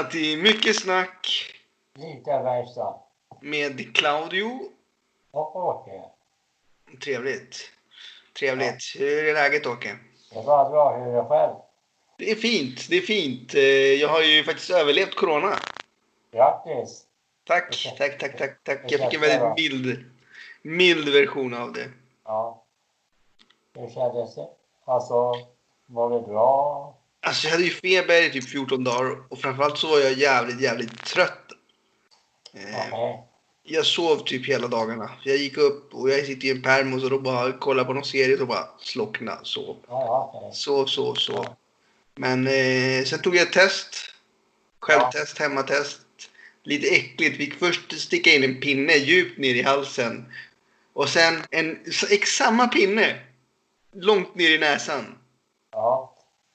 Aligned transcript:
välkomna 0.00 0.10
till 0.10 0.42
Mycket 0.42 0.76
Snack 0.76 1.52
Lite 1.94 2.30
verkstad. 2.30 2.94
med 3.40 3.96
Claudio. 3.96 4.60
Och 5.30 5.56
Åke. 5.56 6.02
Trevligt. 7.04 7.70
Trevligt. 8.38 8.96
Hur 8.98 9.28
är 9.28 9.34
läget 9.34 9.66
Åke? 9.66 9.96
Det 10.32 10.38
är 10.38 10.42
bara 10.44 10.70
bra. 10.70 10.96
Hur 10.96 11.06
är 11.14 11.22
det 11.22 11.28
själv? 11.28 11.54
Det 12.18 12.30
är 12.30 12.34
fint. 12.34 12.86
Det 12.90 12.96
är 12.96 13.00
fint. 13.00 13.54
Eh, 13.54 13.60
Jag 14.00 14.08
har 14.08 14.22
ju 14.22 14.44
faktiskt 14.44 14.70
överlevt 14.70 15.14
corona. 15.14 15.56
Grattis! 16.32 17.06
Tack, 17.44 17.94
tack, 17.98 18.18
tack, 18.18 18.38
tack, 18.38 18.64
tack. 18.64 18.80
Jag 18.88 19.00
fick 19.00 19.14
en 19.14 19.20
väldigt 19.20 19.56
mild, 19.72 20.04
mild 20.62 21.08
version 21.08 21.54
av 21.54 21.72
det. 21.72 21.90
Ja. 22.24 22.62
Hur 23.74 23.90
kändes 23.90 24.34
det? 24.34 24.48
Alltså, 24.84 25.32
var 25.86 26.10
det 26.10 26.20
bra? 26.20 26.94
Alltså 27.22 27.46
jag 27.46 27.52
hade 27.52 27.64
ju 27.64 27.70
feber 27.70 28.22
i 28.22 28.30
typ 28.30 28.48
14 28.48 28.84
dagar 28.84 29.16
och 29.28 29.38
framförallt 29.38 29.78
så 29.78 29.88
var 29.88 29.98
jag 29.98 30.12
jävligt, 30.12 30.60
jävligt 30.60 31.04
trött. 31.04 31.52
Eh. 32.54 33.20
Jag 33.62 33.86
sov 33.86 34.24
typ 34.24 34.48
hela 34.48 34.68
dagarna. 34.68 35.10
Jag 35.24 35.36
gick 35.36 35.56
upp 35.56 35.94
och 35.94 36.10
jag 36.10 36.26
sitter 36.26 36.48
i 36.48 36.50
en 36.50 36.62
pärm 36.62 36.94
och 36.94 37.10
då 37.10 37.18
bara 37.18 37.52
kollade 37.52 37.86
på 37.86 37.92
någon 37.92 38.04
serie 38.04 38.40
och 38.40 38.46
bara 38.48 38.68
slockna, 38.78 39.38
sov. 39.42 39.76
Ja, 39.88 40.30
ja. 40.32 40.50
Sov, 40.54 40.86
sov, 40.86 41.14
sov. 41.14 41.46
Men 42.14 42.46
eh, 42.46 43.04
sen 43.04 43.22
tog 43.22 43.36
jag 43.36 43.42
ett 43.42 43.52
test. 43.52 43.96
Självtest, 44.80 45.38
hemmatest. 45.38 46.00
Lite 46.62 46.86
äckligt. 46.86 47.36
Fick 47.36 47.54
först 47.54 48.00
sticka 48.00 48.30
in 48.30 48.44
en 48.44 48.60
pinne 48.60 48.92
djupt 48.92 49.38
ner 49.38 49.54
i 49.54 49.62
halsen. 49.62 50.32
Och 50.92 51.08
sen 51.08 51.42
en 51.50 51.78
samma 52.26 52.68
pinne. 52.68 53.20
Långt 53.92 54.34
ner 54.34 54.50
i 54.50 54.58
näsan. 54.58 55.18
Ja. 55.72 56.09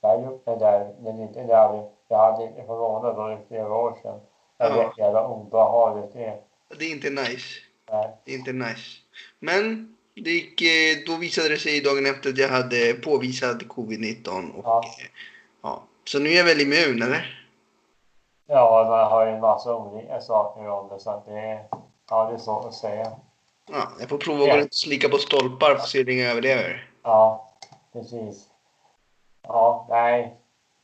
Jag 0.07 0.39
det 0.45 0.65
där, 0.65 0.93
men 1.01 1.21
inte 1.21 1.43
där. 1.43 1.89
Jag 2.07 2.17
hade 2.17 2.43
inte 2.43 2.61
corona 2.61 3.13
då 3.13 3.31
i 3.31 3.37
flera 3.47 3.75
år 3.75 3.97
sedan. 4.03 4.19
Jag 4.57 4.71
Ja. 4.71 4.75
vet 4.87 4.97
jävla 4.97 5.27
obehagligt 5.27 6.13
det 6.13 6.25
är. 6.25 6.39
Det 6.79 6.85
är 6.85 6.91
inte 6.91 7.09
nice. 7.09 7.59
Nej. 7.91 8.09
Det 8.25 8.31
är 8.33 8.37
inte 8.37 8.53
nice. 8.53 8.97
Men 9.39 9.95
det 10.15 10.29
gick, 10.29 10.61
eh, 10.61 11.03
då 11.07 11.15
visade 11.19 11.49
det 11.49 11.57
sig 11.57 11.81
dagen 11.81 12.05
efter 12.05 12.29
att 12.29 12.37
jag 12.37 12.49
hade 12.49 12.93
påvisad 12.93 13.63
covid-19. 13.67 14.51
Och, 14.55 14.65
Ja. 14.65 14.81
eh, 14.85 15.07
ja. 15.63 15.83
Så 16.05 16.19
nu 16.19 16.29
är 16.29 16.37
jag 16.37 16.43
väl 16.45 16.61
immun, 16.61 17.01
eller? 17.01 17.47
Ja, 18.47 18.85
man 18.89 19.11
har 19.11 19.25
ju 19.25 19.31
en 19.31 19.41
massa 19.41 19.75
olika 19.75 20.21
saker 20.21 20.69
om 20.69 20.89
det 20.89 20.99
så 20.99 21.09
att 21.11 21.25
det 21.25 21.39
är... 21.39 21.65
Ja, 22.09 22.25
det 22.29 22.33
är 22.33 22.37
svårt 22.37 22.65
att 22.65 22.73
säga. 22.73 23.11
Ja, 23.71 23.83
jag 23.99 24.09
får 24.09 24.17
prova 24.17 24.43
att 24.43 24.49
gå 24.49 24.55
runt 24.57 24.65
och 24.67 24.73
slicka 24.73 25.09
på 25.09 25.17
stolpar 25.17 25.67
för 25.67 25.75
att 25.75 25.87
se 25.87 25.97
hur 25.97 26.05
länge 26.05 26.21
jag 26.21 26.31
överlever. 26.31 26.89
Ja, 27.03 27.49
precis. 27.93 28.47
Ja, 29.47 29.85
nej. 29.89 30.35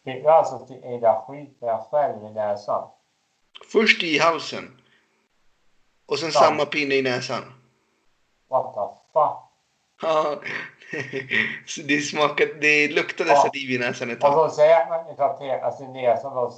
Fick 0.05 0.23
du 0.23 0.29
alltså 0.29 0.65
till 0.65 0.79
med 0.81 1.01
dig 1.01 1.77
själv 1.91 2.25
i 2.25 2.29
näsan? 2.33 2.87
Först 3.71 4.03
i 4.03 4.17
halsen. 4.19 4.77
Och 6.05 6.19
sen 6.19 6.29
Ja. 6.33 6.39
samma 6.39 6.65
pinne 6.65 6.95
i 6.95 7.01
näsan. 7.01 7.43
What 8.49 8.73
the 8.73 8.81
fuck? 9.13 9.37
Ja. 10.01 10.35
Det 11.87 12.01
smakade, 12.01 12.53
det 12.53 12.87
luktade 12.87 13.29
Ja. 13.29 13.35
saliv 13.35 13.71
i 13.71 13.77
näsan 13.77 14.09
ett 14.09 14.15
Och 14.17 14.21
tag. 14.21 14.49
så 14.49 14.55
säger 14.55 14.89
man 14.89 15.09
inte 15.09 15.25
att 15.25 15.39
peka 15.39 15.71
sin 15.71 15.93
näsa 15.93 16.27
och 16.27 16.53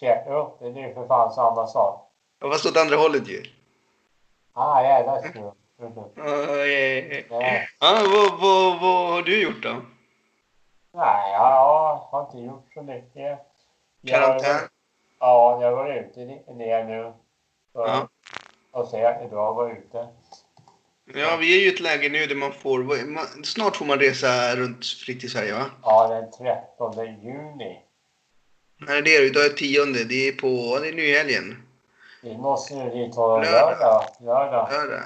käka 0.00 0.34
upp 0.34 0.58
det. 0.60 0.70
Det 0.70 0.80
är 0.82 0.88
ju 0.88 0.94
för 0.94 1.06
fan 1.06 1.32
samma 1.32 1.66
sak. 1.66 2.10
Och 2.42 2.52
fast 2.52 2.66
åt 2.66 2.76
andra 2.76 2.96
hållet 2.96 3.28
ju. 3.28 3.42
Ah, 4.52 4.82
jävla 4.82 5.22
skumt. 5.22 5.52
Mhm. 5.78 5.92
Ja, 6.16 6.24
ja, 6.26 6.66
ja. 7.30 7.38
Nej, 7.38 7.68
Ja, 7.80 7.98
vad, 8.12 8.40
vad, 8.40 8.80
vad 8.80 9.10
har 9.12 9.22
du 9.22 9.42
gjort 9.42 9.62
då? 9.62 9.76
Nej, 10.92 11.32
jag 11.32 11.96
har 11.96 12.26
inte 12.26 12.38
gjort 12.38 12.66
så 12.74 12.82
mycket. 12.82 13.38
Karantän? 14.06 14.60
Ja, 15.18 15.62
jag 15.62 15.72
var 15.76 15.94
ute 15.94 16.20
ner 16.54 16.84
nu. 16.84 17.12
För 17.72 17.86
Ja. 17.88 18.08
att 18.72 18.90
se 18.90 19.04
att 19.04 19.18
det 19.18 19.24
är 19.24 19.28
bra 19.28 19.50
att 19.50 19.56
vara 19.56 19.72
ute. 19.72 20.08
Ja, 21.14 21.36
vi 21.40 21.56
är 21.56 21.60
ju 21.60 21.66
i 21.66 21.74
ett 21.74 21.80
läge 21.80 22.08
nu 22.08 22.26
där 22.26 22.34
man 22.34 22.52
får... 22.52 23.06
Man, 23.06 23.24
snart 23.44 23.76
får 23.76 23.84
man 23.86 23.98
resa 23.98 24.56
runt 24.56 24.86
fritt 24.86 25.24
i 25.24 25.28
Sverige, 25.28 25.54
va? 25.54 25.64
Ja, 25.82 26.08
den 26.08 26.30
13 26.30 27.06
juni. 27.22 27.82
Nej, 28.76 29.02
det 29.02 29.16
är 29.16 29.20
det. 29.20 29.26
Idag 29.26 29.44
är 29.44 29.48
tionde. 29.48 30.04
Det 30.04 30.28
är 30.28 30.32
på... 30.32 30.78
Det 30.82 30.88
är 30.88 30.92
nu 30.92 31.02
i 31.02 31.18
helgen. 31.18 31.62
Vi 32.22 32.36
måste 32.38 32.74
ju 32.74 32.90
dit 32.90 33.14
på 33.14 33.38
Lördag. 33.38 34.04
lördag. 34.20 34.68
Lördag. 34.72 35.04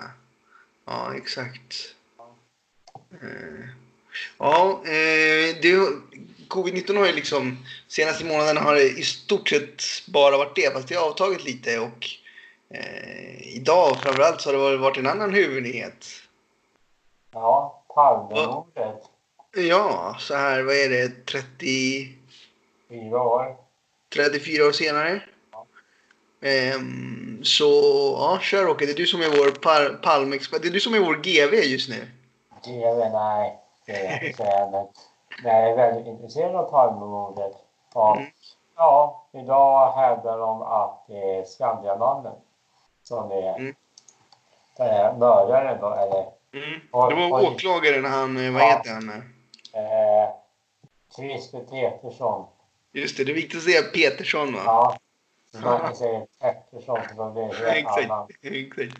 Ja, 0.86 1.14
exakt. 1.16 1.74
Eh, 3.22 3.68
Ja, 4.38 4.82
eh, 4.84 5.56
det, 5.62 5.88
covid-19 6.48 6.96
har 6.98 7.06
ju 7.06 7.12
liksom... 7.12 7.58
Senaste 7.88 8.24
månaderna 8.24 8.60
har 8.60 8.74
det 8.74 8.82
i 8.88 9.02
stort 9.02 9.48
sett 9.48 9.82
bara 10.06 10.36
varit 10.38 10.56
det. 10.56 10.72
Fast 10.72 10.88
det 10.88 10.94
har 10.94 11.06
avtagit 11.08 11.44
lite 11.44 11.78
och... 11.78 12.06
Eh, 12.74 13.56
idag 13.56 13.96
framförallt 14.02 14.40
så 14.40 14.56
har 14.62 14.70
det 14.70 14.76
varit- 14.76 14.96
en 14.96 15.06
annan 15.06 15.34
huvudnyhet. 15.34 16.06
Ja, 17.32 17.82
Palmemordet. 17.94 19.02
Ja, 19.56 20.16
så 20.20 20.34
här, 20.34 20.62
vad 20.62 20.74
är 20.74 20.88
det, 20.88 21.26
30... 21.26 22.08
Fyra 22.88 23.22
år. 23.22 23.56
34 24.14 24.66
år 24.66 24.72
senare. 24.72 25.22
Ja. 25.52 25.66
Ehm, 26.48 27.40
så 27.44 27.64
ja, 28.18 28.38
kör 28.42 28.68
Åke. 28.68 28.86
Det 28.86 28.92
är 28.92 28.96
du 28.96 29.06
som 29.06 29.22
är 29.22 29.28
vår 29.28 29.50
par- 29.50 29.98
palmexpert. 30.02 30.62
Det 30.62 30.68
är 30.68 30.72
du 30.72 30.80
som 30.80 30.94
är 30.94 30.98
vår 30.98 31.14
GV 31.14 31.54
just 31.54 31.88
nu. 31.88 32.06
TV, 32.64 33.08
nej. 33.12 33.58
Jag 33.84 34.34
säga. 34.36 34.70
Men 34.70 34.86
jag 35.44 35.70
är 35.70 35.76
väldigt 35.76 36.06
intresserad 36.06 36.54
av 36.56 36.70
Palmemordet. 36.70 37.52
Och 37.92 38.16
Mm. 38.16 38.30
ja, 38.76 39.24
idag 39.32 39.92
hävdar 39.92 40.38
de 40.38 40.62
att 40.62 41.04
det 41.08 41.38
är 41.38 41.44
Skandiamannen 41.44 42.34
som 43.02 43.30
är 43.30 43.56
Mm. 43.56 43.74
eh, 44.78 45.16
mördaren 45.18 45.80
då, 45.80 45.92
eller 45.94 46.26
Mm. 46.52 46.80
Det 46.90 47.14
var 47.30 47.42
åklagaren, 47.52 48.04
han, 48.04 48.36
eh, 48.36 48.52
vad 48.52 48.62
Ja. 48.62 48.66
heter 48.66 48.90
han? 48.90 49.08
eh, 49.72 50.30
Christer 51.16 51.60
Petersson. 51.60 52.46
Just 52.92 53.16
det, 53.16 53.24
det 53.24 53.32
är 53.32 53.34
viktigt 53.34 53.56
att 53.58 53.64
säga 53.64 53.82
Petersson 53.82 54.52
va? 54.52 54.60
Ja, 54.66 54.98
man 55.62 55.80
kan 55.80 55.96
säga 55.96 56.26
Pettersson 56.40 57.00
för 57.16 57.30
det 57.34 57.70
Exakt. 57.78 58.04
annan. 58.10 58.28
Exakt. 58.42 58.94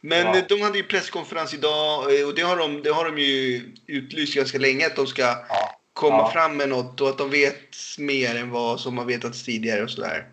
Men 0.00 0.26
Ja. 0.26 0.42
de 0.48 0.62
hade 0.62 0.78
ju 0.78 0.84
presskonferens 0.84 1.54
idag 1.54 2.20
eh, 2.20 2.26
och 2.28 2.34
det 2.34 2.42
har, 2.42 2.56
de, 2.56 2.82
det 2.82 2.90
har 2.90 3.04
de 3.04 3.18
ju 3.18 3.62
utlyst 3.86 4.34
ganska 4.34 4.58
länge 4.58 4.86
att 4.86 4.96
de 4.96 5.06
ska 5.06 5.22
Ja, 5.22 5.44
komma 5.92 6.16
Ja. 6.18 6.30
fram 6.30 6.56
med 6.56 6.68
något 6.68 7.00
och 7.00 7.08
att 7.08 7.18
de 7.18 7.30
vet 7.30 7.74
mer 7.98 8.36
än 8.36 8.50
vad 8.50 8.80
som 8.80 8.98
har 8.98 9.04
vetats 9.04 9.44
tidigare 9.44 9.82
och 9.82 9.90
sådär. 9.90 10.26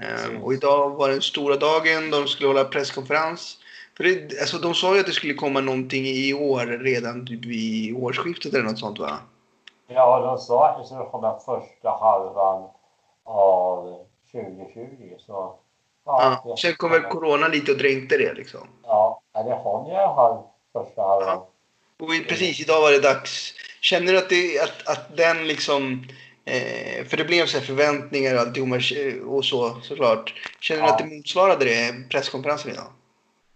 Precis. 0.00 0.42
och 0.42 0.52
idag 0.54 0.90
var 0.90 1.08
den 1.08 1.22
stora 1.22 1.56
dagen, 1.56 2.10
de 2.10 2.26
skulle 2.28 2.48
hålla 2.48 2.64
presskonferens. 2.64 3.58
För 3.96 4.04
det, 4.04 4.40
alltså, 4.40 4.58
de 4.58 4.74
sa 4.74 4.94
ju 4.94 5.00
att 5.00 5.06
det 5.06 5.12
skulle 5.12 5.34
komma 5.34 5.60
någonting 5.60 6.06
i 6.06 6.34
år 6.34 6.66
redan 6.66 7.26
typ 7.26 7.44
vid 7.44 7.96
årsskiftet 7.96 8.54
eller 8.54 8.64
något 8.64 8.78
sånt 8.78 8.98
va? 8.98 9.18
ja 9.88 10.20
de 10.20 10.38
sa 10.38 10.68
att 10.68 10.78
det 10.82 10.86
skulle 10.86 11.04
komma 11.04 11.38
första 11.38 11.90
halvan 11.90 12.68
av 13.24 13.98
2020. 14.32 15.14
Så, 15.18 15.54
Ja. 16.06 16.42
det- 16.44 16.56
Sen 16.56 16.74
kom 16.74 16.90
väl 16.90 17.02
corona 17.02 17.48
lite 17.48 17.72
och 17.72 17.78
dränkte 17.78 18.16
det 18.16 18.34
liksom. 18.34 18.68
Ja, 18.84 19.20
ja, 19.34 19.42
det 19.42 19.50
i 19.92 19.96
alla 19.96 20.14
fall 20.14 20.42
första 20.72 21.02
halvan. 21.02 21.38
Och 22.00 22.08
precis, 22.28 22.60
idag 22.60 22.80
var 22.80 22.92
det 22.92 23.00
dags. 23.00 23.52
Känner 23.80 24.12
du 24.12 24.18
att, 24.18 24.28
det, 24.28 24.60
att, 24.60 24.88
att 24.98 25.16
den 25.16 25.46
liksom... 25.48 26.04
Eh, 26.44 27.04
för 27.04 27.16
det 27.16 27.24
blev 27.24 27.46
så 27.46 27.58
här 27.58 27.64
förväntningar 27.64 28.34
och 28.34 28.40
alltihop 28.40 28.68
och 29.28 29.44
så 29.44 29.70
såklart. 29.82 30.34
Känner 30.60 30.82
du 30.82 30.88
Ja. 30.88 30.92
att 30.92 30.98
det 30.98 31.04
motsvarade 31.16 31.64
det, 31.64 32.08
presskonferensen 32.10 32.70
idag? 32.70 32.84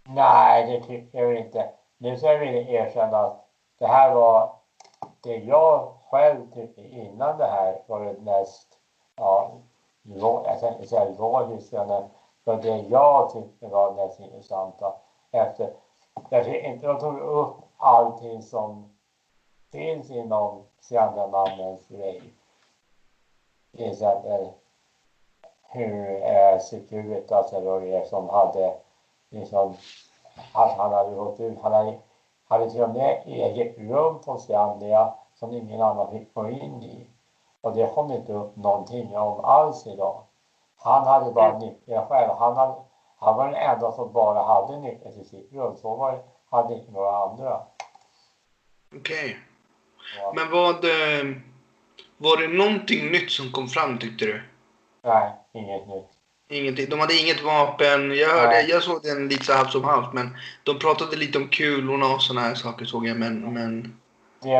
Nej, 0.09 0.67
det 0.73 0.87
tycker 0.87 1.19
jag 1.19 1.37
inte. 1.37 1.69
Nu 1.99 2.17
ska 2.17 2.27
jag 2.33 2.39
vilja 2.39 2.61
erkänna 2.85 3.19
att 3.19 3.47
det 3.79 3.87
här 3.87 4.15
var 4.15 4.53
det 5.23 5.37
jag 5.37 5.95
själv 6.11 6.37
tyckte 6.55 6.81
innan 6.81 7.39
det 7.39 7.47
här 7.47 7.83
var 7.87 8.05
det 8.05 8.21
mest, 8.21 8.67
ja, 9.17 9.53
jag 10.47 10.61
tänkte 10.61 10.87
säga 10.87 11.05
men 11.87 12.03
för 12.51 12.63
det 12.63 12.79
jag 12.79 13.31
tyckte 13.31 13.69
var 13.69 13.93
mest 13.93 14.21
intressanta. 14.21 14.95
Efter, 15.31 15.73
jag 16.29 16.45
tycker 16.45 16.65
inte 16.65 16.87
de 16.87 17.01
tog 17.01 17.19
upp 17.19 17.57
allting 17.77 18.43
som 18.43 18.97
finns 19.73 20.11
inom 20.11 20.65
Skandiamannens 20.81 21.89
grej. 21.89 22.23
Till 23.77 23.91
exempel 23.91 24.49
hur 25.63 26.23
eh, 26.23 26.59
Securitas 26.59 27.53
eller 27.53 27.73
alltså 27.73 27.91
det 27.91 28.09
som 28.09 28.29
hade 28.29 28.75
liksom 29.29 29.75
att 30.55 30.73
han 30.73 30.93
hade 30.93 31.15
gått 31.15 31.41
ut. 31.41 31.59
Han 31.63 31.73
hade, 31.73 31.99
hade 32.49 32.71
till 32.71 32.83
och 32.83 32.91
med 32.91 33.23
eget 33.27 33.79
rum 33.79 34.21
på 34.25 34.39
Skandia 34.39 35.15
som 35.35 35.53
ingen 35.53 35.81
annan 35.81 36.11
fick 36.11 36.35
gå 36.35 36.49
in 36.49 36.83
i. 36.83 37.07
Och 37.61 37.75
det 37.75 37.95
kom 37.95 38.13
inte 38.13 38.33
upp 38.33 38.57
någonting 38.57 39.19
om 39.19 39.45
alls 39.45 39.87
idag. 39.87 40.23
Han 40.83 41.07
hade 41.07 41.33
bara 41.33 41.59
nyckeln 41.59 42.07
själv. 42.09 42.31
Han, 42.39 42.57
hade, 42.57 42.75
han 43.19 43.37
var 43.37 43.47
den 43.47 43.55
enda 43.57 43.93
som 43.93 44.13
bara 44.13 44.43
hade 44.43 44.79
nyckeln 44.81 45.15
till 45.15 45.29
sitt 45.29 45.53
rum. 45.53 45.77
Så 45.77 45.97
var, 45.97 46.13
det- 46.13 46.23
hade 46.51 46.75
inte 46.75 46.93
några 46.93 47.17
andra. 47.17 47.61
Okej. 48.97 49.39
Ja. 50.19 50.33
Men 50.37 50.51
vad... 50.51 50.85
Eh, 50.85 51.37
var 52.23 52.37
det 52.37 52.49
någonting 52.49 53.11
nytt 53.13 53.31
som 53.31 53.53
kom 53.53 53.69
fram 53.69 53.99
tyckte 53.99 54.25
du? 54.25 54.43
Nej, 55.03 55.31
inget 55.53 55.89
nytt. 55.89 56.07
Ingenting. 56.49 56.87
De 56.91 57.01
hade 57.01 57.15
inget 57.15 57.43
vapen. 57.43 58.17
Jag, 58.17 58.29
hörde, 58.29 58.47
Nej. 58.49 58.67
jag 58.71 58.83
såg 58.83 59.03
den 59.03 59.29
lite 59.29 59.45
så 59.45 59.53
halvt 59.53 59.71
som 59.73 59.85
halvt, 59.85 60.13
men 60.13 60.37
de 60.65 60.79
pratade 60.79 61.17
lite 61.17 61.39
om 61.39 61.49
kulorna 61.49 62.07
och 62.15 62.23
såna 62.23 62.41
här 62.41 62.55
saker 62.55 62.85
såg 62.85 63.07
jag. 63.07 63.17
Men, 63.19 63.55
men 63.55 64.01
Det, 64.43 64.59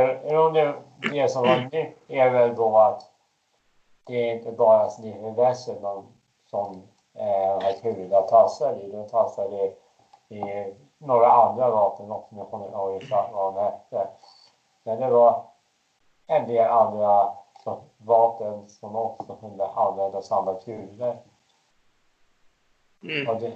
det, 0.55 0.75
det 1.13 1.29
som 1.31 1.43
var 1.43 1.57
nytt 1.73 1.97
är 2.09 2.31
väl 2.31 2.55
då 2.55 2.79
att 2.79 3.10
det 4.07 4.15
är 4.31 4.35
inte 4.35 4.53
bara 4.53 4.91
Sniffen 4.91 5.35
Wesselman 5.35 6.07
som 6.47 6.89
eh, 7.15 7.53
har 7.53 7.73
kulorna 7.83 8.21
tassar 8.23 8.79
i. 8.79 8.93
De 8.93 9.09
tassar 9.09 9.55
i, 9.55 9.77
i 10.29 10.75
några 10.99 11.33
andra 11.33 11.71
vapen 11.71 12.11
också, 12.11 12.35
jag 12.37 12.51
kommer 12.51 12.65
inte 12.67 12.77
ihåg 12.77 13.31
vad 13.33 13.55
de 13.55 13.61
hette. 13.63 14.09
Men 14.83 15.01
det 15.01 15.11
var 15.11 15.45
en 16.27 16.47
del 16.47 16.69
andra 16.71 17.33
vapen 17.97 18.69
som 18.69 18.97
också 18.97 19.35
kunde 19.35 19.67
använda 19.67 20.23
samma 20.23 20.55
kulor. 20.55 21.17
mm, 23.03 23.29
Och 23.29 23.37
det, 23.41 23.53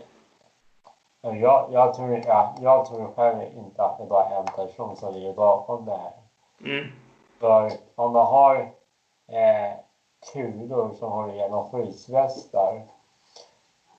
jag, 1.21 1.67
jag, 1.73 1.95
tror, 1.95 2.21
ja, 2.27 2.55
jag 2.61 2.87
tror 2.87 3.13
själv 3.17 3.43
inte 3.43 3.85
att 3.85 3.99
det 3.99 4.05
bara 4.05 4.25
är 4.25 4.39
en 4.39 4.45
person 4.45 4.97
som 4.97 5.13
ligger 5.13 5.33
bakom 5.33 5.85
det 5.85 5.93
här. 5.97 6.13
mm, 6.61 6.87
För 7.41 7.71
om 7.95 8.13
man 8.13 8.27
har 8.27 8.57
eh, 9.29 9.73
kulor 10.33 10.95
som 10.99 11.13
håller 11.13 11.35
igenom 11.35 11.71
skyddsvästar, 11.71 12.83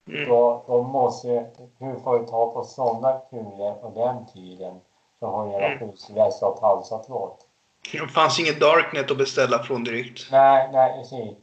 mm. 0.07 0.29
då, 0.29 0.63
då 0.67 0.83
måste, 0.83 1.45
hur 1.79 1.99
får 1.99 2.19
du 2.19 2.25
ta 2.25 2.51
på 2.51 2.63
sådana 2.63 3.19
kulor 3.29 3.73
på 3.73 3.89
den 3.99 4.25
tiden 4.33 4.79
som 5.19 5.29
håller 5.29 5.49
igenom 5.49 5.71
Mm. 5.71 5.79
skyddsvästar 5.79 6.47
och 6.47 6.61
pansarplåt? 6.61 7.45
Det 7.91 8.07
fanns 8.07 8.39
inget 8.39 8.59
Darknet 8.59 9.11
att 9.11 9.17
beställa 9.17 9.63
från 9.63 9.83
direkt. 9.83 10.27
Nej, 10.31 10.69
nej, 10.73 10.93
precis. 10.97 11.37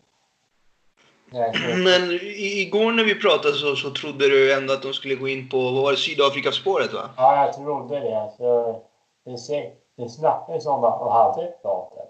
Men 1.85 2.19
igår 2.37 2.93
när 2.93 3.05
vi 3.05 3.15
pratade 3.15 3.55
så, 3.55 3.77
så 3.77 3.91
trodde 3.91 4.29
du 4.29 4.53
ändå 4.53 4.73
att 4.73 4.83
de 4.83 4.93
skulle 4.93 5.15
gå 5.15 5.29
in 5.29 5.49
på, 5.49 5.57
vad 5.57 5.83
var 5.83 5.91
det, 5.91 5.97
Sydafrikaspåret 5.97 6.93
va? 6.93 7.11
ja, 7.17 7.45
jag 7.45 7.55
trodde 7.55 8.01
det. 8.01 8.33
För 8.37 8.81
det, 9.97 10.09
snackades 10.09 10.67
om 10.67 10.85
att 10.85 10.99
de 11.01 11.13
hade 11.13 11.43
ett 11.43 11.61
vapen. 11.65 12.07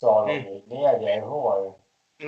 Sa 0.00 0.26
de 0.26 0.32
Mm. 0.32 0.46
i 0.46 0.64
media 0.68 1.16
igår. 1.16 1.66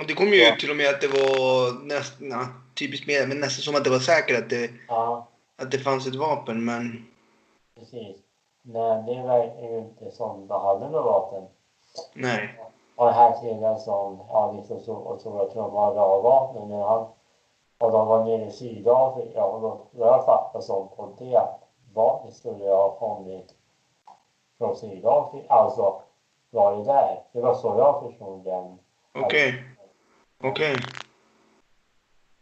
Och 0.01 0.07
det 0.07 0.13
kom 0.13 0.27
ju 0.27 0.47
ut 0.47 0.59
till 0.59 0.69
och 0.71 0.75
med 0.77 0.89
att 0.89 1.01
det 1.01 1.07
var 1.07 1.85
nästan, 1.85 2.29
ja, 2.29 2.47
typiskt 2.79 3.07
med, 3.07 3.29
men 3.29 3.39
nästan 3.39 3.63
som 3.63 3.75
att 3.75 3.83
det 3.83 3.89
var 3.89 3.99
säkert 3.99 4.43
att 4.43 4.49
det, 4.49 4.71
Ja, 4.87 5.27
att 5.61 5.71
det 5.71 5.77
fanns 5.79 6.07
ett 6.07 6.15
vapen. 6.15 6.65
Men 6.65 7.05
precis. 7.75 8.17
Men 8.61 9.05
det 9.05 9.21
verkar 9.23 9.61
ju 9.69 9.77
inte 9.77 10.11
som 10.11 10.47
de 10.47 10.61
hade 10.61 10.89
något 10.89 11.05
vapen. 11.05 11.43
nej. 12.13 12.59
Och 12.95 13.05
den 13.05 13.13
här 13.15 13.41
killen 13.41 13.79
som 13.79 14.19
ja, 14.29 14.51
liksom 14.51 14.79
så, 14.79 14.93
och 14.93 15.21
tror 15.21 15.41
att 15.41 15.53
de 15.53 16.69
när 16.69 16.83
han 16.87 17.07
och 17.79 17.91
de 17.91 18.07
var 18.07 18.23
nere 18.25 18.45
i 18.45 18.51
Sydafrika 18.51 19.43
och 19.45 19.61
då 19.61 19.87
vad 19.91 20.07
jag 20.07 20.25
fattar 20.25 20.61
som 20.61 20.87
på 20.89 21.13
det 21.19 21.35
att 21.35 21.59
vapnet 21.93 22.35
skulle 22.35 22.69
ha 22.69 22.89
kommit 22.99 23.55
från 24.57 24.75
Sydafrika, 24.75 25.53
alltså 25.53 26.01
varit 26.51 26.85
där. 26.85 27.19
Det 27.33 27.41
var 27.41 27.55
så 27.55 27.67
jag 27.77 28.03
förstod 28.09 28.43
den. 28.45 28.77
Okej. 29.25 29.63
Okej. 30.43 30.75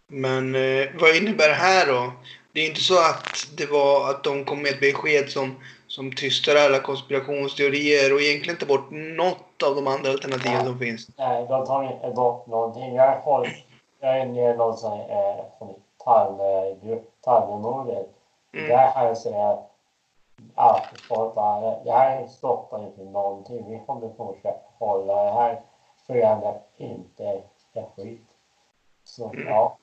Men 0.08 0.56
eh, 0.56 0.88
vad 1.00 1.16
innebär 1.16 1.48
det 1.48 1.54
här 1.54 1.88
då? 1.88 2.12
Det 2.54 2.60
är 2.62 2.68
inte 2.68 2.82
så 2.82 3.00
att 3.00 3.48
det 3.58 3.66
var 3.72 4.10
att 4.10 4.24
de 4.24 4.46
kom 4.46 4.62
med 4.62 4.72
ett 4.72 4.80
besked 4.80 5.30
som, 5.30 5.56
som 5.88 6.12
tystar 6.16 6.56
alla 6.56 6.80
konspirationsteorier 6.80 8.14
och 8.14 8.22
egentligen 8.22 8.60
tar 8.60 8.68
bort 8.68 8.92
något 8.92 9.64
av 9.64 9.76
de 9.76 9.88
andra 9.88 10.10
alternativen 10.12 10.66
som 10.66 10.80
finns. 10.80 11.08
Nej, 11.18 11.46
de 11.50 11.66
tar 11.66 11.84
inte 11.94 12.10
bort 12.16 12.48
någonting. 12.48 12.96
Jag 12.96 13.24
fått, 13.24 13.48
jag 14.00 14.18
är 14.20 14.26
nere 14.26 14.54
i 14.54 14.58
någon 14.58 14.70
eh, 15.10 15.46
från 15.58 15.76
Palme- 16.06 17.02
Palmemordet. 17.26 18.08
Mm. 18.54 18.70
Där 18.70 18.88
har 18.88 19.06
jag 19.06 19.18
säga 19.18 19.50
att 19.50 19.72
folk 21.10 21.36
bara, 21.36 21.84
det 21.84 21.92
här 21.92 22.28
stoppar 22.28 22.84
inte 22.86 23.04
någonting. 23.04 23.70
Vi 23.70 23.82
kommer 23.86 24.10
fortsätta 24.18 24.60
hålla 24.80 25.24
det 25.24 25.32
här 25.32 25.62
förändrar 26.08 26.62
inte 26.78 27.24
ett 27.74 27.86
skit. 27.96 28.28
Så 29.04 29.32
ja. 29.48 29.78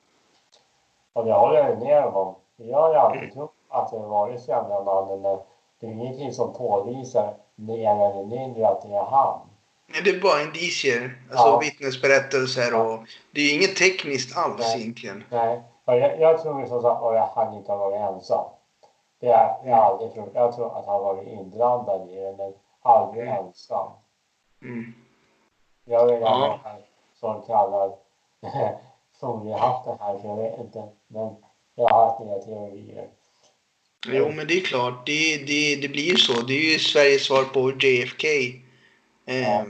Och 1.13 1.25
det 1.25 1.33
håller 1.33 1.69
jag 1.69 1.79
med 1.79 2.05
om. 2.05 2.35
Jag 2.57 2.81
har 2.81 2.89
ju 2.93 2.95
alltid 2.99 3.33
trott 3.33 3.51
att 3.69 3.91
det 3.91 3.99
varit 3.99 4.41
så 4.41 4.51
jävla 4.51 4.83
mannen 4.83 5.21
men 5.21 5.37
det 5.79 5.87
är 5.87 5.91
ingenting 5.91 6.33
som 6.33 6.53
påvisar 6.53 7.33
mer 7.55 7.89
eller 7.91 8.25
mindre 8.25 8.67
att 8.67 8.81
det 8.81 8.95
är 8.95 9.03
han. 9.03 9.39
Nej, 9.87 10.01
Det 10.03 10.09
är 10.09 10.21
bara 10.21 10.41
indicier, 10.41 11.17
alltså 11.31 11.47
Ja. 11.47 11.59
vittnesberättelser 11.59 12.75
och 12.81 12.99
det 13.33 13.41
är 13.41 13.55
inget 13.55 13.75
tekniskt 13.75 14.37
alls 14.37 14.59
Nej. 14.59 14.81
egentligen. 14.81 15.23
Nej, 15.29 15.61
jag, 15.85 16.19
jag 16.19 16.41
tror 16.41 16.61
ju 16.61 16.67
som 16.67 16.81
sagt 16.81 17.03
att 17.03 17.29
han 17.35 17.53
inte 17.53 17.71
har 17.71 17.77
varit 17.77 18.13
ensam. 18.15 18.45
Det 19.19 19.27
har 19.27 19.59
jag 19.65 19.73
aldrig 19.79 20.13
trott. 20.13 20.29
Jag 20.33 20.55
tror 20.55 20.77
att 20.79 20.85
han 20.85 21.01
varit 21.03 21.27
inblandad 21.27 22.09
i 22.09 22.15
det, 22.15 22.35
men 22.37 22.53
aldrig 22.81 23.27
Mm. 23.27 23.45
ensam. 23.45 23.91
Mm. 24.61 24.93
Jag 25.85 26.09
är 26.13 26.19
Ja. 26.21 26.59
den 26.63 26.81
som 27.19 27.41
kallar 27.41 27.95
foliehatten 29.19 29.97
här, 29.99 30.17
så 30.19 30.27
jag 30.27 30.35
vet 30.37 30.59
inte. 30.59 30.83
Men 31.07 31.35
jag 31.75 31.87
har 31.89 32.05
haft 32.05 32.19
mina 32.19 32.37
teorier. 32.39 33.07
Jo, 34.07 34.31
men 34.31 34.47
det 34.47 34.53
är 34.53 34.61
klart. 34.61 35.05
Det, 35.05 35.37
det, 35.47 35.75
det 35.81 35.87
blir 35.87 36.03
ju 36.11 36.17
så. 36.17 36.41
Det 36.41 36.53
är 36.53 36.73
ju 36.73 36.79
Sveriges 36.79 37.25
svar 37.25 37.43
på 37.43 37.71
JFK. 37.71 38.27
Eh, 39.27 39.41
Ja. 39.49 39.65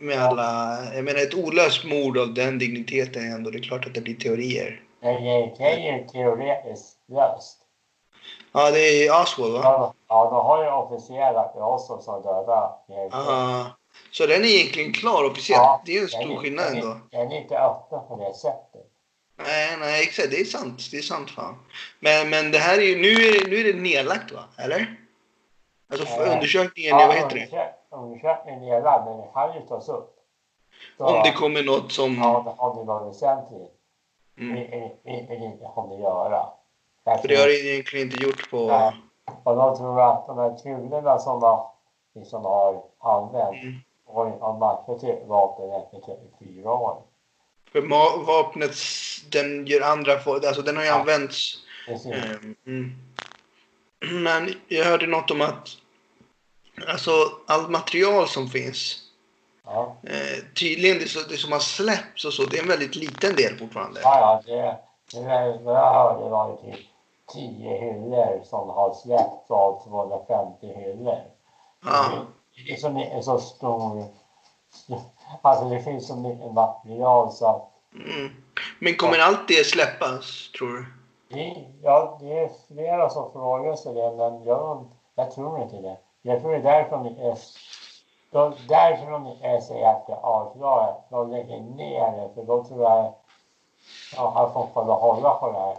Med 0.00 0.18
alla... 0.22 0.78
Jag 0.94 1.04
menar, 1.04 1.20
ett 1.20 1.34
olöst 1.34 1.84
mord 1.84 2.18
av 2.18 2.34
den 2.34 2.58
digniteten 2.58 3.32
ändå. 3.32 3.50
Det 3.50 3.58
är 3.58 3.62
klart 3.62 3.86
att 3.86 3.94
det 3.94 4.00
blir 4.00 4.14
teorier. 4.14 4.82
Men 5.00 5.14
JK 5.24 5.60
är 5.60 5.98
ju 5.98 6.06
teoretiskt 6.08 6.98
löst. 7.08 7.57
Ja, 8.52 8.70
det 8.70 9.06
är 9.06 9.22
Oswald, 9.22 9.52
va? 9.52 9.60
Ja, 9.62 9.94
ja, 10.08 10.24
de 10.30 10.46
har 10.46 10.64
ju 10.64 10.70
officierat 10.70 11.54
det 11.54 11.60
också 11.60 11.98
som 12.00 12.22
döda. 12.22 12.74
Aha. 13.12 13.66
Så 14.10 14.26
den 14.26 14.44
är 14.44 14.48
egentligen 14.48 14.92
klar 14.92 15.24
officiellt. 15.24 15.62
Ja, 15.62 15.82
det 15.86 15.98
är 15.98 16.02
en 16.02 16.08
stor 16.08 16.32
är- 16.32 16.36
skillnad 16.36 16.66
den 16.66 16.74
ändå. 16.76 16.96
Den 17.10 17.32
är 17.32 17.36
inte 17.40 17.58
öppen 17.58 18.00
på 18.08 18.16
det 18.16 18.34
sättet. 18.34 18.86
Nej, 19.36 19.76
nej, 19.80 20.02
exakt. 20.02 20.30
Det 20.30 20.40
är 20.40 20.44
sant. 20.44 20.88
Det 20.90 20.96
är 20.98 21.02
sant 21.02 21.30
fan. 21.30 21.54
Men, 22.00 22.30
men 22.30 22.50
det 22.52 22.58
här 22.58 22.78
är 22.78 22.82
ju... 22.82 22.96
Nu 23.02 23.08
är, 23.08 23.32
det- 23.44 23.50
nu 23.50 23.56
är 23.68 23.72
det 23.72 23.80
nedlagt, 23.80 24.32
va? 24.32 24.44
Eller? 24.58 24.96
Alltså 25.92 26.06
Ja. 26.16 26.32
undersökningen, 26.32 26.96
vad 26.96 27.14
heter 27.14 27.28
det? 27.36 27.40
undersök- 27.46 27.74
Undersökningen 27.90 28.62
är 28.62 28.66
nedlagd, 28.70 29.04
men 29.04 29.16
det 29.16 29.28
kan 29.34 29.54
ju 29.54 29.60
tas 29.60 29.88
upp. 29.88 30.14
Så, 30.98 31.04
Om 31.06 31.22
det 31.24 31.32
kommer 31.32 31.62
något 31.62 31.92
som... 31.92 32.14
Ja, 32.18 32.54
om 32.58 32.76
det 32.78 32.84
var 32.84 33.04
väsentligt. 33.08 33.72
Mm. 34.38 34.54
Vilket 34.54 35.28
det 35.28 35.34
inte 35.36 35.64
kommer 35.74 35.96
För 37.16 37.28
det 37.28 37.36
har 37.36 37.46
det 37.46 37.60
egentligen 37.66 38.06
inte 38.10 38.24
gjort 38.24 38.50
på... 38.50 38.66
Nej. 38.66 38.92
Och 39.44 39.56
de 39.56 39.76
tror 39.76 40.00
att 40.12 40.26
de 40.26 40.38
här 40.38 40.58
kulorna 40.62 41.18
som 41.18 41.40
de 41.40 41.66
liksom 42.14 42.44
har 42.44 42.82
använt 42.98 43.62
Mm. 43.62 43.74
har 44.40 44.58
matchat 44.58 45.26
vapen 45.26 45.70
efter 45.72 46.16
34 46.40 46.72
år. 46.72 47.02
För 47.72 47.80
vapnet, 48.26 48.74
den 49.32 49.66
gör 49.66 49.80
andra... 49.80 50.12
Alltså 50.12 50.62
den 50.62 50.76
har 50.76 50.82
ju 50.82 50.88
Ja. 50.88 50.94
använts... 51.00 51.54
Ehm, 51.88 52.54
Mm. 52.66 52.94
Men 54.24 54.54
jag 54.68 54.84
hörde 54.84 55.06
något 55.06 55.30
om 55.30 55.40
att... 55.40 55.68
Alltså 56.88 57.10
allt 57.46 57.70
material 57.70 58.28
som 58.28 58.48
finns. 58.48 58.96
Ja, 59.64 59.96
Eh, 60.02 60.44
tydligen 60.54 60.98
det, 60.98 61.08
så- 61.08 61.28
det 61.28 61.36
som 61.36 61.52
har 61.52 61.58
släppts 61.58 62.24
och 62.24 62.32
så. 62.32 62.44
Det 62.44 62.58
är 62.58 62.62
en 62.62 62.68
väldigt 62.68 62.94
liten 62.94 63.36
del 63.36 63.58
fortfarande. 63.58 64.00
ja, 64.02 64.42
ja 64.46 64.52
det, 65.12 65.18
det 65.20 65.58
vad 65.62 65.74
jag 65.76 65.92
hörde 65.92 66.28
var 66.28 66.48
det 66.50 66.56
typ 66.76 66.86
10 67.32 67.78
hyllor 67.78 68.40
som 68.44 68.68
har 68.68 68.92
släppts 68.92 69.50
av 69.50 69.82
250 69.84 70.66
hyllor. 70.66 71.22
Ja. 71.84 72.26
Det 72.66 72.72
är 72.72 72.76
så 72.76 72.90
mycket, 72.90 73.24
så 73.24 73.38
stor... 73.38 74.04
Alltså 75.42 75.68
det 75.68 75.80
finns 75.80 76.08
så 76.08 76.16
mycket 76.16 76.52
material 76.52 77.32
så 77.32 77.46
att 77.46 77.74
Mm. 77.94 78.32
Men 78.80 78.96
kommer 78.96 79.18
allt 79.18 79.48
det 79.48 79.66
släppas, 79.66 80.52
tror 80.58 80.68
du? 80.68 80.86
det, 81.28 81.64
ja, 81.82 82.18
det 82.20 82.38
är 82.38 82.50
flera 82.68 83.10
som 83.10 83.32
frågar 83.32 83.76
sig 83.76 83.94
det, 83.94 84.10
men 84.10 84.44
jag, 84.44 84.88
jag 85.14 85.30
tror 85.30 85.62
inte 85.62 85.76
det. 85.76 85.96
Jag 86.22 86.40
tror 86.40 86.52
det 86.52 86.58
är 86.58 86.62
därför 86.62 86.96
de 86.96 87.06
är, 87.06 87.38
de, 88.30 88.54
därför 88.68 89.10
de 89.10 89.26
är 89.26 89.60
det 90.06 90.12
är 90.12 90.16
avklarat. 90.22 91.06
De 91.10 91.30
lägger 91.30 91.60
ner 91.60 92.16
det, 92.16 92.34
för 92.34 92.42
då 92.42 92.64
tror 92.64 92.82
jag 92.82 93.14
ja, 94.16 94.32
han 94.34 94.52
får 94.52 94.82
hålla 94.82 95.34
på 95.34 95.52
det 95.52 95.58
här. 95.58 95.76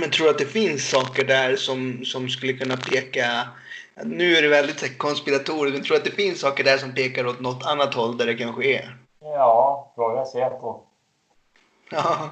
Men 0.00 0.10
tror 0.10 0.30
att 0.30 0.38
det 0.38 0.44
finns 0.44 0.90
saker 0.90 1.24
där 1.24 1.56
som, 1.56 2.04
som 2.04 2.28
skulle 2.28 2.52
kunna 2.52 2.76
peka... 2.76 3.48
Nu 4.04 4.36
är 4.36 4.42
det 4.42 4.48
väldigt 4.48 4.98
konspiratoriskt, 4.98 5.78
men 5.78 5.84
tror 5.84 5.96
att 5.96 6.04
det 6.04 6.10
finns 6.10 6.40
saker 6.40 6.64
där 6.64 6.78
som 6.78 6.94
pekar 6.94 7.26
åt 7.26 7.40
något 7.40 7.66
annat 7.66 7.94
håll 7.94 8.16
där 8.16 8.26
det 8.26 8.34
kanske 8.34 8.64
är? 8.64 8.96
Ja, 9.20 9.92
fråga 9.94 10.24
Säpo. 10.24 10.80
Ja, 11.90 12.30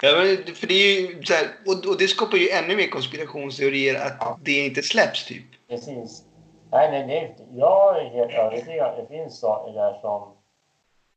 ja 0.00 0.10
för 0.54 0.66
det 0.66 0.74
är 0.74 1.00
ju 1.00 1.22
så 1.22 1.34
här, 1.34 1.46
och, 1.66 1.90
och 1.90 1.98
det 1.98 2.08
skapar 2.08 2.36
ju 2.38 2.48
ännu 2.48 2.76
mer 2.76 2.88
konspirationsteorier 2.88 3.94
att 4.20 4.38
det 4.42 4.66
inte 4.66 4.82
släpps 4.82 5.26
typ. 5.26 5.44
Precis. 5.68 6.22
Nej, 6.70 6.90
nej, 6.90 7.16
är 7.16 7.28
inte. 7.28 7.42
Jag 7.52 8.00
är 8.00 8.10
helt 8.10 8.32
övertygad 8.32 8.88
att 8.88 8.96
det 8.96 9.16
finns 9.16 9.40
saker 9.40 9.72
där 9.72 10.00
som, 10.00 10.30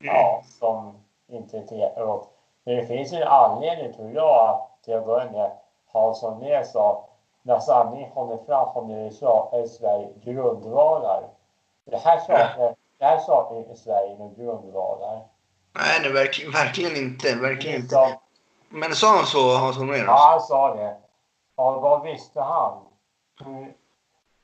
Mm. 0.01 0.15
ja, 0.15 0.43
som 0.59 1.03
inte 1.31 1.59
pekar 1.59 2.03
åt 2.03 2.29
Men 2.65 2.75
det 2.75 2.85
finns 2.85 3.13
en 3.13 3.23
anledning 3.23 3.93
tror 3.93 4.11
jag 4.13 4.49
att 4.49 4.66
till 4.87 4.95
att 4.95 5.05
börja 5.05 5.31
med 5.31 5.51
Hans 5.91 6.21
Holmér 6.21 6.63
sa 6.63 7.05
när 7.43 7.59
sanningen 7.59 8.11
kommer 8.11 8.37
fram 8.37 8.73
kommer 8.73 9.03
det 9.03 9.11
sakna 9.11 9.67
Sverige 9.67 10.09
grundvalar. 10.23 11.23
Det 11.85 11.97
här 11.97 12.19
saknar, 12.19 12.75
det 12.97 13.05
här 13.05 13.19
saknar 13.19 13.75
Sverige 13.75 14.17
med 14.17 14.35
grundvalar. 14.35 15.25
Nej, 15.75 15.99
nej 16.01 16.11
verkligen, 16.11 16.51
verkligen 16.51 16.95
inte. 16.95 17.35
Verkligen 17.35 17.75
inte. 17.81 17.89
Som, 17.95 18.11
Men 18.69 18.95
sa 18.95 19.15
han 19.15 19.25
så, 19.25 19.57
Hans 19.57 19.77
Holmér? 19.77 20.03
ja, 20.05 20.27
han 20.31 20.41
sa 20.41 20.75
det. 20.75 20.95
Och 21.55 21.81
vad 21.81 22.03
visste 22.03 22.41
han? 22.41 22.83
Hur, 23.45 23.73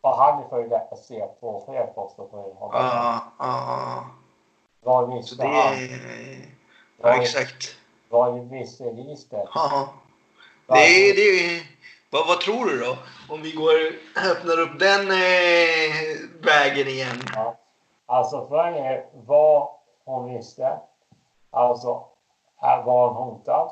och 0.02 0.18
han 0.18 0.44
är 0.44 0.48
före 0.48 0.68
detta 0.68 0.96
C2-chef 0.96 1.90
också 1.96 2.22
honom. 2.22 2.70
Ja, 2.74 3.20
ja. 3.40 4.04
Vad 4.84 5.10
Så 5.10 5.16
visste 5.16 5.36
det 5.36 5.48
han? 5.48 5.74
är... 5.74 6.46
Ja, 7.02 7.22
exakt. 7.22 7.76
Vad 8.10 8.50
visste 8.50 8.92
Lisbeth? 8.92 9.52
Ja. 9.56 9.88
Det 10.68 11.10
är... 11.10 11.16
Det 11.16 11.22
är 11.22 11.74
vad, 12.14 12.28
vad 12.28 12.42
tror 12.42 12.66
du 12.66 12.80
då? 12.80 12.98
Om 13.30 13.42
vi 13.42 13.52
går 13.52 13.74
öppnar 14.32 14.60
upp 14.60 14.80
den 14.80 15.12
eh, 15.12 15.96
vägen 16.42 16.88
igen. 16.88 17.18
Ja. 17.36 17.56
Alltså 18.06 18.48
frågan 18.48 18.74
är 18.74 19.06
vad 19.14 19.70
hon 20.06 20.36
visste. 20.36 20.80
Alltså, 21.52 22.06
var 22.62 23.10
hon 23.10 23.30
hotad? 23.30 23.72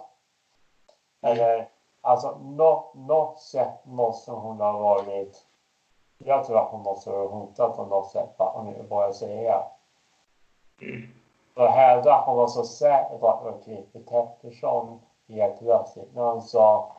Eller, 1.21 1.69
alltså 2.01 2.37
nå, 2.41 2.91
något 2.95 3.39
sätt 3.39 3.85
måste 3.85 4.31
hon 4.31 4.59
ha 4.59 4.71
varit... 4.71 5.45
Jag 6.17 6.45
tror 6.45 6.57
att 6.57 6.71
hon 6.71 6.81
måste 6.81 7.09
ha 7.09 7.27
hotad 7.27 7.75
på 7.75 7.85
något 7.85 8.11
sätt, 8.11 8.29
va, 8.37 8.51
om 8.51 8.75
jag 8.77 8.85
bara 8.85 9.13
säga. 9.13 9.63
Mm. 10.81 11.07
Och 11.55 11.67
hävda 11.67 12.15
att 12.15 12.25
hon 12.25 12.35
var 12.35 12.47
så 12.47 12.63
säker 12.63 13.17
på 13.17 13.29
att 13.29 13.43
var 13.43 13.61
Christer 13.65 13.99
Pettersson 13.99 14.99
helt 15.33 15.59
plötsligt 15.59 16.15
när 16.15 16.23
han 16.23 16.41
sa 16.41 16.95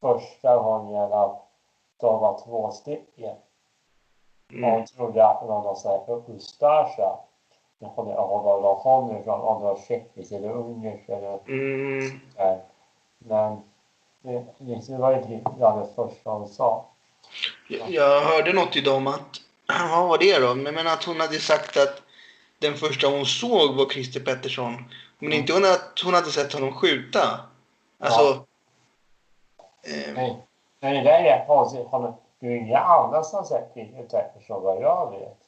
första 0.00 0.56
gången 0.56 1.12
att 1.12 1.44
de 2.00 2.20
var 2.20 2.40
två 2.44 2.70
stycken. 2.70 3.36
Mm. 4.52 4.70
hon 4.70 4.86
trodde 4.86 5.26
att 5.26 5.40
det 5.40 5.46
var 5.46 5.62
någon 5.62 5.76
sån 5.76 5.90
här 5.90 6.30
Ustasja. 6.36 7.18
Jag 7.78 7.94
kommer 7.94 8.10
inte 8.10 8.22
ihåg 8.22 8.42
var 8.44 8.62
de 8.62 8.82
kom 8.82 9.16
ifrån, 9.16 9.40
om 9.40 9.60
det 9.60 9.66
var 9.66 9.80
tjeckiskt 9.88 10.32
eller 10.32 10.50
ungerskt 10.50 11.08
eller 11.10 11.40
Mm. 11.48 12.20
Men 13.18 13.62
det, 14.22 14.44
det 14.58 14.98
var 14.98 15.16
ju 15.16 15.22
typ 15.22 15.56
bland 15.56 15.80
det 15.80 15.88
första 15.94 16.30
hon 16.30 16.48
sa. 16.48 16.84
Jag, 17.68 17.90
jag 17.90 18.20
hörde 18.20 18.52
något 18.52 18.76
idag 18.76 18.96
om 18.96 19.06
att... 19.06 19.40
Vad 19.90 20.08
var 20.08 20.18
det 20.18 20.38
då? 20.38 20.54
Men, 20.54 20.74
men 20.74 20.86
att 20.86 21.04
hon 21.04 21.20
hade 21.20 21.38
sagt 21.38 21.76
att 21.76 22.02
den 22.58 22.74
första 22.74 23.06
hon 23.06 23.26
såg 23.26 23.74
var 23.74 23.86
Christer 23.86 24.20
Pettersson. 24.20 24.84
Men 25.18 25.32
inte 25.32 25.52
hon 25.52 25.64
att 25.64 26.00
hon 26.04 26.14
hade 26.14 26.30
sett 26.30 26.52
honom 26.52 26.72
skjuta. 26.72 27.40
Alltså... 27.98 28.44
Eh, 29.82 30.14
Men, 30.14 30.36
men 30.80 30.94
det 30.94 31.02
där 31.02 31.24
är 31.24 31.46
konstigt. 31.46 31.86
Det 32.40 32.46
är 32.46 32.50
inga 32.56 32.78
andra 32.78 33.22
som 33.22 33.38
har 33.38 33.44
sett 33.44 33.70
Christer 33.74 34.02
Pettersson 34.02 34.62
vad 34.62 34.82
jag 34.82 35.10
vet. 35.10 35.38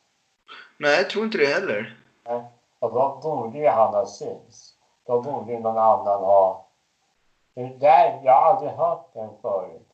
nej, 0.78 0.96
jag 0.96 1.10
tror 1.10 1.24
inte 1.24 1.38
det 1.38 1.46
heller. 1.46 1.96
Och 2.78 2.92
då 2.92 3.20
borde 3.22 3.58
ju 3.58 3.66
han 3.68 3.94
ha 3.94 4.06
synts. 4.06 4.74
Då 5.06 5.20
borde 5.22 5.52
ju 5.52 5.58
någon 5.58 5.78
annan 5.78 6.20
ha... 6.24 6.66
Det 7.54 7.66
där, 7.66 8.20
jag 8.24 8.32
har 8.32 8.42
aldrig 8.52 8.70
hört 8.72 9.10
den 9.14 9.30
förut. 9.42 9.86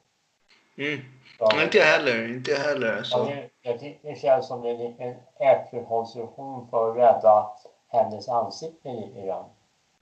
Mm. 0.78 1.00
Så- 1.38 1.48
Nej, 1.54 1.64
inte 1.64 1.78
jag 1.78 1.84
heller. 1.84 2.28
Inte 2.28 2.50
jag 2.50 2.58
heller. 2.58 2.86
Ja, 2.92 2.96
Alltså. 2.98 3.24
det, 3.62 3.78
tycker 3.78 4.08
det 4.08 4.14
känns 4.18 4.46
som 4.48 4.64
en 4.66 4.76
liten 4.78 5.14
efterkonstruktion 5.38 6.68
för 6.70 6.90
att 6.90 6.96
rädda 6.96 7.50
hennes 7.88 8.28
ansikte 8.28 8.88
lite 8.88 9.20
grann. 9.26 9.44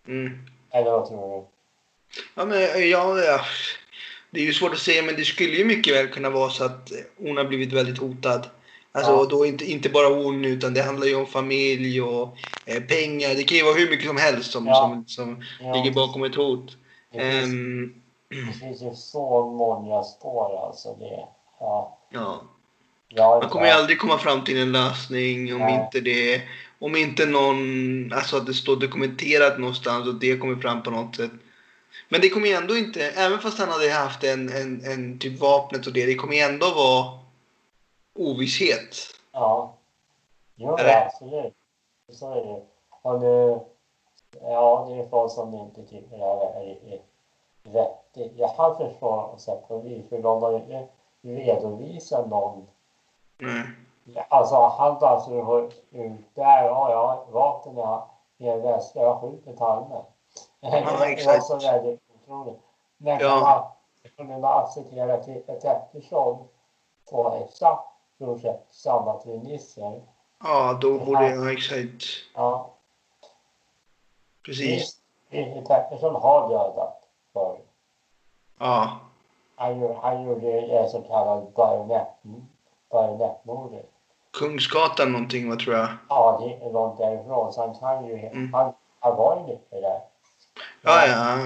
Mm. 0.06 0.46
Eller 0.70 0.90
vad 0.90 1.08
tror 1.08 1.37
du? 1.40 1.46
Ja, 2.35 2.44
men 2.44 2.61
ja, 2.90 3.18
ja. 3.21 3.40
Det 4.30 4.40
är 4.40 4.44
ju 4.44 4.52
svårt 4.52 4.73
att 4.73 4.78
säga, 4.78 5.02
men 5.02 5.16
det 5.16 5.25
skulle 5.25 5.56
ju 5.56 5.64
mycket 5.64 5.94
väl 5.94 6.09
kunna 6.09 6.30
vara 6.30 6.50
så 6.50 6.64
att 6.64 6.92
hon 7.18 7.37
har 7.37 7.44
blivit 7.44 7.73
väldigt 7.73 7.99
hotad. 7.99 8.47
Alltså 8.92 9.12
Ja. 9.12 9.26
då 9.30 9.47
inte, 9.47 9.64
inte 9.71 9.88
bara 9.88 10.09
hon, 10.09 10.44
utan 10.44 10.75
det 10.75 10.83
handlar 10.83 11.06
ju 11.06 11.14
om 11.14 11.26
familj 11.26 12.02
och 12.02 12.37
eh, 12.66 12.83
pengar. 12.83 13.35
Det 13.35 13.42
kan 13.42 13.59
ju 13.59 13.64
vara 13.64 13.75
hur 13.75 13.90
mycket 13.90 14.06
som 14.06 14.16
helst 14.16 14.50
som, 14.50 14.66
Ja. 14.66 14.75
som, 14.75 15.04
som 15.06 15.44
Ja, 15.61 15.75
ligger 15.75 15.90
bakom 15.90 16.25
ett 16.25 16.35
hot. 16.35 16.76
det, 17.12 17.21
finns, 17.21 17.44
Ehm, 17.44 17.94
det 18.28 18.59
finns 18.59 18.83
ju 18.83 18.94
så 18.94 19.47
många 19.47 20.02
spår 20.04 20.66
alltså. 20.66 20.94
Det, 20.94 21.26
ja, 21.61 21.99
ja. 22.11 22.44
Man 23.40 23.49
kommer 23.50 23.66
ju 23.66 23.73
aldrig 23.73 23.99
komma 23.99 24.18
fram 24.18 24.44
till 24.44 24.59
en 24.62 24.73
lösning 24.73 25.54
om 25.54 25.61
Nej. 25.61 25.75
inte 25.85 26.00
det... 26.00 26.42
Om 26.78 26.97
inte 26.97 27.26
någon... 27.26 28.12
Alltså 28.12 28.37
att 28.37 28.47
det 28.47 28.54
står 28.54 28.76
dokumenterat 28.76 29.59
någonstans 29.59 30.09
och 30.09 30.14
det 30.14 30.37
kommer 30.37 30.56
fram 30.56 30.83
på 30.83 30.90
något 30.90 31.16
sätt. 31.16 31.30
Men 32.14 32.21
det 32.21 32.30
kommer 32.30 32.47
ju 32.49 32.54
ändå 32.54 32.76
inte... 32.76 33.00
Även 33.04 33.38
fast 33.38 33.59
han 33.59 33.68
hade 33.68 33.90
haft 33.90 34.25
en, 34.25 34.49
en, 34.49 34.85
en 34.85 35.18
typ 35.18 35.40
vapnet 35.40 35.87
och 35.87 35.92
det. 35.92 36.06
Det 36.06 36.14
kommer 36.14 36.35
ju 36.35 36.40
ändå 36.40 36.66
vara 36.75 37.18
ovisshet. 38.18 38.97
Ja. 39.33 39.75
Jo, 40.54 40.76
Eller? 40.76 41.06
absolut. 41.06 41.54
Så 42.12 42.33
är 42.33 42.44
det. 42.44 42.62
Och 43.02 43.21
nu, 43.21 43.61
ja, 44.40 44.87
det 44.88 44.94
är 44.94 45.09
folk 45.09 45.33
som 45.33 45.54
inte 45.54 45.83
tycker 45.83 46.16
det 46.16 46.25
här 46.25 46.61
är, 46.61 47.00
vettigt. 47.62 48.33
Jag 48.37 48.56
kan 48.56 48.76
förstå 48.76 49.09
och 49.09 49.40
sätt 49.40 49.68
på 49.68 49.78
vis, 49.78 50.09
för 50.09 50.18
de 50.18 50.42
har 50.42 50.56
inte 50.56 50.87
redovisat 51.23 52.28
någon 52.28 52.66
Nej. 53.38 53.62
Alltså 54.28 54.54
han 54.54 54.99
tar 54.99 55.06
alltså 55.06 55.71
ut 55.90 56.35
där, 56.35 56.64
ja, 56.64 56.90
ja, 56.90 57.26
vapnen 57.30 57.78
är 57.78 58.00
i 58.38 58.49
en 58.49 58.62
väska, 58.62 59.00
jag 59.00 59.21
skjuter 59.21 59.52
Palme. 59.52 60.02
det 60.61 60.97
var 60.99 61.06
exakt. 61.06 61.44
så 61.44 61.59
väldigt 61.59 62.03
otroligt. 62.26 62.61
Men 62.97 63.21
Ja. 63.21 63.76
kunde 64.16 64.38
man 64.38 64.45
acceptera 64.64 65.23
Christer 65.25 65.54
Pettersson 65.61 66.49
på 67.11 67.45
exakt 67.45 67.88
sett 68.43 68.66
samma 68.71 69.12
premisser? 69.14 70.02
Ja, 70.45 70.78
då 70.81 70.99
borde... 70.99 71.31
Ja, 71.31 71.52
exakt. 71.52 72.04
Ja, 72.35 72.71
Precis. 74.45 74.97
Christer 75.31 75.62
Pettersson 75.62 76.14
har 76.14 76.49
dödat 76.49 77.02
förr. 77.33 77.59
Ja. 78.59 78.99
Han, 79.57 79.95
han 80.02 80.23
gjorde 80.25 80.61
det 80.61 80.88
så 80.90 81.02
kallade 81.02 81.47
bajonett, 81.57 82.09
bajonettmordet. 82.90 83.90
Kungsgatan 84.38 85.12
någonting, 85.12 85.49
vad 85.49 85.59
tror 85.59 85.76
jag. 85.76 85.88
Ja, 86.09 86.40
det 86.43 86.66
är 86.66 86.73
långt 86.73 86.99
därifrån, 86.99 87.52
så 87.52 87.61
han 87.61 87.75
kan 87.75 88.07
ju, 88.07 88.19
Mm. 88.26 88.54
han, 88.54 88.73
han 89.00 89.16
var 89.16 89.37
ju 89.37 89.43
mycket 89.52 89.71
där. 89.83 90.00
Ja, 90.85 91.07
ja. 91.07 91.41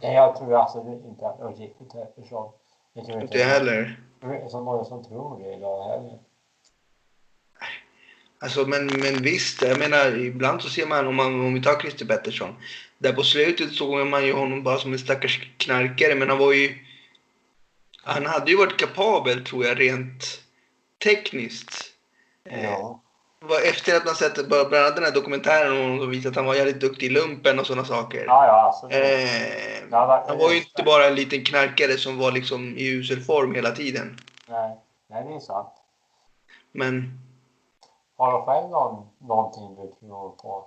ja. 0.00 0.12
Jag 0.12 0.36
tror 0.36 0.62
absolut 0.62 1.04
inte 1.04 1.26
att 1.26 1.38
var 1.38 1.52
riktigt 1.52 1.92
Pettersson. 1.92 2.52
Jag 2.92 3.06
tror 3.06 3.22
Inte 3.22 3.38
jag 3.38 3.46
heller. 3.46 4.00
Det 4.20 4.26
är 4.26 4.48
så 4.48 4.60
många 4.60 4.84
som 4.84 5.04
tror 5.04 5.38
det 5.38 5.54
idag 5.54 5.88
heller. 5.88 6.18
Alltså, 8.42 8.66
men, 8.66 8.86
men 8.86 9.22
visst, 9.22 9.62
jag 9.62 9.78
menar, 9.78 10.18
ibland 10.18 10.62
så 10.62 10.68
ser 10.68 10.86
man, 10.86 11.06
om, 11.06 11.16
man, 11.16 11.40
om 11.40 11.54
vi 11.54 11.62
tar 11.62 11.80
Christer 11.80 12.06
Pettersson. 12.06 12.56
Där 12.98 13.12
på 13.12 13.22
slutet 13.22 13.72
såg 13.72 14.06
man 14.06 14.26
ju 14.26 14.32
honom 14.32 14.62
bara 14.62 14.78
som 14.78 14.92
en 14.92 14.98
stackars 14.98 15.50
knarkare, 15.56 16.14
men 16.14 16.28
han 16.28 16.38
var 16.38 16.52
ju... 16.52 16.74
Han 18.02 18.26
hade 18.26 18.50
ju 18.50 18.56
varit 18.56 18.80
kapabel, 18.80 19.44
tror 19.44 19.66
jag, 19.66 19.80
rent 19.80 20.24
tekniskt. 21.04 21.92
Ja. 22.44 23.00
Var 23.44 23.60
efter 23.60 23.96
att 23.96 24.04
man 24.04 24.14
sett 24.14 24.48
bland 24.48 24.74
annat 24.74 24.94
den 24.96 25.04
här 25.04 25.12
dokumentären 25.12 25.98
som 25.98 26.10
visade 26.10 26.28
att 26.28 26.36
han 26.36 26.44
var 26.44 26.54
jävligt 26.54 26.80
duktig 26.80 27.06
i 27.06 27.10
lumpen 27.10 27.58
och 27.58 27.66
sådana 27.66 27.84
saker. 27.84 28.24
Ja, 28.26 28.46
ja, 28.46 28.68
absolut. 28.68 28.96
Eh, 28.96 29.80
Ja, 29.90 30.06
va- 30.06 30.24
han 30.28 30.38
var 30.38 30.50
ju 30.50 30.56
inte 30.56 30.82
bara 30.82 31.06
en 31.06 31.14
liten 31.14 31.44
knarkare 31.44 31.96
som 31.96 32.18
var 32.18 32.32
liksom 32.32 32.78
i 32.78 32.88
usel 32.88 33.20
form 33.20 33.54
hela 33.54 33.70
tiden. 33.70 34.18
Nej, 34.48 34.76
nej, 35.10 35.24
det 35.28 35.34
är 35.34 35.40
sant. 35.40 35.68
Men 36.72 37.18
Har 38.16 38.38
du 38.38 38.44
själv 38.44 38.70
någon, 38.70 39.06
någonting 39.28 39.76
du 39.76 39.92
tror 40.08 40.30
på? 40.30 40.64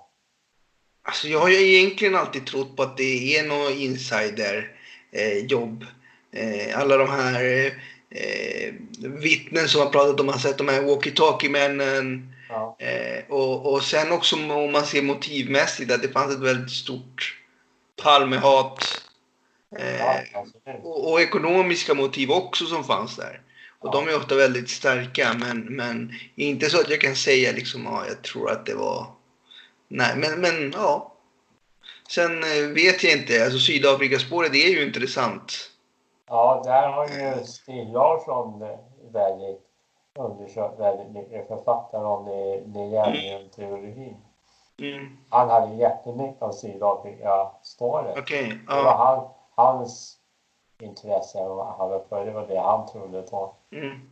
Alltså 1.02 1.28
jag 1.28 1.38
har 1.40 1.48
ju 1.48 1.74
egentligen 1.76 2.14
alltid 2.16 2.46
trott 2.46 2.76
på 2.76 2.82
att 2.82 2.96
det 2.96 3.38
är 3.38 3.48
något 3.48 3.70
insiderjobb. 3.74 5.84
Eh, 6.32 6.68
eh, 6.70 6.80
alla 6.80 6.96
de 6.96 7.08
här 7.10 7.66
eh, 8.10 8.74
vittnen 9.00 9.68
som 9.68 9.80
har 9.80 9.90
pratat 9.90 10.20
om, 10.20 10.26
man 10.26 10.32
har 10.32 10.40
sett 10.40 10.58
de 10.58 10.68
här 10.68 10.82
walkie-talkie-männen. 10.82 12.33
Ja, 12.54 12.76
Eh, 12.78 13.24
och, 13.28 13.72
och 13.72 13.82
sen 13.82 14.12
också 14.12 14.36
om 14.36 14.72
man 14.72 14.84
ser 14.84 15.02
motivmässigt 15.02 15.92
att 15.92 16.02
det 16.02 16.08
fanns 16.08 16.34
ett 16.34 16.40
väldigt 16.40 16.70
stort 16.70 17.40
Palmehat. 18.02 19.02
Eh, 19.78 20.40
och, 20.82 21.12
och 21.12 21.20
ekonomiska 21.20 21.94
motiv 21.94 22.30
också 22.30 22.64
som 22.64 22.84
fanns 22.84 23.16
där. 23.16 23.40
Och 23.78 23.92
de 23.92 24.08
är 24.08 24.16
ofta 24.16 24.34
väldigt 24.34 24.70
starka 24.70 25.34
men, 25.38 25.60
men 25.60 26.12
inte 26.34 26.70
så 26.70 26.80
att 26.80 26.90
jag 26.90 27.00
kan 27.00 27.16
säga 27.16 27.52
liksom 27.52 27.84
ja, 27.84 28.04
jag 28.08 28.22
tror 28.22 28.50
att 28.50 28.66
det 28.66 28.74
var... 28.74 29.06
Nej 29.88 30.16
men, 30.16 30.40
men 30.40 30.72
ja. 30.72 31.14
Sen 32.08 32.42
eh, 32.42 32.68
vet 32.74 33.04
jag 33.04 33.12
inte, 33.12 33.44
alltså 33.44 33.58
Sydafrikaspåret 33.58 34.54
är 34.54 34.68
ju 34.68 34.86
intressant. 34.86 35.70
Ja, 36.26 36.62
där 36.64 36.88
har 36.88 37.08
ju 37.08 37.44
Stig 37.44 37.88
Larsson 37.92 38.62
eh, 38.62 38.78
väldigt 39.12 39.63
undersökt 40.18 40.80
väldigt 40.80 41.10
mycket 41.10 41.48
författare 41.48 42.04
om 42.04 42.24
det, 42.24 42.60
det 42.66 42.86
gäller 42.86 43.48
teorin. 43.48 44.16
Mm. 44.78 45.16
Han 45.28 45.50
hade 45.50 45.74
jättemycket 45.74 46.42
av 46.42 46.52
Sydafrika-spåret. 46.52 48.18
Okej. 48.18 48.60
Det 48.68 48.74
var 48.74 48.96
han, 48.96 49.28
hans 49.54 50.18
intresse 50.80 51.38
han 51.38 51.88
var 51.90 52.04
för 52.08 52.26
det 52.26 52.32
var 52.32 52.46
det 52.46 52.60
han 52.60 52.88
trodde 52.88 53.22
på. 53.22 53.54
Mm. 53.72 54.10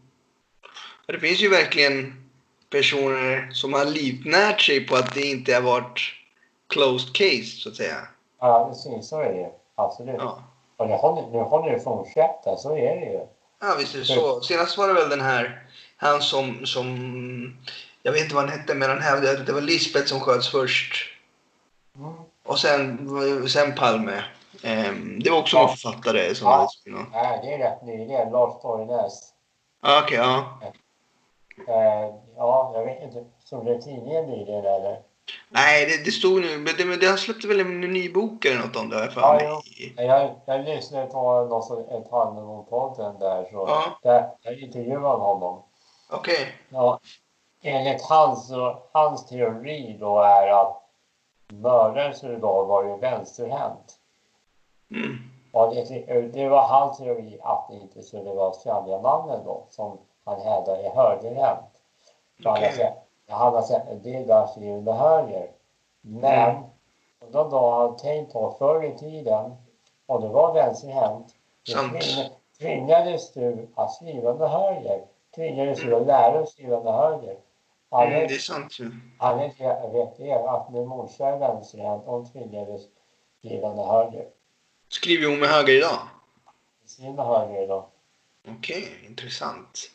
Det 1.07 1.19
finns 1.19 1.41
ju 1.41 1.49
verkligen 1.49 2.31
personer 2.71 3.51
som 3.53 3.73
har 3.73 3.85
livnärt 3.85 4.61
sig 4.61 4.87
på 4.87 4.95
att 4.95 5.15
det 5.15 5.27
inte 5.27 5.55
har 5.55 5.63
varit 5.63 6.01
closed 6.69 7.15
case, 7.15 7.45
så 7.45 7.69
att 7.69 7.77
säga. 7.77 7.97
Ja, 8.41 8.67
precis 8.69 9.09
så 9.09 9.21
är 9.21 9.33
det. 9.33 9.51
Absolut. 9.75 10.17
Ja. 10.19 10.43
Och 10.77 10.89
det 10.89 10.97
håller, 10.97 11.31
nu 11.31 11.39
håller 11.39 11.73
det 11.73 11.81
fortsätta, 11.81 12.57
så 12.57 12.77
är 12.77 13.01
det 13.01 13.07
ju. 13.07 13.27
Ja, 13.61 13.77
visst 13.79 13.95
är 13.95 13.99
det 13.99 14.05
så. 14.05 14.41
Senast 14.41 14.79
var 14.79 14.89
det 14.89 14.95
väl 14.95 15.09
den 15.09 15.21
här, 15.21 15.67
han 16.03 16.21
som, 16.23 16.67
som 16.67 16.87
jag 18.03 18.13
vet 18.13 18.23
inte 18.23 18.35
vad 18.35 18.45
han 18.49 18.59
hette, 18.59 18.75
men 18.75 18.89
han 18.89 19.01
hävdade 19.01 19.41
att 19.41 19.47
det 19.47 19.53
var 19.53 19.61
Lisbeth 19.61 20.07
som 20.07 20.21
sköts 20.21 20.49
först. 20.51 21.09
Mm. 21.97 22.13
Och 22.47 22.59
sen, 22.59 23.09
sen 23.49 23.75
Palme. 23.75 24.25
Ehm, 24.63 25.19
det 25.23 25.31
var 25.31 25.39
också 25.39 25.57
Ja. 25.57 25.61
någon 25.63 25.77
författare 25.77 26.35
som 26.35 26.47
Ja. 26.47 26.55
hade 26.57 26.69
skrivit 26.69 26.99
något. 27.01 27.09
Nej, 27.13 27.41
det 27.43 27.55
är 27.55 27.59
rätt 27.59 27.83
nyligen. 27.83 28.31
Lars 28.33 28.63
Borgnäs. 28.63 29.33
Ah, 29.83 30.03
Okej, 30.03 30.17
ja. 30.19 30.59
Eh, 31.69 32.15
ja, 32.37 32.73
jag 32.75 32.85
vet 32.85 33.03
inte. 33.03 33.25
Såg 33.45 33.67
du 33.67 33.79
tidningen 33.81 34.25
nyligen 34.27 34.65
eller? 34.65 34.99
Nej, 35.49 35.87
det, 35.87 36.05
det 36.05 36.11
stod 36.11 36.41
nu, 36.41 36.59
men 36.59 36.73
det, 36.79 36.85
men 36.85 36.99
det 36.99 37.07
han 37.07 37.19
släppte 37.19 37.49
väl 37.49 37.61
en 37.61 37.81
ny 37.81 38.13
bok 38.13 38.45
eller 38.45 38.59
något 38.59 38.77
om 38.77 38.89
det, 38.89 38.97
har 38.97 39.03
jag 39.03 39.13
för 39.13 39.21
Ja, 39.21 39.63
mig. 39.97 40.07
Jag, 40.07 40.41
jag 40.47 40.65
lyssnade 40.65 41.07
på 41.07 41.45
någon 41.45 41.63
som 41.63 41.79
ett 41.79 42.11
Hannemon-podden 42.11 43.19
där. 43.19 43.45
Så 43.45 43.51
Ja. 43.69 43.99
där, 44.03 44.29
jag 44.43 44.59
intervjuade 44.59 45.07
honom. 45.23 45.63
Okej. 46.13 46.49
Ja, 46.69 47.01
enligt 47.63 48.03
hans, 48.03 48.53
hans 48.93 49.27
teori 49.27 49.97
då 50.01 50.19
är 50.21 50.49
att 50.49 50.83
mördaren 51.49 52.15
skulle 52.15 52.37
då 52.39 52.65
vara 52.65 52.97
vänsterhänt. 52.97 53.99
Mm. 54.91 55.19
Och 55.53 55.75
det, 55.75 56.23
det 56.33 56.49
var 56.49 56.63
hans 56.63 56.99
teori 56.99 57.39
att 57.43 57.69
det 57.71 57.77
inte 57.77 58.03
skulle 58.03 58.31
vara 58.33 58.53
Skandiamannen 58.53 59.45
då 59.45 59.67
som 59.71 59.99
han 60.25 60.41
hävdade 60.41 60.83
är 60.83 60.91
högerhänt. 60.95 61.65
För 62.43 62.51
Han 62.51 62.59
har 62.59 62.67
Okej. 62.67 62.73
sett- 62.77 62.99
han 63.29 63.55
har 63.55 63.63
sett 63.63 63.89
en 63.89 64.03
del 64.03 64.27
där 64.27 64.47
skrivande 64.47 64.93
höger. 64.93 65.51
Men 66.01 66.51
Mm. 66.51 66.63
och 67.21 67.31
då, 67.31 67.49
då 67.49 67.59
har 67.59 67.81
han 67.87 67.97
tänkt 67.97 68.33
på 68.33 68.51
förr 68.59 68.85
i 68.85 68.99
tiden 68.99 69.57
om 70.07 70.21
det 70.23 70.29
var 70.29 70.53
vänsterhänt 70.55 71.27
tving- 71.69 72.31
tvingades 72.59 73.33
du 73.33 73.69
att 73.75 73.93
skriva 73.93 74.35
med 74.35 74.51
höger. 74.51 75.05
Tvingades 75.35 75.81
du 75.81 75.95
att 75.95 76.07
lära 76.07 76.39
att 76.41 76.49
skriva 76.49 76.83
med 76.83 76.93
höger. 76.93 77.31
Mm, 77.31 77.41
det 77.91 77.97
är 77.97 78.03
Anledningen 78.03 78.41
sant 78.41 78.81
ju. 78.81 78.91
anledningen 79.19 79.57
till 79.57 79.67
att 79.67 79.79
jag 79.83 79.93
vet 79.93 80.17
det 80.17 80.31
är 80.31 80.57
att 80.57 80.73
min 80.73 80.87
morsa 80.89 81.29
är 81.29 81.39
vänsterhänt. 81.39 82.03
Hon 82.07 82.33
tvingades 82.33 82.83
skriva 83.39 83.75
med 83.75 83.87
höger. 83.87 84.27
Skriver 84.89 85.29
hon 85.29 85.41
med 85.41 85.49
höger 85.49 85.73
idag? 85.75 85.99
Skriva 86.87 87.13
med 87.13 87.27
höger 87.27 87.69
då. 87.69 87.89
Okej, 88.49 88.89
intressant. 89.09 89.91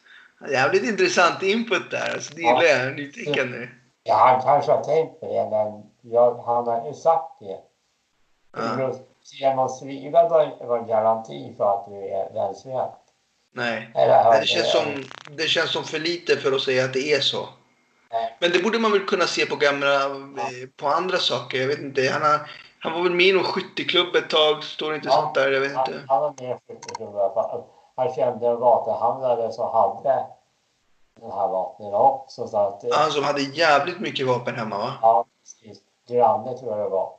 Jävligt 0.52 0.84
intressant 0.84 1.44
input 1.44 1.92
där. 1.92 2.14
Alltså, 2.14 2.36
det 2.36 2.42
gillar 2.42 2.64
jag. 2.64 2.96
Nytänkande. 2.96 3.68
Ja, 4.04 4.16
han 4.16 4.42
kanske 4.42 4.72
har 4.72 4.84
tänkt 4.84 5.20
på 5.20 5.26
det, 5.26 5.50
men 5.50 5.84
jag, 6.02 6.36
han 6.46 6.68
har 6.68 6.88
ju 6.88 6.94
sagt 6.94 7.40
det. 7.40 7.60
Ja. 8.58 8.82
Just 8.82 9.02
Genom 9.34 9.70
skriva 9.70 10.30
då 10.30 10.44
inte 10.44 10.66
vara 10.66 10.80
en 10.80 10.88
garanti 10.88 11.54
för 11.58 11.64
att 11.64 11.86
du 11.90 12.08
är 12.08 12.34
vänsterhänt. 12.34 13.07
Nej. 13.58 13.92
Höger. 13.94 14.40
det, 14.42 14.48
känns 14.48 14.72
som, 14.72 15.04
det 15.38 15.48
känns 15.48 15.72
som 15.72 15.84
för 15.84 16.00
lite 16.00 16.38
för 16.38 16.52
att 16.52 16.62
säga 16.62 16.86
att 16.86 16.94
det 16.94 17.14
är 17.14 17.20
så. 17.22 17.50
Nej. 18.12 18.38
Men 18.40 18.52
det 18.52 18.64
borde 18.64 18.80
man 18.80 18.92
väl 18.92 19.06
kunna 19.06 19.26
se 19.28 19.46
på 19.46 19.56
gamla, 19.56 20.06
eh, 20.06 20.70
på 20.76 20.88
andra 20.88 21.18
saker. 21.18 21.58
Jag 21.62 21.68
vet 21.68 21.80
inte. 21.80 22.10
Han, 22.14 22.22
har, 22.22 22.50
han 22.80 22.94
var 22.94 23.02
väl 23.04 23.12
med 23.14 23.26
i 23.26 23.34
någon 23.34 23.44
skytteklubb 23.44 24.16
ett 24.16 24.30
tag. 24.30 24.64
Står 24.64 24.90
det 24.90 24.96
inte 24.96 25.08
Ja. 25.08 25.14
sånt 25.22 25.36
där? 25.36 25.52
Jag 25.52 25.62
vet 25.62 25.76
Han, 25.76 25.88
inte. 25.94 26.04
han 26.08 26.22
var 26.22 26.34
med 26.42 26.50
i 26.52 26.74
skytteklubb 26.74 27.16
i 27.16 27.18
alla 27.20 27.34
fall. 27.34 27.64
Han 27.96 28.14
kände 28.14 28.48
en 28.48 28.60
vapenhandlare 28.60 29.52
som 29.54 29.70
hade 29.72 30.26
den 31.22 31.32
här 31.32 31.48
vapnen 31.48 31.94
också. 31.94 32.48
Så 32.48 32.58
att, 32.58 32.84
Han 32.94 33.12
som 33.12 33.24
hade 33.24 33.42
jävligt 33.42 34.00
mycket 34.00 34.28
vapen 34.28 34.56
hemma 34.56 34.78
va? 34.78 34.94
ja, 35.02 35.26
precis. 35.44 35.84
Granne 36.10 36.58
tror 36.58 36.78
jag 36.78 36.86
det 36.86 36.90
var. 36.90 37.14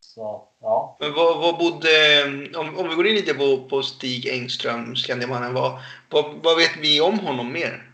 Så, 0.00 0.44
ja. 0.62 0.96
Men 0.98 1.14
vad, 1.14 1.40
vad 1.40 1.58
bodde, 1.58 2.24
om, 2.58 2.78
om 2.78 2.88
vi 2.88 2.94
går 2.94 3.06
in 3.06 3.14
lite 3.14 3.34
på, 3.34 3.68
på 3.68 3.82
Stig 3.82 4.26
Engström, 4.26 4.96
Skandiamannen, 4.96 5.54
vad, 5.54 5.78
vad, 6.10 6.24
vad 6.42 6.56
vet 6.56 6.76
vi 6.76 7.00
om 7.00 7.18
honom 7.18 7.52
mer? 7.52 7.92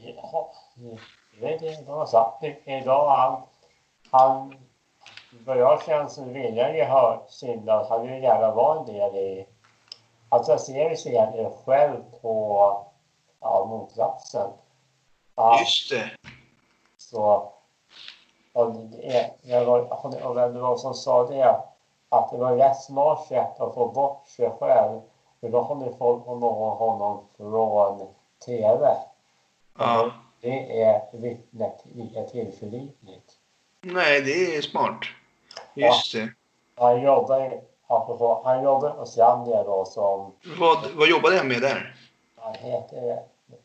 Ja, 0.00 0.52
jag 1.40 1.48
vet 1.48 1.62
inte 1.62 1.84
vad 1.86 1.98
han 1.98 2.06
sagt. 2.06 2.44
Idag 2.64 3.16
han, 3.16 3.42
han, 4.10 4.54
vad 5.46 5.58
jag 5.58 5.84
känner 5.84 6.08
så 6.08 6.24
vill 6.24 6.56
jag 6.56 6.76
ju 6.76 6.84
ha 6.84 7.26
syndat. 7.28 7.88
Han 7.88 8.06
vill 8.06 8.22
gärna 8.22 8.54
vara 8.54 8.80
en 8.80 8.86
del 8.86 9.16
i, 9.16 9.46
alltså 10.28 10.52
jag 10.52 10.60
ser 10.60 10.94
sig 10.94 11.50
själv 11.64 11.96
på 12.22 12.86
ja, 13.40 13.64
motsatsen. 13.64 14.50
Ja, 15.36 15.60
Just 15.60 15.90
det. 15.90 16.10
så, 16.96 17.52
och 18.52 18.72
det, 18.74 19.16
är- 19.16 19.30
jag 19.42 19.64
var, 19.64 20.04
och 20.26 20.36
vem 20.36 20.54
det 20.54 20.60
var 20.60 20.76
som 20.76 20.94
sa 20.94 21.26
det, 21.26 21.56
att 22.08 22.30
det 22.30 22.36
var 22.38 22.56
rätt 22.56 22.82
smart 22.82 23.26
sätt 23.26 23.60
att 23.60 23.74
få 23.74 23.86
bort 23.86 24.28
sig 24.28 24.50
själv. 24.60 25.00
För 25.40 25.48
då 25.48 25.60
håller 25.60 25.92
folk 25.92 26.24
honom, 26.24 26.76
honom 26.76 27.24
från 27.36 28.06
TV. 28.46 28.96
Ja. 29.78 30.10
Det 30.40 30.82
är 30.82 31.02
vittnet 31.12 31.82
lika 31.94 32.22
tillförlitligt. 32.22 33.32
Nej, 33.80 34.20
det 34.22 34.56
är 34.56 34.62
smart. 34.62 34.98
Just 35.74 36.12
det. 36.14 36.28
Han 36.76 37.02
jobbar, 37.02 37.60
apropå, 37.86 38.40
han 38.44 38.64
jobbar 38.64 38.90
hos 38.90 39.12
Skandia 39.12 39.62
då 39.64 39.84
som, 39.84 40.32
Vad, 40.60 40.78
vad 40.94 41.08
jobbade 41.08 41.36
jag 41.36 41.46
med 41.46 41.60
där? 41.62 41.94
han 42.36 42.54
heter, 42.54 43.22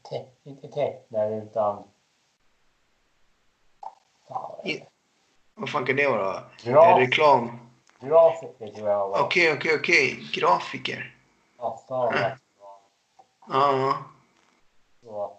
te, 0.10 0.26
inte 0.43 0.67
tecknare 0.67 1.36
utan, 1.36 1.76
ja, 1.76 1.84
I- 4.64 4.84
Vad 5.56 5.70
fan 5.70 5.86
kan 5.86 5.96
det 5.96 6.08
vara? 6.08 6.44
graf, 6.64 7.00
Reklam? 7.00 7.60
grafiker 8.00 8.68
tror 8.68 8.90
jag 8.90 9.10
var. 9.10 9.20
Okej, 9.24 9.54
okej, 9.54 9.76
okej. 9.76 10.30
Grafiker. 10.34 11.16
Ja, 11.58 11.80
för 11.88 12.38
Ja. 13.48 13.98
så. 15.04 15.32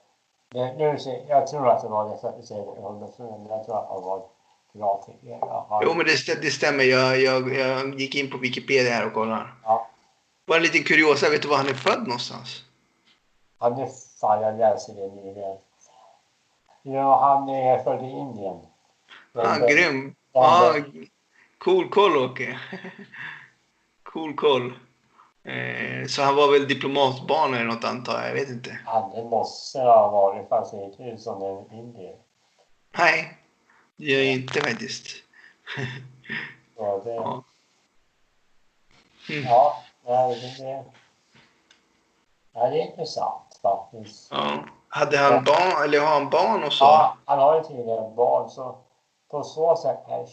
Det, 0.49 0.73
nu 0.73 0.99
jag 1.29 1.47
tror 1.47 1.69
att 1.69 1.83
det 1.83 1.89
var 1.89 2.05
det, 2.09 2.19
jag 2.23 2.45
säger 2.45 2.63
det 2.75 2.81
hundra 2.83 3.07
procent, 3.07 3.31
men 3.41 3.47
jag 3.57 3.65
tror 3.67 3.79
att 3.79 3.89
han 3.89 4.03
var 4.03 4.23
grafiker. 4.73 5.39
Ja, 5.41 5.81
Jo, 5.83 5.95
men 5.95 6.07
det, 6.07 6.43
det 6.43 6.51
stämmer. 6.51 6.85
Jag, 6.85 7.21
jag, 7.21 7.55
jag 7.57 8.01
gick 8.01 8.15
in 8.15 8.31
på 8.31 8.39
Wikipedia 8.39 8.93
här 8.95 9.07
och 9.07 9.13
kollade. 9.15 9.47
Ja. 9.65 9.87
Bara 10.47 10.57
en 10.57 10.63
liten 10.63 10.83
kuriosa. 10.85 11.31
Vet 11.31 11.43
du 11.43 11.49
var 11.49 11.57
han 11.57 11.69
är 11.69 11.75
född 11.75 12.07
någonstans? 12.07 12.63
han 13.59 13.73
är, 13.79 13.89
fan 14.21 14.43
jag 14.43 14.59
läser 14.59 14.95
det 14.95 15.09
nyligen. 15.09 15.57
Ja, 16.83 17.21
han 17.21 17.49
är 17.49 17.79
född 17.79 18.03
i 18.03 18.11
Indien. 18.11 18.67
Ah, 19.37 19.59
Men- 19.59 19.69
grym. 19.69 20.15
Ja, 20.33 20.75
Ah, 20.77 20.83
cool 21.59 21.89
koll, 21.89 22.17
Åke. 22.17 22.59
cool 24.03 24.35
koll. 24.35 24.73
Eh, 25.45 26.07
så 26.09 26.23
han 26.23 26.37
var 26.37 26.53
väl 26.53 26.69
diplomatbarn 26.69 27.55
eller 27.55 27.65
något 27.65 27.85
antar 27.85 28.21
jag. 28.21 28.29
Jag 28.31 28.35
vet 28.35 28.49
inte. 28.49 28.79
Ja, 28.87 29.13
det 29.15 29.25
måste 29.25 29.79
ha 29.79 30.11
varit, 30.11 30.49
fast 30.49 30.73
det 30.73 30.83
inte 30.85 31.03
ut 31.03 31.21
som 31.21 31.43
en 31.43 31.79
indier. 31.79 32.17
Nej, 32.99 33.39
det 33.97 34.05
gör 34.07 34.19
jag 34.19 34.33
inte 34.33 34.61
faktiskt. 34.61 35.07
Så 36.77 37.03
det, 37.05 37.15
Ja. 37.15 37.43
Mm. 39.31 39.45
ja, 39.45 39.83
det, 40.05 40.65
det, 40.65 40.85
ja, 42.55 42.69
det 42.69 42.81
är 42.83 42.91
intressant 42.91 43.61
faktiskt. 43.63 44.29
Ja. 44.31 44.65
Hade 44.89 45.19
han 45.19 45.45
barn, 45.45 45.85
eller 45.85 46.01
har 46.01 46.07
han 46.21 46.31
barn 46.31 46.65
och 46.65 46.73
så? 46.73 46.85
Ja, 46.85 47.17
han 47.25 47.39
har 47.39 47.57
ju 47.57 47.63
tydligen 47.63 48.15
barn, 48.15 48.51
så 48.51 48.79
på 49.31 49.43
så 49.43 49.77
sätt 49.77 49.99
kan 50.09 50.19
jag 50.19 50.29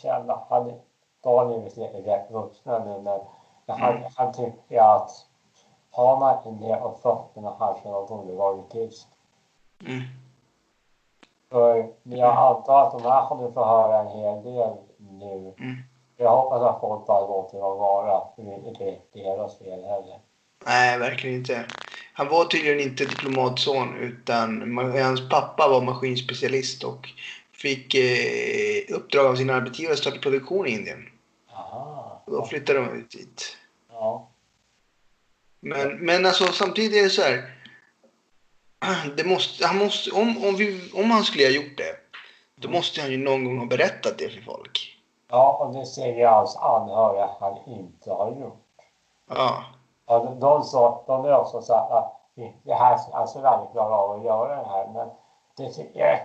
barnen 1.23 1.59
är 1.59 1.63
visserligen 1.63 2.03
rätt 2.03 2.31
vuxna 2.31 2.79
nu, 2.79 3.01
men 3.01 3.19
han, 3.67 3.95
Mm. 3.95 4.03
han 4.15 4.33
tycker 4.33 4.81
att 4.81 5.11
har 5.91 6.19
man 6.19 6.37
inte 6.47 6.65
det 6.67 6.75
på 6.75 6.97
fötterna 7.01 7.55
kanske 7.59 7.89
man 7.89 8.05
borde 8.05 8.33
vara 8.33 8.63
tyst. 8.63 9.07
Mm. 9.85 10.01
För 11.49 11.89
jag 12.03 12.37
antar 12.37 12.83
att 12.83 12.91
de 12.91 13.03
här 13.03 13.27
kommer 13.27 13.51
få 13.51 13.65
höra 13.65 13.99
en 13.99 14.07
hel 14.07 14.43
del 14.43 14.77
nu. 14.97 15.53
Mm. 15.59 15.75
Jag 16.17 16.29
hoppas 16.29 16.61
att 16.61 16.79
folk 16.79 17.05
bara 17.05 17.27
låter 17.27 17.59
dem 17.59 17.77
vara. 17.77 18.21
För 18.35 18.43
det 18.43 18.51
är 18.53 18.67
inte 18.67 18.97
deras 19.13 19.57
fel 19.57 19.83
heller. 19.83 20.19
Nej, 20.65 20.99
verkligen 20.99 21.35
inte. 21.35 21.65
Han 22.13 22.29
var 22.29 22.45
tydligen 22.45 22.79
inte 22.79 23.05
diplomatson 23.05 23.97
utan 23.97 24.77
hans 24.77 25.29
pappa 25.29 25.67
var 25.67 25.81
maskinspecialist 25.81 26.83
och 26.83 27.09
fick 27.53 27.95
eh, 27.95 28.95
uppdrag 28.95 29.25
av 29.25 29.35
sin 29.35 29.49
arbetsgivare 29.49 29.93
att 29.93 29.99
starta 29.99 30.19
produktion 30.19 30.67
i 30.67 30.71
Indien. 30.71 31.09
Aha. 31.53 32.21
Och 32.25 32.31
då 32.31 32.45
flyttade 32.45 32.79
de 32.79 32.89
ut 32.99 33.11
dit. 33.11 33.57
Ja. 33.91 34.29
Men, 35.59 35.97
men 35.97 36.25
alltså 36.25 36.45
samtidigt 36.45 36.97
är 36.97 37.03
det 37.03 37.09
så 37.09 37.21
här. 37.21 37.59
Det 39.17 39.23
måste, 39.23 39.67
han 39.67 39.77
måste, 39.77 40.11
om, 40.11 40.45
om, 40.45 40.55
vi, 40.55 40.91
om 40.93 41.11
han 41.11 41.23
skulle 41.23 41.43
ha 41.43 41.51
gjort 41.51 41.77
det. 41.77 41.95
Då 42.55 42.69
måste 42.69 43.01
han 43.01 43.11
ju 43.11 43.17
någon 43.17 43.45
gång 43.45 43.57
ha 43.57 43.65
berättat 43.65 44.17
det 44.17 44.29
för 44.29 44.41
folk. 44.41 44.99
Ja, 45.29 45.57
och 45.59 45.73
det 45.73 45.85
säger 45.85 46.27
hans 46.27 46.57
anhöriga 46.57 47.23
att 47.23 47.37
han 47.39 47.57
inte 47.67 48.11
har 48.11 48.31
gjort. 48.41 48.65
Ja. 49.29 49.63
Ja, 50.05 50.37
de, 50.39 50.63
så, 50.63 51.03
de 51.07 51.25
är 51.25 51.35
också 51.35 51.61
så 51.61 51.73
att 51.73 52.23
det 52.63 52.73
här, 52.73 52.99
han 53.13 53.27
skulle 53.27 53.47
aldrig 53.47 53.71
klara 53.71 53.95
av 53.95 54.19
att 54.19 54.25
göra 54.25 54.55
det 54.55 54.69
här. 54.69 54.87
Men 54.93 55.09
det 55.57 55.73
tycker 55.73 55.99
jag, 55.99 56.19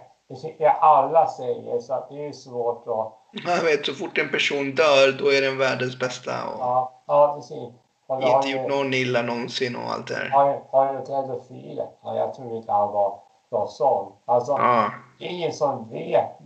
det 0.58 0.70
alla 0.70 1.26
säger, 1.26 1.80
så 1.80 1.92
att 1.94 2.08
det 2.08 2.26
är 2.26 2.32
svårt 2.32 2.84
att... 2.86 3.12
Jag 3.46 3.64
vet, 3.64 3.86
så 3.86 3.94
fort 3.94 4.18
en 4.18 4.30
person 4.30 4.74
dör, 4.74 5.12
då 5.18 5.32
är 5.32 5.42
den 5.42 5.58
världens 5.58 5.98
bästa. 5.98 6.30
Och 6.48 6.60
Ja, 6.60 6.92
ja 7.06 7.34
precis. 7.36 7.68
Har 8.08 8.36
inte 8.36 8.48
gjort 8.48 8.68
någon 8.68 8.94
illa 8.94 9.22
någonsin 9.22 9.76
och 9.76 9.92
allt 9.92 10.06
det 10.06 10.14
där. 10.14 10.28
har 10.30 10.62
har 10.70 10.92
ju 10.92 10.98
pedofil. 11.00 11.82
Ja, 12.02 12.16
jag 12.16 12.34
tror 12.34 12.56
inte 12.56 12.72
han 12.72 12.92
var, 12.92 13.18
var 13.48 13.66
sån. 13.66 14.12
Alltså, 14.24 14.52
Ja. 14.52 14.90
det 15.18 15.24
är 15.24 15.28
ingen 15.30 15.52
som 15.52 15.88
vet. 15.90 16.38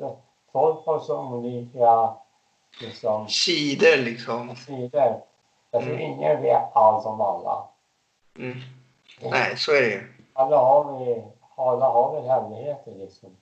Folk 0.53 0.87
har 0.87 0.99
så 0.99 1.21
olika 1.21 2.15
liksom, 2.81 3.29
Sidor 3.29 3.97
liksom. 3.97 4.57
sidor. 4.57 5.21
Jag 5.71 5.83
tror 5.83 5.95
Mm. 5.95 6.01
ingen 6.13 6.43
vet 6.43 6.63
allt 6.77 7.07
om 7.07 7.21
alla. 7.21 7.65
Mm. 8.39 8.59
Nej, 9.31 9.57
så 9.57 9.73
är 9.73 9.81
det 9.81 9.89
ju. 9.89 10.03
Alla 10.33 10.57
har 10.57 10.99
vi, 10.99 11.25
alla 11.57 11.87
har 11.89 12.13
väl 12.15 12.29
hemligheter 12.31 12.93
liksom. 12.99 13.37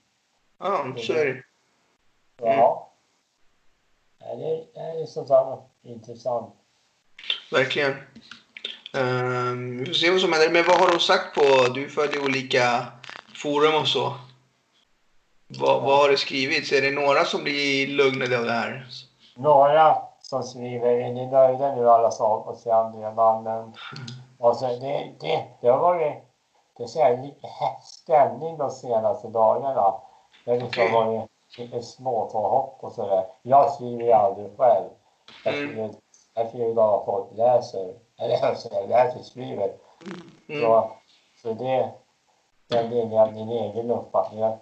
Ja, 0.61 0.93
så 0.97 1.13
är 1.13 1.25
det. 1.25 1.43
Ja. 2.37 2.91
Det, 4.19 4.81
är 4.81 5.05
sånt 5.05 5.27
där 5.27 5.57
intressant. 5.83 6.55
Verkligen. 7.51 7.91
Um, 8.93 9.77
vi 9.77 9.85
får 9.85 9.93
se 9.93 10.11
vad 10.11 10.21
som 10.21 10.33
händer. 10.33 10.49
Men 10.49 10.65
vad 10.67 10.79
har 10.79 10.91
de 10.91 10.99
sagt 10.99 11.35
på... 11.35 11.73
Du 11.73 11.89
följer 11.89 12.23
olika 12.23 12.85
forum 13.35 13.81
och 13.81 13.87
så. 13.87 14.13
Vad, 15.47 15.83
vad 15.83 15.97
har 15.97 16.09
det 16.09 16.17
skrivits? 16.17 16.71
Är 16.71 16.81
det 16.81 16.91
några 16.91 17.25
som 17.25 17.43
blir 17.43 17.87
lugnade 17.87 18.39
av 18.39 18.45
det 18.45 18.51
här? 18.51 18.87
Några 19.35 19.97
som 20.21 20.43
skriver 20.43 20.87
är 20.87 21.13
ni 21.13 21.27
nöjda 21.27 21.75
nu 21.75 21.89
alla 21.89 22.11
som? 22.11 22.41
Och 22.41 22.57
så 24.57 24.67
det, 24.67 25.11
det, 25.19 25.45
det 25.61 25.67
har 25.67 25.79
varit 25.79 26.23
det 26.77 27.17
lite 27.17 27.47
hett 27.47 27.83
stämning 27.83 28.57
de 28.57 28.71
senaste 28.71 29.27
dagarna. 29.27 29.93
Det 30.45 30.51
har 30.51 30.57
liksom 30.57 30.83
Okej. 30.83 30.93
varit 30.93 31.29
lite 31.57 31.81
småpåhopp 31.81 32.77
och 32.83 32.91
sådär. 32.91 33.25
Jag 33.41 33.73
skriver 33.73 34.03
ju 34.03 34.11
aldrig 34.11 34.57
själv. 34.57 34.89
Jag 35.45 35.53
Mm. 35.53 35.69
skriver, 35.69 35.93
jag 36.33 36.47
skriver 36.47 36.73
bara 36.73 36.97
vad 36.97 37.05
folk 37.05 37.27
läser. 37.37 37.93
Eller 38.17 38.37
jag 38.71 38.89
läser 38.89 39.19
skriver. 39.23 39.73
Mm. 40.49 40.61
Så, 40.61 40.91
så 41.41 41.53
det, 41.53 41.91
den 42.67 42.89
delen 42.89 43.17
av 43.19 43.33
din 43.33 43.49
egen 43.49 43.91
uppfattning. 43.91 44.39
Jag, 44.39 44.57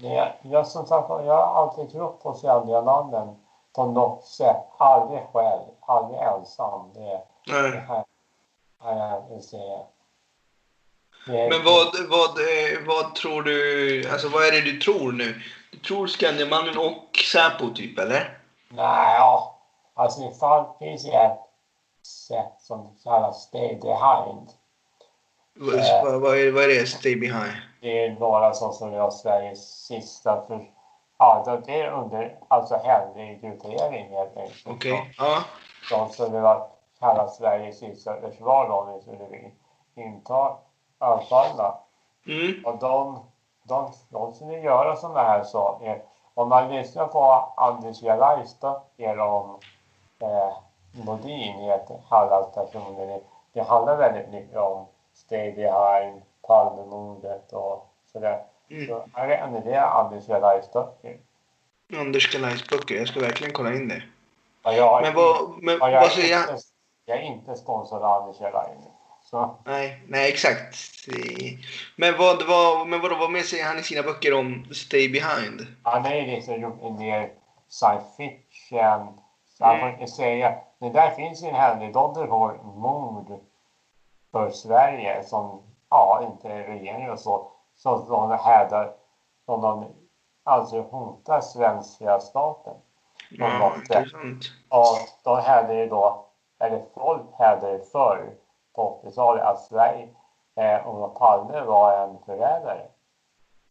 det, 0.00 0.32
jag, 0.42 0.66
som 0.66 0.86
sagt, 0.86 1.08
var, 1.08 1.22
jag 1.22 1.34
har 1.46 1.62
alltid 1.62 1.90
trott 1.92 2.22
på 2.22 2.28
Oceandiamannen 2.28 3.36
på 3.74 3.84
något 3.86 4.24
sätt. 4.24 4.56
Aldrig 4.78 5.20
själv, 5.32 5.62
aldrig 5.80 6.20
ensam. 6.20 6.90
Det, 6.94 7.00
det 7.00 7.22
Nej. 7.52 7.70
här 7.88 8.04
har 8.78 8.96
jag 8.96 9.22
vill 9.28 9.42
säga. 9.42 9.78
Det, 11.26 11.48
Men 11.48 11.64
vad, 11.64 11.86
vad, 12.10 12.38
eh, 12.38 12.78
vad 12.86 13.14
tror 13.14 13.42
du... 13.42 14.08
Alltså 14.12 14.28
vad 14.28 14.46
är 14.46 14.52
det 14.52 14.60
du 14.60 14.78
tror 14.78 15.12
nu? 15.12 15.34
Du 15.72 15.78
tror 15.78 16.06
Skandiamannen 16.06 16.78
och 16.78 17.18
Säpo 17.32 17.74
typ, 17.74 17.98
eller? 17.98 18.38
Nej, 18.68 19.14
ja. 19.18 19.58
Alltså 19.94 20.20
det 20.20 20.34
fall 20.34 20.66
finns 20.78 21.06
ju 21.06 21.10
ett 21.10 21.38
sätt 22.28 22.54
som 22.58 22.96
kallas 23.04 23.42
stay 23.42 23.68
behind. 23.80 24.48
Vad, 25.56 25.74
Eh. 25.74 26.02
vad, 26.04 26.20
vad, 26.20 26.38
är, 26.38 26.52
vad 26.52 26.64
är 26.64 26.68
det? 26.68 26.86
Stay 26.86 27.16
behind? 27.16 27.56
Det 27.80 28.04
är 28.04 28.10
några 28.10 28.54
som 28.54 28.72
vara 28.92 29.10
Sveriges 29.10 29.84
sista 29.86 30.44
för... 30.46 30.70
Ja, 31.18 31.42
det- 31.46 31.72
det 31.72 31.80
är 31.80 31.92
under 31.92 32.38
alltså 32.48 32.76
hemlig 32.84 33.44
utredning 33.44 34.08
helt 34.14 34.36
enkelt. 34.36 34.62
Okej. 34.66 35.14
Ja. 35.18 35.42
De 35.90 36.08
skulle 36.10 36.40
vara 36.40 36.66
kalla 37.00 37.28
Sveriges 37.28 37.78
sista 37.78 38.20
försvar 38.20 38.70
om 38.70 38.94
vi 38.96 39.02
skulle 39.02 39.50
inta 40.06 40.56
anfallna. 41.04 41.74
Mm. 42.26 42.64
Och 42.64 42.78
de, 42.78 43.18
de, 43.62 43.92
de 44.08 44.34
skulle 44.34 44.58
göra 44.58 44.96
sådana 44.96 45.20
här 45.20 45.44
saker. 45.44 46.02
Om 46.34 46.48
man 46.48 46.74
lyssnar 46.74 47.06
på 47.06 47.52
Anders 47.56 48.02
Jarlajs 48.02 48.60
böcker 48.60 49.18
om 49.18 49.58
eh, 50.18 50.56
Modin, 51.04 51.54
heter 51.54 51.94
det, 53.52 53.62
handlar 53.62 53.96
väldigt 53.96 54.30
mycket 54.30 54.56
om 54.56 54.86
Stay 55.14 55.52
Behind, 55.52 56.22
Palmemordet 56.42 57.52
och 57.52 57.86
sådär. 58.12 58.44
Mm. 58.70 58.86
Så 58.86 59.04
jag 59.14 59.28
rekommenderar 59.28 59.86
Anders 59.86 60.28
Jarlajs 60.28 60.72
böcker. 60.72 61.18
Anders 61.98 62.32
Kalajs 62.32 62.68
böcker. 62.68 62.94
Jag 62.94 63.08
ska 63.08 63.20
verkligen 63.20 63.52
kolla 63.52 63.74
in 63.74 63.88
det. 63.88 64.02
Jag, 64.64 65.02
Men 65.02 65.14
vad, 65.14 65.62
men, 65.62 65.74
jag, 65.74 65.80
vad 65.80 66.04
är 66.04 66.08
säger 66.08 66.36
han? 66.36 66.54
inte, 66.54 66.62
jag 67.04 67.18
är 67.18 67.22
inte 67.22 67.54
sponsrad 67.54 68.02
av 68.02 68.22
Anders 68.22 68.40
Jarlaj 68.40 68.76
Så 69.34 69.56
Nej, 69.64 70.02
nej 70.08 70.28
exakt. 70.32 70.76
Det- 71.06 71.58
Men 71.96 72.18
vad, 72.18 72.46
vad, 72.48 72.86
men 72.88 73.00
vadå, 73.00 73.16
vad 73.16 73.30
mer 73.30 73.40
säger 73.42 73.64
han 73.64 73.78
i 73.78 73.82
sina 73.82 74.02
böcker 74.02 74.34
om 74.34 74.66
Stay 74.74 75.08
Behind? 75.08 75.60
han 75.82 76.04
har 76.04 76.14
ju 76.14 76.26
liksom 76.26 76.98
del 76.98 77.28
science 77.68 78.06
fiction. 78.16 79.20
Så 79.58 79.64
han 79.64 79.76
Mm. 79.76 80.06
säga. 80.06 80.54
Men 80.78 80.92
där 80.92 81.10
finns 81.10 81.42
ju 81.42 81.48
en 81.48 81.54
hemlig. 81.54 81.92
De 81.92 82.12
begår 82.14 82.60
mord 82.64 83.40
för 84.32 84.50
Sverige 84.50 85.24
som, 85.24 85.62
ja, 85.90 86.22
inte 86.32 86.48
regeringen 86.48 87.10
och 87.10 87.18
så. 87.20 87.50
Som 87.76 88.08
de 88.08 88.30
hävdar, 88.38 88.92
som 89.46 89.60
de 89.60 89.86
alltså 90.44 90.80
hotar 90.80 91.40
svenska 91.40 92.20
staten. 92.20 92.74
Ja, 93.30 93.74
intressant. 93.76 94.44
Och 94.68 94.98
de 95.24 95.40
hävdar 95.40 95.74
ju 95.74 95.86
då, 95.88 96.26
eller 96.60 96.82
folk 96.94 97.22
hävdade 97.38 97.72
ju 97.72 97.84
förr 97.92 98.30
på 98.74 99.00
80-talet 99.04 99.44
att 99.44 99.64
Sverige, 99.64 100.08
eh, 100.60 100.88
Olof 100.88 101.18
Palme 101.18 101.60
var 101.60 102.04
en 102.08 102.18
förrädare. 102.26 102.80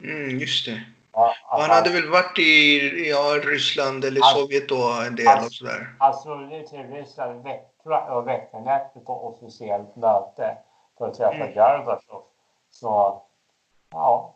Mm, 0.04 0.40
just 0.40 0.66
det. 0.66 0.82
Ja, 1.14 1.34
att 1.50 1.62
han 1.62 1.70
hade 1.70 1.90
väl 1.90 2.10
varit 2.10 2.40
i 2.40 2.80
ja, 3.10 3.40
Ryssland 3.44 4.06
eller 4.06 4.22
Han- 4.22 4.34
Sovjet 4.36 4.70
då 4.70 5.04
en 5.08 5.16
del 5.16 5.28
han- 5.28 5.46
och 5.46 5.52
sådär. 5.52 5.96
Han 6.00 6.14
skulle 6.14 6.68
till 6.68 6.84
Ryssland 6.84 7.44
veckan 8.26 8.68
efter 8.68 9.00
på 9.00 9.28
officiellt 9.28 9.96
möte 9.96 10.58
för 10.98 11.08
att 11.08 11.14
träffa 11.18 11.36
Mm. 11.36 11.54
Gorbatjov. 11.54 12.24
Så, 12.72 13.22
ja. 13.92 14.36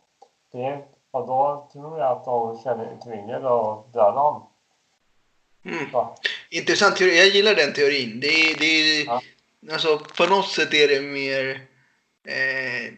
Det, 0.52 0.84
och 1.10 1.26
då 1.26 1.68
tror 1.72 1.98
jag 1.98 2.12
att 2.16 2.24
de 2.24 2.58
kände 2.58 2.98
tvingade 3.04 3.60
att 3.60 3.92
döda 3.92 4.20
honom. 4.20 4.46
Mm. 5.64 5.86
Intressant 6.50 6.96
teori. 6.96 7.18
Jag 7.18 7.26
gillar 7.26 7.54
den 7.54 7.72
teorin. 7.72 8.20
Det 8.20 8.26
är, 8.26 8.58
det 8.58 9.02
Ja. 9.02 9.20
Alltså, 9.72 9.98
på 9.98 10.26
något 10.26 10.48
sätt 10.48 10.74
är 10.74 10.88
det 10.88 11.00
mer, 11.00 11.68
eh, 12.28 12.92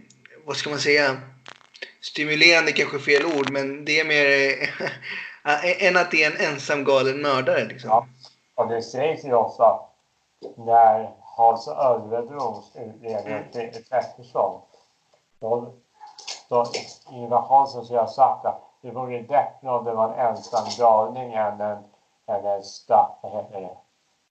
vad 0.47 0.57
ska 0.57 0.71
man 0.71 0.79
säga, 0.79 1.21
stimulerande 2.01 2.73
kanske 2.73 2.97
är 2.97 3.01
fel 3.01 3.27
ord, 3.27 3.51
men 3.51 3.85
det 3.85 4.01
är 4.01 4.05
mer 4.05 4.27
eh, 4.27 5.87
än 5.87 5.97
att 5.97 6.11
det 6.11 6.25
är 6.25 6.31
en 6.31 6.53
ensam 6.53 6.85
galen 6.85 7.23
mördare. 7.23 7.65
Liksom. 7.65 7.91
Ja. 7.91 8.07
Och 8.55 8.69
det 8.69 8.83
sägs 8.83 9.25
ju 9.25 9.35
också 9.35 9.63
att 9.63 9.91
när 10.57 11.11
Hans 11.21 11.69
Ölvedros 11.69 12.73
utredning 12.77 13.45
till 13.53 13.85
Pettersson, 13.91 14.61
då, 15.41 15.75
då 16.49 16.67
Ingvar 17.13 17.43
Hansson 17.43 17.85
skulle 17.85 18.01
ha 18.01 18.09
sagt 18.09 18.45
att 18.47 18.63
det 18.83 18.91
vore 18.91 19.23
bättre 19.23 19.71
om 19.71 19.85
det 19.85 19.93
var 19.93 20.13
en 20.13 20.27
ensam 20.27 20.67
galning 20.79 21.33
än 21.33 21.61
en, 21.61 21.79
än 22.27 22.47
en 22.47 22.63
sta, 22.63 23.19
vad 23.23 23.33
heter 23.33 23.61
det, 23.61 23.77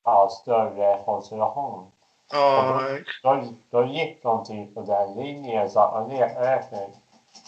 ja, 0.04 0.30
större 0.32 1.00
konstellation. 1.06 1.92
Ja, 2.32 2.82
Då, 3.24 3.54
då 3.72 3.86
gick 3.86 4.24
de 4.24 4.46
typ 4.46 4.74
på 4.74 4.82
den 4.82 5.26
linjen 5.26 5.70
så 5.70 5.80
att 5.80 5.94
man 5.94 6.18
letade 6.18 6.64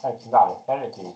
en 0.03 0.19
knarkare 0.19 0.93
typ. 0.93 1.15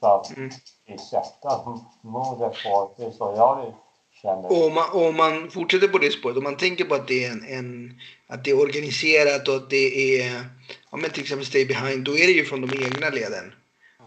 Så 0.00 0.06
att 0.06 0.36
Mm. 0.36 0.50
vi 0.86 0.98
sätta 0.98 1.78
mordet 2.02 2.62
på, 2.64 2.94
det 2.98 3.12
så 3.12 3.34
jag 3.36 3.74
känner. 4.22 4.46
Och 4.52 4.66
om 4.66 4.74
man, 4.74 4.90
och 4.92 5.06
om 5.08 5.16
man 5.16 5.50
fortsätter 5.50 5.88
på 5.88 5.98
det 5.98 6.10
spåret, 6.10 6.36
om 6.36 6.42
man 6.44 6.56
tänker 6.56 6.84
på 6.84 6.94
att 6.94 7.08
det 7.08 7.24
är 7.24 7.30
en, 7.30 7.44
en 7.48 8.00
att 8.26 8.44
det 8.44 8.50
är 8.50 8.60
organiserat 8.60 9.48
och 9.48 9.54
att 9.56 9.70
det 9.70 10.20
är, 10.20 10.44
ja 10.90 10.96
men 10.96 11.10
till 11.10 11.22
exempel 11.22 11.46
Stay 11.46 11.66
Behind, 11.66 12.04
då 12.04 12.12
är 12.12 12.26
det 12.26 12.32
ju 12.32 12.44
från 12.44 12.60
de 12.66 12.84
egna 12.84 13.08
leden. 13.10 13.54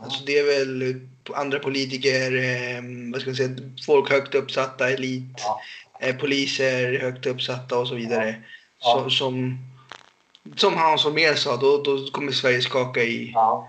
Alltså 0.04 0.26
det 0.26 0.40
är 0.40 0.44
väl 0.44 1.00
andra 1.34 1.60
politiker, 1.60 2.36
eh, 2.36 2.82
vad 3.14 3.22
ska 3.22 3.30
man 3.30 3.36
säga, 3.36 3.50
folk 3.86 4.12
högt 4.12 4.36
uppsatta, 4.36 4.90
elit, 4.90 5.24
Ja. 5.38 5.60
eh, 6.00 6.16
poliser 6.16 7.00
högt 7.00 7.26
uppsatta 7.26 7.80
och 7.80 7.88
så 7.88 7.96
vidare. 7.96 8.36
Ja. 8.84 9.04
Så, 9.04 9.10
som, 9.10 9.58
som 10.56 10.74
Hans 10.78 11.04
Holmér 11.06 11.34
sa, 11.36 11.58
då, 11.58 11.78
då 11.78 12.08
kommer 12.12 12.32
Sverige 12.32 12.62
skaka 12.62 13.02
i. 13.04 13.32
Ja, 13.34 13.68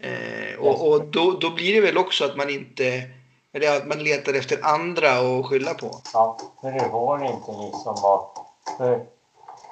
Eh, 0.00 0.60
och 0.60 0.88
och 0.88 1.04
då, 1.06 1.30
då 1.40 1.50
blir 1.50 1.74
det 1.74 1.80
väl 1.80 1.98
också 1.98 2.24
att 2.24 2.36
man 2.36 2.50
inte, 2.50 3.02
eller 3.52 3.76
att 3.76 3.86
man 3.86 3.98
letar 3.98 4.34
efter 4.34 4.64
andra 4.64 5.10
att 5.10 5.46
skylla 5.46 5.74
på. 5.74 5.90
ja, 6.14 6.38
för 6.60 6.72
det 6.72 6.88
går 6.88 7.24
inte 7.24 7.52
liksom 7.52 7.92
att... 7.92 8.38
För 8.78 9.06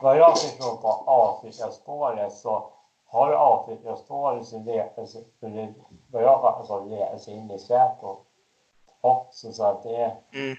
vad 0.02 0.18
jag 0.18 0.38
förstår 0.40 0.76
på 0.76 1.04
Afrikaspåret 1.06 2.32
så 2.32 2.72
har 3.06 3.54
Afrika 3.54 3.96
stories 3.96 4.52
i 4.52 4.58
det, 4.58 4.90
för 5.40 5.48
det 5.48 5.74
börjar 6.12 6.40
faktiskt 6.40 6.70
att 6.70 6.88
leda 6.88 7.18
sig 7.18 7.34
in 7.34 7.50
i 7.50 7.58
Säpo 7.58 8.16
också 9.00 9.52
så 9.52 9.64
att 9.64 9.82
det 9.82 9.96
är, 9.96 10.16
Mm. 10.32 10.56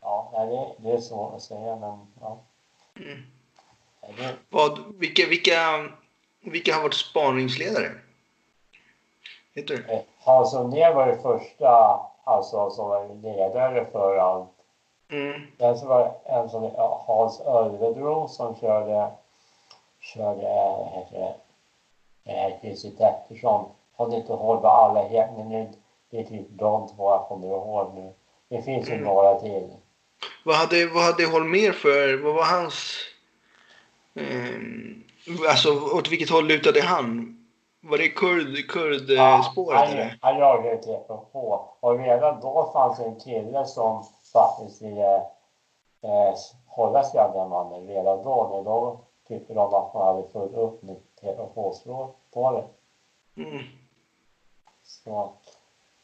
ja, 0.00 0.32
det, 0.34 0.88
det 0.88 0.96
är 0.96 1.00
svårt 1.00 1.34
att 1.34 1.42
säga 1.42 1.76
men 1.76 2.12
ja. 2.20 2.38
Mm. 2.96 3.22
Vad, 4.48 4.78
vilka, 4.98 5.26
vilka, 5.26 5.88
vilka 6.40 6.74
har 6.74 6.82
varit 6.82 6.94
spaningsledare? 6.94 7.90
Vet 9.54 9.68
du? 9.68 9.84
Hans 10.18 10.54
Holmér 10.54 10.94
var 10.94 11.06
det 11.06 11.18
första 11.22 12.00
alltså 12.24 12.70
som 12.70 12.88
var 12.88 13.14
ledare 13.22 13.86
för 13.92 14.16
allt. 14.16 14.48
Mm. 15.10 15.42
Sen 15.58 15.78
så 15.78 15.86
var 15.86 16.00
det 16.04 16.30
en 16.32 16.50
som 16.50 16.70
Hans 17.06 17.40
Ölvedro 17.40 18.28
som 18.28 18.56
körde, 18.56 19.10
körde, 20.00 20.46
heter 20.94 21.34
det, 22.24 22.32
eh, 22.32 22.60
Christer 22.60 22.90
Pettersson. 22.90 23.68
Har 23.96 24.14
inte 24.16 24.32
ihåg 24.32 24.62
vad 24.62 24.84
alla 24.84 25.02
heter, 25.08 25.32
men 25.36 25.48
det, 25.50 25.68
det 26.10 26.20
är 26.20 26.24
typ 26.24 26.46
de 26.50 26.88
två 26.88 27.10
jag 27.10 27.28
kommer 27.28 27.46
ihåg 27.46 27.94
nu. 27.94 28.12
Det 28.48 28.62
finns 28.62 28.88
ju 28.88 28.92
Mm. 28.92 29.04
några 29.04 29.40
till. 29.40 29.70
Vad 30.44 30.56
hade, 30.56 30.86
vad 30.86 31.02
hade 31.04 31.26
Holmér 31.26 31.72
för... 31.72 32.16
Vad 32.16 32.34
var 32.34 32.44
hans... 32.44 32.98
ehm, 34.14 35.04
alltså, 35.48 35.96
åt 35.98 36.10
vilket 36.10 36.30
håll 36.30 36.46
lutade 36.46 36.82
han? 36.82 37.38
Var 37.80 37.98
det 37.98 38.08
kurd, 38.08 38.70
kurdspåret 38.70 39.78
han, 39.80 39.88
eller? 39.88 40.18
han 40.20 40.38
jagade 40.38 40.76
TPH. 40.76 41.36
Och 41.80 41.98
redan 41.98 42.40
då 42.40 42.70
fanns 42.72 42.98
en 42.98 43.20
kille 43.20 43.66
som 43.66 44.04
faktiskt 44.32 44.82
ville 44.82 45.16
eh, 46.02 46.34
hålla 46.66 47.02
sig 47.04 47.20
av 47.20 47.32
den 47.32 47.48
mannen. 47.48 47.86
Redan 47.86 48.22
då, 48.22 48.50
men 48.54 48.64
då 48.64 49.00
tyckte 49.28 49.54
de 49.54 49.74
att 49.74 49.94
man 49.94 50.06
hade 50.06 50.28
fullt 50.28 50.54
upp 50.54 50.82
med 50.82 50.96
TPH-spåret. 51.20 52.66
Mm. 53.36 53.62
Så, 54.82 55.32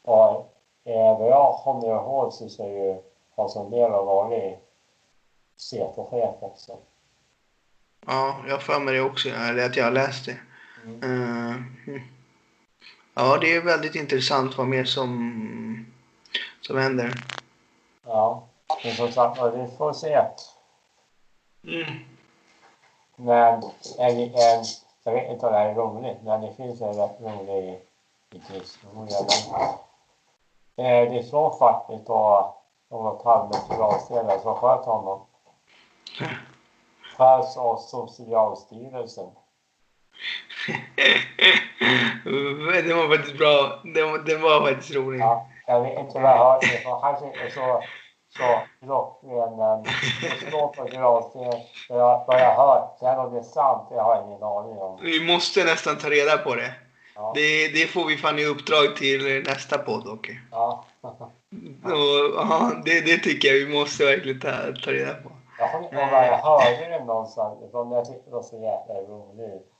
och 0.01 0.53
eh, 0.83 1.19
vad 1.19 1.29
jag 1.29 1.59
kommer 1.63 1.87
ihåg 1.87 2.33
så 2.33 2.63
är 2.63 2.69
ju 2.69 3.01
Hans 3.35 3.55
Holmér 3.55 3.89
har 3.89 4.03
varit 4.03 4.59
CP-chef 5.57 6.35
också. 6.39 6.77
Ja, 8.05 8.35
jag 8.47 8.53
har 8.53 8.59
för 8.59 8.79
mig 8.79 8.93
det 8.93 9.01
också. 9.01 9.29
Eller 9.29 9.65
att 9.65 9.75
jag 9.75 9.83
har 9.83 9.91
läst 9.91 10.25
det. 10.25 10.37
Mm. 10.83 11.03
Mm. 11.87 12.01
Ja, 13.13 13.37
det 13.37 13.55
är 13.55 13.61
väldigt 13.61 13.95
intressant 13.95 14.57
vad 14.57 14.67
mer 14.67 14.83
som, 14.83 15.85
som 16.61 16.77
händer. 16.77 17.13
Ja, 18.05 18.47
men 18.83 18.93
som 18.93 19.11
sagt 19.11 19.41
vi 19.41 19.77
får 19.77 19.93
se. 19.93 20.25
Mm. 21.63 21.99
Men 23.15 23.63
en, 23.97 24.19
en, 24.19 24.63
jag 25.03 25.13
vet 25.13 25.31
inte 25.31 25.45
om 25.45 25.51
det 25.51 25.57
här 25.57 25.69
är 25.69 25.75
roligt, 25.75 26.21
men 26.21 26.41
det 26.41 26.53
finns 26.53 26.81
en 26.81 26.93
rätt 26.93 27.17
rolig 27.19 27.79
historia. 28.31 29.17
Eh, 30.75 31.11
det 31.13 31.23
slår 31.29 31.57
faktiskt 31.59 32.07
då 32.07 32.55
till 33.67 33.77
gravstenen 33.77 34.39
som 34.39 34.55
sköt 34.55 34.85
honom. 34.85 35.25
Sköts 37.19 37.57
av 37.57 37.77
Socialstyrelsen. 37.77 39.25
Den 42.85 42.97
var 42.97 43.15
faktiskt 43.17 43.37
bra. 43.37 43.79
Den, 43.83 44.11
var- 44.11 44.17
den 44.19 44.41
var 44.41 44.67
faktiskt 44.67 44.95
rolig. 44.95 45.19
Ja, 45.19 45.47
jag 45.67 45.81
vet 45.81 45.99
inte 45.99 46.19
vad 46.19 46.31
jag 46.31 46.61
det 46.61 46.67
från. 46.83 47.01
Han 47.01 47.15
sitter 47.19 47.49
så, 47.49 47.83
så 48.37 48.61
klockrenen. 48.85 49.83
Det 50.21 50.49
slår 50.49 50.67
på 50.67 50.83
gravstenen. 50.83 51.59
Vad 51.89 51.99
jag, 51.99 52.23
vad 52.27 52.39
jag 52.41 52.55
hört. 52.55 52.97
Sen 52.99 53.19
om 53.19 53.33
det 53.33 53.39
är 53.39 53.43
sant, 53.43 53.87
det 53.91 54.01
har 54.01 54.15
jag 54.15 54.25
ingen 54.27 54.43
aning 54.43 54.77
om. 54.77 54.99
Vi 55.01 55.25
måste 55.33 55.63
nästan 55.63 55.97
ta 55.97 56.09
reda 56.09 56.37
på 56.37 56.55
det. 56.55 56.73
Ja. 57.15 57.31
Det, 57.35 57.67
det 57.67 57.87
får 57.87 58.05
vi 58.05 58.17
fan 58.17 58.39
i 58.39 58.45
uppdrag 58.45 58.95
till 58.95 59.43
nästa 59.47 59.77
podd, 59.77 60.07
Åke. 60.07 60.39
Ja. 60.51 60.85
Och, 61.83 62.35
ja, 62.35 62.71
det, 62.85 63.01
det 63.01 63.17
tycker 63.17 63.47
jag 63.47 63.55
vi 63.65 63.73
måste 63.79 64.05
verkligen 64.05 64.39
ta, 64.39 64.49
ta 64.83 64.91
reda 64.91 65.13
på. 65.13 65.31
Jag 65.59 65.71
kommer 65.71 65.83
inte 65.83 65.95
ihåg 65.95 66.11
vad 66.11 66.27
jag 66.27 66.37
hörde 66.37 66.89
det 66.89 67.05
någonstans 67.05 67.63
ifrån. 67.63 67.89
men 67.89 67.97
Jag 67.97 68.05
tyckte 68.05 68.29
det 68.29 68.35
var 68.35 68.43
så 68.43 68.55
jävla 68.55 68.93
roligt. 68.93 69.71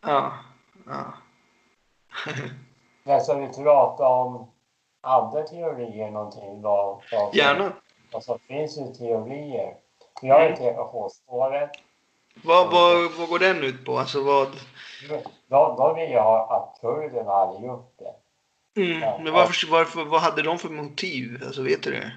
Ja. 0.00 0.32
ja. 0.86 1.04
Men 3.04 3.20
så 3.20 3.38
vi 3.38 3.48
prata 3.48 4.08
om 4.08 4.50
andra 5.00 5.42
teorier 5.42 6.10
någonting 6.10 6.62
då. 6.62 7.02
då 7.10 7.30
Gärna. 7.34 7.72
Och 8.12 8.22
så 8.22 8.38
finns 8.38 8.78
ju 8.78 8.86
teorier. 8.86 9.76
Vi 10.22 10.28
har 10.28 10.40
ju 10.40 10.56
THH-spåret. 10.56 11.70
Vad, 12.44 12.72
vad, 12.72 13.12
vad 13.18 13.28
går 13.28 13.38
den 13.38 13.64
ut 13.64 13.84
på? 13.84 13.98
Alltså 13.98 14.22
vad... 14.22 14.48
De, 15.48 15.76
de 15.76 15.94
vill 15.96 16.18
ha 16.18 16.56
att 16.56 16.80
kurderna 16.80 17.32
hade 17.32 17.66
gjort 17.66 17.94
det. 17.98 18.14
Mm, 18.80 19.22
men 19.22 19.32
varför, 19.32 19.70
varför, 19.70 20.04
vad 20.04 20.20
hade 20.20 20.42
de 20.42 20.58
för 20.58 20.68
motiv? 20.68 21.42
Alltså 21.46 21.62
vet 21.62 21.82
du 21.82 21.90
det? 21.90 22.12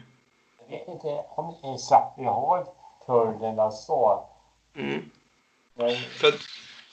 Jag 0.68 0.78
vet 0.78 0.88
inte 0.88 1.24
om 1.30 1.56
det 1.62 1.68
är 1.68 1.74
exakt 1.74 2.18
kurderna 3.12 3.72
så. 3.72 4.24
Mm. 4.76 5.12
Men 5.74 5.96
För 5.96 6.34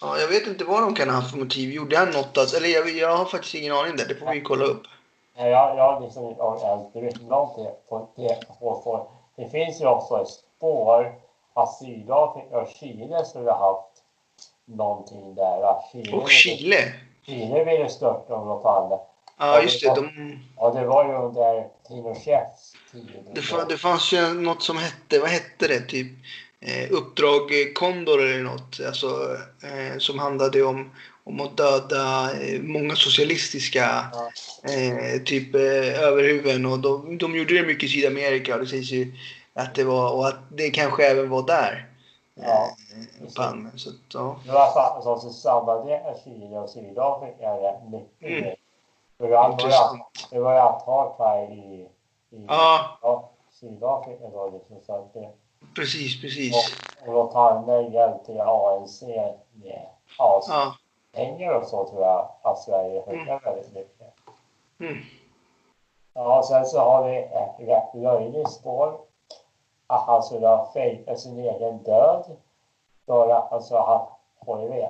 ja, 0.00 0.18
jag 0.18 0.28
vet 0.28 0.46
inte 0.46 0.64
vad 0.64 0.82
de 0.82 0.94
kan 0.94 1.08
ha 1.08 1.16
haft 1.16 1.30
för 1.30 1.38
motiv. 1.38 1.72
Gjorde 1.72 1.98
han 1.98 2.10
något? 2.10 2.38
Alltså, 2.38 2.56
eller 2.56 2.68
jag, 2.68 2.90
jag 2.90 3.16
har 3.16 3.24
faktiskt 3.24 3.54
ingen 3.54 3.72
aning 3.72 3.96
där. 3.96 4.08
Det 4.08 4.14
får 4.14 4.32
vi 4.32 4.40
kolla 4.40 4.64
upp. 4.64 4.82
Nej, 5.36 5.50
jag, 5.50 5.76
jag 5.78 5.92
har 5.92 6.00
liksom 6.00 6.26
inte 6.26 6.42
ens 6.98 7.20
någonting 7.20 7.66
på 7.88 8.08
THH-spår. 8.16 9.10
Det 9.36 9.48
finns 9.48 9.80
ju 9.80 9.86
också 9.86 10.22
ett 10.22 10.28
spår 10.28 11.14
att 11.54 11.78
Sydafrika 11.78 12.58
och 12.60 12.68
Chile 12.68 13.24
skulle 13.24 13.50
ha 13.50 13.72
haft 13.72 14.02
någonting 14.64 15.34
där. 15.34 15.76
Chile, 15.92 16.16
Och 16.16 16.30
Chile. 16.30 16.92
Chile 17.26 17.64
ville 17.64 17.88
störta 17.88 18.36
Olof 18.36 18.62
Palme. 18.62 18.98
Ja, 19.38 19.62
just 19.62 19.82
det. 19.82 19.94
De, 19.94 20.38
Och 20.56 20.74
det 20.74 20.86
var 20.86 21.04
ju 21.04 21.14
under 21.14 21.68
Pinochets. 21.88 22.67
Det, 23.34 23.40
fa- 23.40 23.68
det 23.68 23.76
fanns 23.78 24.12
ju 24.12 24.34
något 24.34 24.62
som 24.62 24.76
hette, 24.78 25.18
vad 25.18 25.28
hette 25.30 25.68
det? 25.68 25.80
Typ 25.80 26.06
eh, 26.60 26.92
Uppdrag 26.92 27.50
Kondor 27.74 28.22
eller 28.22 28.42
något. 28.42 28.80
Alltså, 28.86 29.36
eh, 29.62 29.98
som 29.98 30.18
handlade 30.18 30.62
om, 30.62 30.90
om 31.24 31.40
att 31.40 31.56
döda 31.56 32.30
eh, 32.40 32.60
många 32.62 32.94
socialistiska 32.96 34.06
eh, 34.64 35.22
typ 35.22 35.54
eh, 35.54 36.02
överhuvuden. 36.02 36.66
Och 36.66 36.78
de, 36.78 37.18
de 37.18 37.36
gjorde 37.36 37.54
det 37.54 37.66
mycket 37.66 37.84
i 37.84 37.88
Sydamerika 37.88 38.54
och 38.54 38.60
det 38.60 38.66
sägs 38.66 38.90
ju 38.90 39.12
att 39.54 39.74
det 39.74 39.84
var, 39.84 40.12
och 40.12 40.28
att 40.28 40.38
det 40.50 40.70
kanske 40.70 41.06
även 41.06 41.28
var 41.30 41.42
där. 41.46 41.84
Ja, 42.34 42.76
Eh, 43.20 43.32
Palme. 43.34 43.70
Så 43.76 43.88
att, 43.90 43.94
ja. 44.14 44.40
Det 44.44 44.52
var 44.52 44.72
faktiskt 44.74 45.06
också 45.06 45.30
samarbete 45.30 46.20
Chile 46.24 46.56
och 46.58 46.70
Sydafrika 46.70 47.50
rätt 47.50 47.90
mycket. 47.92 48.44
Mm. 48.44 48.56
För 49.18 49.24
det 50.30 50.40
var- 50.40 50.52
ju 50.54 50.58
apartheid 50.58 51.58
i, 51.58 51.88
i 52.30 52.44
Ja, 52.48 52.98
ja, 53.02 53.30
Sydafrika 53.50 54.28
då 54.28 54.50
liksom. 54.50 54.80
Så 54.86 54.94
att 54.94 55.14
det, 55.14 55.30
precis, 55.74 56.20
precis. 56.20 56.54
och 57.02 57.08
Olof 57.08 57.32
Palme 57.32 57.80
hjälpte 57.88 58.32
ju 58.32 58.40
ANC 58.40 59.02
med 59.02 59.86
ja, 60.18 60.42
Ja. 60.48 60.76
pengar 61.12 61.52
och 61.52 61.66
så 61.66 61.88
tror 61.88 62.02
jag 62.02 62.30
att 62.42 62.62
Sverige 62.62 63.02
skickar 63.02 63.40
väldigt 63.44 63.74
mycket. 63.74 64.14
Mm. 64.80 64.98
Ja, 66.14 66.42
sen 66.48 66.66
så 66.66 66.78
har 66.78 67.10
vi 67.10 67.16
ett 67.18 67.68
rätt 67.68 68.02
löjligt 68.02 68.50
spår. 68.50 69.00
Att 69.86 70.06
han 70.06 70.22
skulle 70.22 70.46
ha 70.46 70.72
fejkat 70.72 71.20
sin 71.20 71.38
egen 71.38 71.82
död 71.82 72.36
för 73.06 73.30
att 73.30 73.64
skulle 73.64 73.80
ha 73.80 74.18
HIV. 74.46 74.84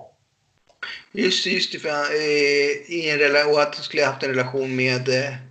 Just 1.13 1.45
det, 1.45 1.51
just 1.51 1.73
det. 1.73 1.79
För, 1.79 1.89
eh, 1.89 2.95
i 2.97 3.11
en 3.13 3.19
och 3.55 3.61
att 3.61 3.75
han 3.75 3.85
skulle 3.85 4.03
ha 4.03 4.13
haft 4.13 4.23
en 4.23 4.29
relation 4.31 4.77
med... 4.77 5.09
Eh, 5.09 5.48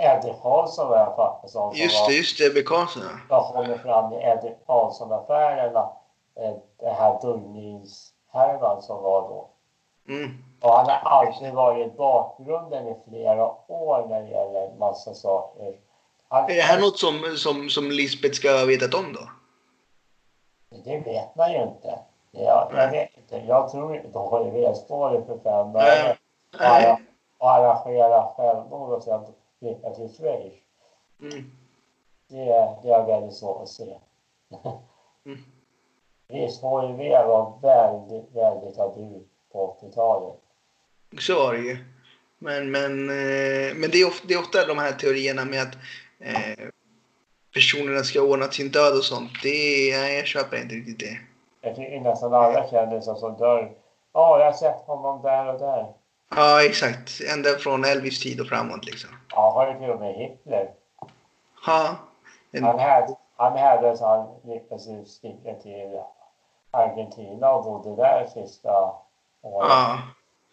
Eddie 0.00 0.34
Karlsson 0.42 0.88
var 0.88 0.98
jag 0.98 1.16
faktiskt 1.16 1.52
som 1.52 1.72
just 1.74 2.06
det, 2.06 2.12
just 2.12 2.38
det. 2.38 2.46
Ebbe 2.46 2.62
Carlsson. 2.62 3.02
ja. 3.28 3.52
Kommer 3.52 3.78
fram 3.78 4.12
i 4.12 4.16
Eddie 4.16 4.54
Karlsson-affärerna. 4.66 5.88
eh, 6.40 6.54
Den 6.80 6.94
här 6.94 7.18
dullningshärvan 7.22 8.82
som 8.82 9.02
var 9.02 9.20
då. 9.22 9.48
Mm. 10.08 10.30
Och 10.62 10.70
han 10.72 10.86
har 10.86 11.10
alltid 11.10 11.52
varit 11.54 11.86
i 11.86 11.96
bakgrunden 11.96 12.88
i 12.88 12.96
flera 13.08 13.46
år 13.72 14.06
när 14.08 14.22
det 14.22 14.28
gäller 14.28 14.70
massa 14.78 15.14
saker. 15.14 15.74
Han, 16.28 16.44
Är 16.44 16.54
det 16.54 16.60
här 16.62 16.80
något 16.80 16.98
som, 16.98 17.14
som, 17.36 17.68
som 17.68 17.90
Lisbeth 17.90 18.34
ska 18.34 18.48
ha 18.58 18.64
vetat 18.66 18.94
om 18.94 19.12
då? 19.12 19.20
Det 20.84 20.98
vet 20.98 21.34
man 21.36 21.52
ju 21.52 21.62
inte. 21.62 21.98
Jag, 22.30 22.70
jag 22.74 22.90
vet 22.90 23.16
inte. 23.16 23.36
Jag 23.36 23.70
tror 23.70 23.96
inte 23.96 24.08
på 24.08 24.44
HIV-spåret 24.44 25.26
för 25.26 25.38
fem 25.38 25.72
dagar. 25.72 26.18
Och 27.38 27.50
arrangera 27.50 28.26
självmord 28.36 28.92
och 28.92 29.02
sen 29.02 29.26
flytta 29.60 29.90
till 29.94 30.08
Schweiz. 30.08 30.54
Mm. 31.20 31.50
Det, 32.28 32.76
det 32.82 32.90
är 32.90 33.06
väldigt 33.06 33.36
svårt 33.36 33.62
att 33.62 33.68
se. 33.68 33.98
Mm. 35.26 35.38
Visst, 36.28 36.62
HIV 36.62 37.10
var 37.10 37.58
väldigt, 37.62 38.36
väldigt 38.36 38.76
tabu 38.76 39.20
på 39.52 39.76
80-talet. 39.82 40.40
Så 41.18 41.34
var 41.34 41.52
det 41.52 41.58
ju. 41.58 41.76
Men, 42.38 42.70
men, 42.70 43.10
eh, 43.10 43.74
men 43.74 43.90
det, 43.90 44.00
är 44.00 44.06
ofta, 44.06 44.26
det 44.28 44.34
är 44.34 44.40
ofta 44.40 44.66
de 44.66 44.78
här 44.78 44.92
teorierna 44.92 45.44
med 45.44 45.62
att 45.62 45.74
eh, 46.18 46.68
personerna 47.54 48.02
ska 48.02 48.22
ordna 48.22 48.48
sin 48.48 48.70
död 48.70 48.92
och 48.92 49.04
sånt. 49.04 49.30
Det 49.42 49.48
är, 49.48 50.00
nej, 50.00 50.16
jag 50.16 50.26
köper 50.26 50.56
inte 50.56 50.74
riktigt 50.74 50.98
det. 50.98 51.18
Jag 51.60 51.76
tycker 51.76 52.00
nästan 52.00 52.34
alla 52.34 52.70
kändisar 52.70 53.14
som 53.14 53.36
dör 53.36 53.72
Ja, 54.12 54.38
jag 54.38 54.46
har 54.46 54.52
sett 54.52 54.86
honom 54.86 55.22
där 55.22 55.54
och 55.54 55.60
där. 55.60 55.92
Ja, 56.36 56.64
exakt. 56.64 57.20
Ända 57.32 57.58
från 57.58 57.84
Elvis 57.84 58.20
tid 58.20 58.40
och 58.40 58.46
framåt 58.46 58.84
liksom. 58.84 59.10
Ja, 59.30 59.50
har 59.50 59.72
ju 59.72 59.78
till 59.78 59.90
och 59.90 60.00
med 60.00 60.14
Hitler. 60.14 60.70
Ja. 61.66 61.96
En, 62.52 62.64
Han 62.64 62.78
hade, 62.78 63.16
han 63.36 63.58
hade 63.58 63.96
så 63.96 64.06
han 64.06 64.52
lyckades 64.52 65.10
sticka 65.10 65.54
till 65.62 66.00
Argentina 66.70 67.50
och 67.52 67.64
bodde 67.64 68.02
där 68.02 68.26
sista 68.34 68.70
året. 69.42 69.68
ja. 69.70 69.98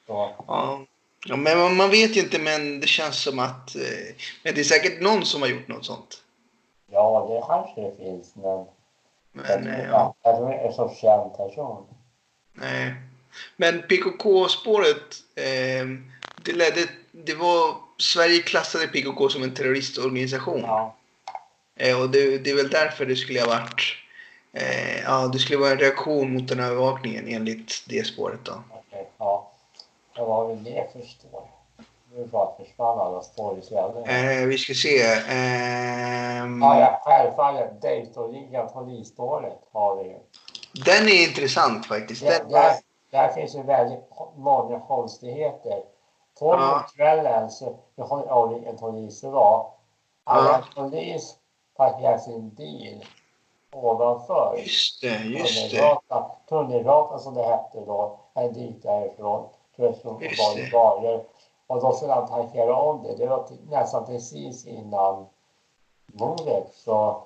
Så, 0.07 0.29
Ja. 0.47 0.79
ja 1.27 1.35
men 1.35 1.57
man, 1.59 1.75
man 1.75 1.89
vet 1.89 2.17
ju 2.17 2.21
inte, 2.21 2.39
men 2.39 2.79
det 2.79 2.87
känns 2.87 3.23
som 3.23 3.39
att... 3.39 3.75
Eh, 3.75 4.15
men 4.43 4.53
det 4.55 4.59
är 4.61 4.63
säkert 4.63 5.01
någon 5.01 5.25
som 5.25 5.41
har 5.41 5.49
gjort 5.49 5.67
något 5.67 5.85
sånt. 5.85 6.23
ja, 6.91 7.27
det 7.29 7.43
kanske 7.47 7.81
det 7.81 7.95
finns, 7.97 8.35
men 8.35 8.45
jag 8.45 8.67
Men, 9.31 9.45
tror, 9.63 9.73
eh, 9.73 9.79
ja. 9.79 9.89
ja. 9.91 10.13
jag 10.23 10.35
tror 10.37 10.49
det 10.49 10.55
är 10.55 10.67
en 10.67 10.73
så 10.73 10.89
känd 10.89 11.37
person. 11.37 11.85
Nej. 12.53 12.93
Men 13.55 13.81
PKK-spåret, 13.81 15.15
eh, 15.35 15.85
det 16.43 16.53
ledde... 16.53 16.87
Det 17.11 17.33
var... 17.33 17.75
Sverige 17.99 18.39
klassade 18.39 18.87
PKK 18.87 19.29
som 19.29 19.43
en 19.43 19.53
terroristorganisation. 19.53 20.61
Ja, 20.61 20.93
Eh, 21.79 22.01
och 22.01 22.09
det, 22.09 22.37
det 22.37 22.49
är 22.49 22.55
väl 22.55 22.69
därför 22.69 23.05
det 23.05 23.15
skulle 23.15 23.39
ha 23.41 23.47
varit... 23.47 23.81
Eh, 24.53 25.01
ja, 25.03 25.27
det 25.33 25.39
skulle 25.39 25.59
vara 25.59 25.71
en 25.71 25.77
reaktion 25.79 26.33
mot 26.33 26.47
den 26.47 26.59
övervakningen 26.59 27.27
enligt 27.27 27.83
det 27.87 28.07
spåret 28.07 28.39
då. 28.43 28.63
okej, 28.71 29.09
ja. 29.17 29.51
Det 30.15 30.21
var 30.21 30.47
väl 30.47 30.63
det 30.63 30.87
förstår. 30.93 31.47
Nu 32.15 32.25
bara 32.25 32.57
försvann 32.57 32.99
alla 32.99 33.21
storykällor. 33.21 34.09
Eh, 34.09 34.45
vi 34.47 34.57
ska 34.57 34.73
se. 34.73 35.01
ehm, 35.01 36.61
Ja, 36.61 36.79
ja, 36.79 37.01
självfallet. 37.05 37.81
Daytonligan 37.81 38.69
polisspåret 38.73 39.59
har 39.71 40.03
vi 40.03 40.09
ju. 40.09 40.17
Den 40.85 41.07
är 41.09 41.27
intressant 41.27 41.85
faktiskt. 41.85 42.21
Den, 42.21 42.49
där, 42.49 42.73
där 43.11 43.27
finns 43.29 43.55
ju 43.55 43.63
väldigt 43.63 44.09
många 44.35 44.79
konstigheter. 44.79 45.83
På 46.39 46.53
Ja. 46.53 46.85
kvällen 46.95 47.51
så 47.51 47.75
vi 47.95 48.03
har 48.03 48.51
ju 48.53 48.65
en 48.65 48.77
polis 48.77 49.23
idag. 49.23 49.65
Hade 50.23 50.47
Ja. 50.49 50.63
polis 50.75 51.35
parkerat 51.77 52.23
sin 52.23 52.49
bil 52.49 53.05
ovanför 53.73 54.55
just 54.57 55.01
det, 55.01 55.07
just 55.23 55.71
det. 55.71 55.77
Tunnelgatan, 55.77 56.31
Tunnelgatan 56.49 57.19
som 57.19 57.33
det 57.33 57.43
hette 57.43 57.85
då, 57.85 58.19
en 58.33 58.53
bit 58.53 58.83
därifrån. 58.83 59.49
Just 59.75 60.03
på 60.03 60.09
det. 60.19 60.71
barer. 60.71 61.23
Och 61.67 61.81
då 61.81 61.91
skulle 61.93 62.13
han 62.13 62.27
parkera 62.27 62.75
om 62.75 63.03
det. 63.03 63.15
Det 63.15 63.27
var 63.27 63.45
nästan 63.69 64.05
precis 64.05 64.65
innan 64.65 65.25
mordet. 66.13 66.73
Så 66.73 67.21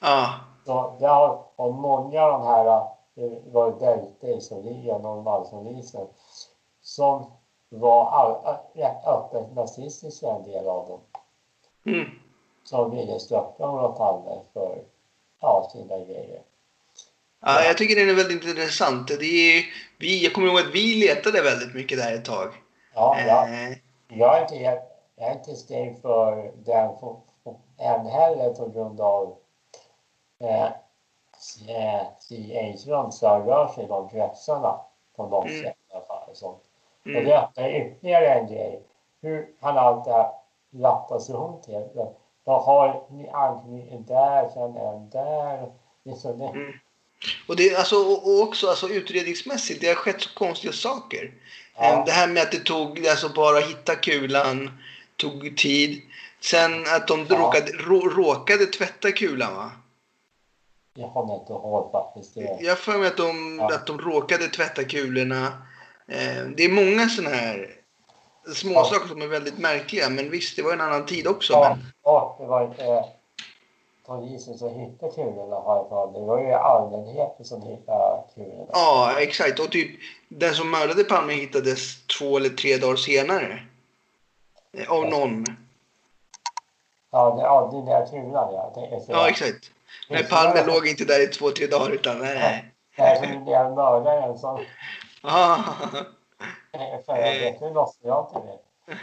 Ja, 0.00 0.28
så 0.66 0.92
det 0.98 1.06
har, 1.06 1.38
och 1.56 1.74
många 1.74 2.22
av 2.22 2.32
de 2.32 2.46
här, 2.46 2.86
var 3.44 3.80
Delta-ligan 3.80 5.06
och 5.06 5.22
Malmöpolisen, 5.22 6.06
som 6.80 7.32
var 7.68 8.10
all, 8.10 8.56
rätt 8.74 9.06
öppet 9.06 9.54
nazistiska 9.54 10.26
en 10.26 10.42
del 10.42 10.68
av 10.68 10.88
dem. 10.88 11.00
mm. 11.86 12.10
Som 12.64 12.90
ville 12.90 13.18
störta 13.18 13.70
Olof 13.70 13.98
Palme 13.98 14.40
för 14.52 14.84
ja, 15.40 15.68
sina 15.72 15.98
grejer. 15.98 16.42
ja, 17.40 17.64
jag 17.64 17.78
tycker 17.78 17.96
den 17.96 18.08
är 18.10 18.14
väldigt 18.14 18.44
intressant. 18.44 19.08
Det 19.08 19.24
är, 19.24 19.64
vi, 19.98 20.24
jag 20.24 20.34
kommer 20.34 20.48
ihåg 20.48 20.58
att 20.58 20.74
vi 20.74 21.06
letade 21.06 21.42
väldigt 21.42 21.74
mycket 21.74 21.98
där 21.98 22.14
ett 22.14 22.24
tag. 22.24 22.48
Ja, 22.94 23.20
jag, 23.20 23.48
Eh, 23.48 23.78
jag 24.08 24.36
är 24.38 24.42
inte, 24.42 24.56
helt- 24.56 24.82
jag 25.16 25.28
är 25.28 25.32
inte 25.34 25.56
stängd 25.56 26.02
för 26.02 26.52
den 26.56 26.90
än 27.78 28.06
heller 28.06 28.50
på 28.54 28.68
grund 28.68 29.00
av 29.00 29.36
eh, 30.40 30.68
Engström 32.54 33.12
som 33.12 33.46
rör 33.46 33.68
sig 33.68 33.84
i 33.84 33.86
de 33.86 34.08
kretsarna 34.08 34.80
på 35.16 35.26
något 35.26 35.44
Mm. 35.50 35.62
sätt 35.62 35.76
i 35.90 35.94
alla 35.94 36.04
fall. 36.04 36.30
Så. 36.34 36.46
Och 36.46 37.06
mm. 37.06 37.24
det 37.24 37.38
öppnar 37.38 37.68
ytterligare 37.68 38.28
en 38.28 38.46
grej. 38.46 38.82
Hur 39.22 39.48
kan 39.60 39.78
allt 39.78 40.04
det 40.04 40.12
här 40.12 40.30
lappas 40.70 41.30
ihop 41.30 41.62
till? 41.64 41.88
Vad 42.44 42.62
har 42.64 43.04
ni 43.10 43.28
anknytning 43.28 44.04
där, 44.08 44.48
sen 44.48 44.76
en 44.76 45.10
där? 45.10 45.72
Liksom 46.04 46.38
det. 46.38 46.44
Mm. 46.46 46.72
Och, 47.48 47.56
det, 47.56 47.76
alltså, 47.76 47.96
och 47.96 48.26
och 48.26 48.42
också 48.42 48.68
alltså, 48.68 48.88
utredningsmässigt, 48.88 49.80
det 49.80 49.88
har 49.88 49.94
skett 49.94 50.20
så 50.20 50.34
konstiga 50.34 50.72
saker. 50.72 51.32
Ja. 51.76 51.84
Eh, 51.84 52.04
Det 52.04 52.12
här 52.12 52.28
med 52.28 52.42
att 52.42 52.52
det 52.52 52.64
tog, 52.64 53.06
alltså 53.06 53.28
bara 53.28 53.60
hitta 53.60 53.94
kulan, 53.94 54.78
tog 55.16 55.56
tid. 55.56 56.02
Sen 56.40 56.72
att 56.96 57.08
de 57.08 57.26
Ja. 57.30 57.36
råkade, 57.38 57.72
rå, 57.72 58.00
råkade 58.08 58.66
tvätta 58.66 59.10
kulan 59.12 59.56
va? 59.56 59.70
Jag 60.94 61.12
kommer 61.12 61.34
inte 61.34 61.52
ihåg 61.52 61.92
faktiskt 61.92 62.34
det. 62.34 62.56
Jag 62.60 62.70
har 62.70 62.76
för 62.76 62.98
mig 62.98 63.08
att 63.08 63.16
de, 63.16 63.58
Ja. 63.60 63.74
att 63.74 63.86
de 63.86 63.98
råkade 63.98 64.48
tvätta 64.48 64.84
kulorna. 64.84 65.46
Eh, 66.08 66.44
det 66.56 66.64
är 66.64 66.68
många 66.72 67.08
sådana 67.08 67.36
här 67.36 67.70
små 68.54 68.72
Ja. 68.72 68.84
saker 68.84 69.08
som 69.08 69.22
är 69.22 69.26
väldigt 69.26 69.58
märkliga. 69.58 70.08
Men 70.10 70.30
visst, 70.30 70.56
det 70.56 70.62
var 70.62 70.72
en 70.72 70.80
annan 70.80 71.06
tid 71.06 71.26
också. 71.26 71.52
Ja, 71.52 71.76
Men, 71.76 72.12
och 72.14 72.36
det 72.40 72.46
var 72.46 72.62
eh, 72.62 73.04
polisen 74.06 74.58
som 74.58 74.74
hittade 74.80 75.12
kulorna 75.12 75.56
har 75.56 76.06
mig. 76.12 76.20
Det 76.20 76.26
var 76.26 76.40
ju 76.40 76.52
allmänheten 76.52 77.44
som 77.44 77.62
hittade 77.62 78.22
kulorna. 78.34 78.66
ja, 78.72 79.14
exakt. 79.20 79.60
Och 79.60 79.70
typ 79.70 79.90
den 80.28 80.54
som 80.54 80.70
mördade 80.70 81.04
Palme 81.04 81.32
hittades 81.32 82.06
två 82.06 82.36
eller 82.36 82.48
tre 82.48 82.76
dagar 82.76 82.96
senare. 82.96 83.62
Eh, 84.78 84.92
Av 84.92 85.04
någon. 85.10 85.44
Ja, 87.10 87.30
det, 87.36 87.42
ja 87.42 87.68
den 87.72 87.84
där 87.84 88.06
kulan 88.06 88.54
ja. 88.54 88.72
Det 88.74 88.96
är 88.96 89.00
så. 89.00 89.12
Ja, 89.12 89.28
exakt. 89.28 89.70
Nej, 90.12 90.28
Palme 90.30 90.66
låg 90.66 90.86
inte 90.86 91.04
där 91.04 91.20
i 91.22 91.26
två, 91.26 91.50
tre 91.50 91.66
dagar 91.66 91.90
utan 91.90 92.18
nej. 92.18 92.64
Det 92.96 93.02
är 93.02 93.16
som 93.16 93.26
den 93.32 93.44
där 93.44 93.70
mördaren 93.70 94.38
som 94.38 94.64
Ah. 95.22 95.58
Det 96.72 97.70
måste 97.74 98.08
jag 98.08 98.28
inte 98.28 98.46
veta. 98.46 98.98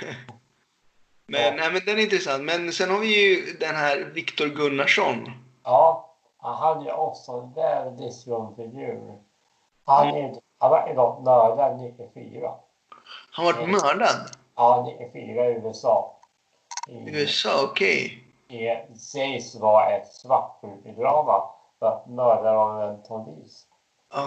Men, 1.28 1.56
nej, 1.56 1.72
men 1.74 1.82
den 1.86 1.98
är 2.00 2.04
intressant. 2.04 2.44
Men 2.44 2.74
sen 2.74 2.90
har 2.90 3.00
vi 3.00 3.08
ju 3.30 3.54
den 3.60 3.76
här 3.76 3.98
Viktor 4.14 4.48
Gunnarsson. 4.48 5.32
Ja, 5.64 6.16
han 6.38 6.88
är 6.88 6.94
också 6.94 7.32
en 7.32 7.54
väldigt 7.54 8.16
skum 8.16 8.56
figur. 8.56 9.18
Han, 9.86 10.08
är, 10.08 10.36
han 10.60 10.72
var 10.72 10.94
dock 10.96 11.26
mördad 11.26 11.80
94. 11.82 12.52
Han 13.32 13.46
var 13.46 13.54
Mm. 13.54 13.72
mördad. 13.72 14.30
Ja, 14.56 14.96
94 15.00 15.46
i 15.50 15.54
USA. 15.54 16.20
I, 16.88 17.10
USA, 17.10 17.64
okej. 17.72 18.24
Det 18.50 18.98
sägs 18.98 19.56
vara 19.56 19.90
ett 19.90 20.08
svartsjukedrama 20.08 21.44
för 21.80 21.88
att 21.88 22.10
mörda 22.10 22.52
av 22.52 22.84
en 22.84 23.02
polis. 23.02 23.68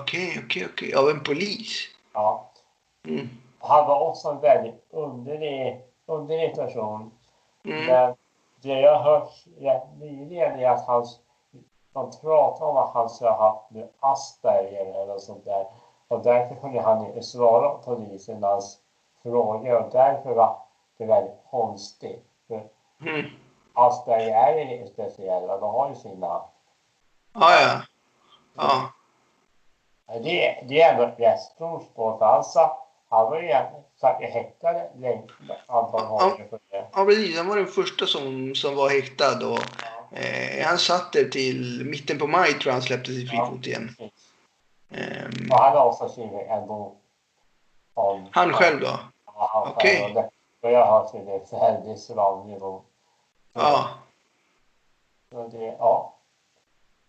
Okej, 0.01 0.43
okej, 0.45 0.67
okej. 0.73 0.95
Av 0.95 1.09
en 1.09 1.23
polis. 1.23 1.89
Ja. 2.15 2.51
Mm. 3.07 3.29
Han 3.59 3.87
var 3.87 4.09
också 4.09 4.29
en 4.29 4.41
väldigt 4.41 4.87
underlig, 4.91 5.85
underlig 6.07 6.55
person. 6.55 7.11
Mm. 7.65 7.87
Men 7.87 8.15
det 8.63 8.81
jag 8.81 8.99
har 8.99 9.11
hört 9.11 9.33
rätt 9.59 9.99
nyligen 9.99 10.61
är 10.61 10.71
att 10.71 10.87
han, 10.87 11.07
de 11.93 12.11
pratar 12.21 12.67
om 12.67 12.77
att 12.77 12.95
han 12.95 13.09
ska 13.09 13.31
ha 13.31 13.51
haft 13.51 13.71
med 13.71 13.89
Asperger 14.01 15.03
eller 15.03 15.19
sånt 15.19 15.45
där. 15.45 15.67
Och 16.09 16.23
därför 16.23 16.55
kunde 16.55 16.81
han 16.81 17.07
inte 17.07 17.23
svara 17.23 17.69
på 17.69 17.79
polisernas 17.83 18.79
frågor 19.23 19.83
och 19.83 19.91
därför 19.93 20.35
var 20.35 20.57
det 20.99 21.05
väldigt 21.05 21.41
konstigt. 21.51 22.25
För 22.49 22.69
Mm. 23.01 23.27
Asperger 23.75 24.57
är 24.57 24.81
ju 24.81 24.87
speciella, 24.87 25.59
de 25.59 25.75
har 25.75 25.89
ju 25.89 25.95
sina... 25.95 26.43
Ja, 27.35 27.61
ja. 27.61 27.83
Ja. 28.57 28.93
Det, 30.07 30.65
det 30.69 30.83
är 30.83 30.93
ändå 30.93 31.03
ett 31.03 31.21
rätt 31.21 31.41
stort 31.41 31.83
spår 31.83 32.19
för 32.19 32.27
han, 32.27 32.45
sa, 32.45 32.89
han 33.09 33.31
var 33.31 33.43
ju 33.43 33.55
satt 34.01 34.23
häktad 34.23 34.75
antal 35.67 36.07
gånger 36.07 36.49
för 36.51 36.59
det. 36.71 36.87
ja, 36.93 37.05
precis. 37.05 37.39
Han 37.39 37.49
var 37.49 37.57
den 37.57 37.67
första 37.67 38.07
som, 38.07 38.55
som 38.55 38.77
var 38.77 38.89
häktad. 38.91 39.47
Och, 39.47 39.59
eh, 40.19 40.67
han 40.67 40.79
satt 40.79 41.13
där 41.13 41.25
till 41.25 41.83
mitten 41.87 42.19
på 42.19 42.27
maj 42.27 42.53
tror 42.53 42.67
jag 42.67 42.73
han 42.73 42.83
släpptes 42.83 43.15
i 43.15 43.27
fri 43.27 43.39
fot 43.39 43.67
igen. 43.67 43.97
Ehm, 44.91 45.51
Och 45.51 45.59
han 45.59 45.77
har 45.77 45.87
också 45.87 46.09
skrivit 46.09 46.47
en 46.49 46.67
bok 46.67 46.99
om... 47.95 48.29
han 48.31 48.53
själv 48.53 48.81
då? 48.81 48.99
Ja, 49.27 49.51
han 49.53 49.73
Okej. 49.73 50.15
Och 50.17 50.33
Och 50.63 50.73
jag 50.73 50.87
har 50.87 51.07
skrivit 51.07 51.53
väldigt 51.53 52.01
svamlig 52.01 52.61
bok. 52.61 52.87
Ja. 53.53 53.91
Så 55.33 55.49
det, 55.49 55.65
ja. 55.65 56.15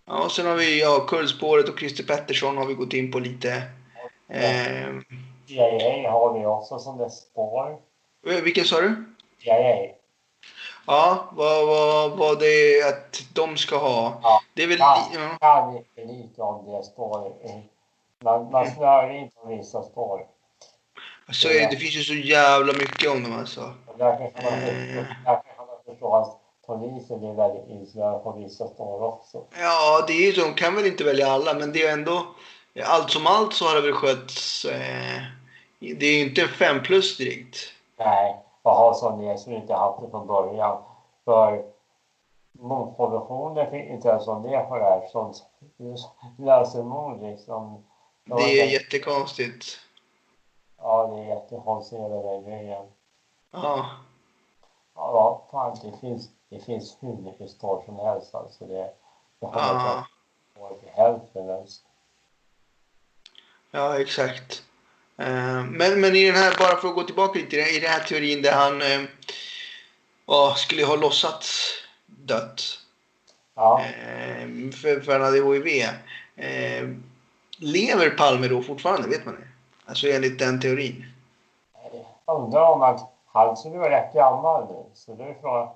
Ja, 0.06 0.24
och 0.24 0.32
sen 0.32 0.46
har 0.46 0.56
vi 0.56 0.82
ja, 0.82 1.06
Kurdspåret 1.08 1.70
och 1.70 1.80
Christer 1.80 2.04
Pettersson 2.04 2.58
har 2.58 2.66
vi 2.66 2.74
gått 2.74 2.94
in 2.94 3.12
på 3.12 3.20
lite. 3.20 3.64
Ehm, 4.30 5.04
CIA 5.48 6.12
har 6.12 6.40
vi 6.40 6.46
också 6.46 6.80
som 6.80 6.98
det 6.98 7.10
spår. 7.10 7.78
vilken 8.22 8.66
sa 8.66 8.82
du? 8.82 9.14
CIA. 9.40 9.90
Ja, 10.88 11.30
vad, 11.32 11.68
vad, 11.68 12.12
vad 12.18 12.40
det 12.40 12.80
är 12.80 12.90
att 12.90 13.26
de 13.34 13.58
ska 13.58 13.78
ha. 13.78 14.20
Ja. 14.24 14.42
Det 14.54 14.64
är 14.64 14.68
väl... 14.68 14.78
Ja. 14.80 15.08
Ja. 15.14 15.38
Kan 15.40 15.78
inte 15.78 16.14
lite 16.14 16.42
om 16.42 16.72
det 16.72 16.84
spår. 16.84 17.34
Man, 18.24 18.52
man 18.52 18.72
snör 18.72 19.10
inte 19.10 19.36
på 19.36 19.48
vissa 19.48 19.84
spår. 19.84 20.28
Så 21.32 21.48
är, 21.50 21.70
det 21.70 21.76
finns 21.78 21.96
ju 21.96 22.04
så 22.04 22.14
jävla 22.14 22.74
mycket 22.74 23.12
om 23.12 23.24
dem 23.24 23.40
alltså. 23.40 23.74
Därför 23.98 24.32
kan 24.32 24.44
man, 24.44 24.54
Eh. 24.54 25.06
därför 25.26 25.53
kan 26.00 26.10
man 26.10 26.26
förstå 26.26 26.34
att 26.34 26.40
polisen 26.66 27.24
är 27.24 27.34
väldigt 27.34 27.70
insnöad 27.70 28.24
på 28.24 28.32
vissa 28.32 28.68
spår 28.68 29.04
också. 29.04 29.44
Ja, 29.60 30.04
det 30.08 30.14
är 30.14 30.28
ju 30.28 30.34
så. 30.34 30.42
De 30.42 30.54
kan 30.54 30.76
väl 30.76 30.86
inte 30.86 31.04
välja 31.04 31.28
alla, 31.28 31.54
men 31.54 31.72
det 31.74 31.84
är 31.84 31.94
ändå... 31.94 32.26
Allt 32.86 33.10
som 33.10 33.28
allt 33.28 33.54
så 33.54 33.66
har 33.66 33.76
det 33.76 33.82
väl 33.82 33.94
skötts... 33.94 34.66
Eh, 34.66 35.22
Det 35.80 36.06
är 36.06 36.18
ju 36.18 36.30
inte 36.30 36.48
5 36.48 36.84
plus 36.84 37.18
direkt. 37.18 37.58
Nej, 37.98 38.36
och 38.62 38.72
ha 38.72 38.94
Sonja 38.94 39.38
som 39.38 39.54
inte 39.54 39.74
haft 39.74 40.02
det 40.02 40.10
från 40.10 40.28
början. 40.28 40.84
För 41.26 41.66
motproduktionen 42.52 43.72
fick 43.72 43.90
inte 43.90 44.08
ens 44.08 44.28
vara 44.28 44.40
med 44.40 44.70
på 44.70 44.78
det 44.78 44.84
här. 44.84 45.08
Sånt 45.12 45.44
lösenord 46.38 47.22
liksom. 47.22 47.86
Det 48.26 48.62
är 48.62 48.66
jättekonstigt. 48.66 49.66
Ja, 50.78 51.08
det 51.08 51.22
är 51.22 51.28
jättekonstigt 51.28 52.02
hela 52.02 52.16
den 52.16 52.44
grejen. 52.44 52.86
Ja. 53.52 53.86
Ja, 54.96 55.48
fan, 55.52 55.78
det 55.84 55.98
finns, 56.02 56.30
det 56.50 56.60
finns 56.60 56.98
hur 57.00 57.14
mycket 57.18 57.50
story 57.50 57.86
som 57.86 57.96
helst 58.00 58.36
alltså. 58.36 58.66
Det, 58.66 58.94
det 59.40 59.46
har 59.46 59.62
Ja, 59.62 60.08
varit 60.60 60.80
till 60.80 60.90
hälften 60.90 61.50
ens. 61.50 61.80
ja 63.72 64.00
exakt. 64.00 64.64
Eh, 65.18 65.64
Men, 65.64 66.02
men 66.02 66.16
i 66.16 66.26
den 66.26 66.36
här, 66.36 66.56
bara 66.60 66.76
för 66.78 66.88
att 66.88 66.96
gå 66.96 67.04
tillbaka 67.04 67.40
lite, 67.40 67.56
i 67.56 67.80
den 67.80 67.90
här 67.92 68.00
teorin 68.04 68.42
där 68.42 68.52
han 68.54 68.82
eh, 68.82 69.02
ja, 70.26 70.54
skulle 70.58 70.86
ha 70.86 70.96
låtsats 70.96 71.70
dött. 72.06 72.62
Ja, 73.56 73.82
Eh, 73.82 74.72
för, 74.72 75.02
för 75.02 75.12
han 75.12 75.22
hade 75.22 75.38
HIV. 75.54 75.88
Lever 77.58 78.10
Palme 78.10 78.48
då 78.48 78.62
fortfarande? 78.64 79.08
Vet 79.08 79.26
man 79.26 79.36
det? 79.36 79.48
Alltså 79.86 80.08
enligt 80.08 80.40
den 80.40 80.60
teorin. 80.62 81.06
jag 82.26 82.44
undrar 82.44 82.70
om 82.72 82.82
att 82.82 83.13
han 83.34 83.58
skulle 83.58 83.78
vara 83.78 83.90
rätt 83.90 84.14
gammal 84.14 84.68
nu. 84.70 84.86
Så 84.94 85.14
det 85.14 85.24
är 85.24 85.36
frågan. 85.42 85.68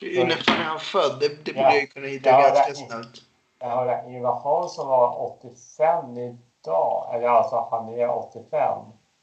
När 0.00 0.60
är 0.60 0.64
han 0.64 0.78
född? 0.80 1.20
Det, 1.20 1.28
det 1.44 1.52
borde 1.52 1.60
Ja. 1.66 1.72
jag 1.72 1.80
ju 1.80 1.86
kunna 1.86 2.06
hitta 2.06 2.30
ganska 2.30 2.74
snabbt. 2.74 3.18
Jag 3.58 3.68
hörde 3.68 4.04
Ingvar 4.08 4.40
Carlsson 4.42 4.88
var 4.88 5.22
85 5.40 6.18
idag. 6.18 7.10
Eller 7.14 7.28
alltså 7.28 7.68
han 7.70 7.88
är 7.88 8.10
85. 8.10 8.50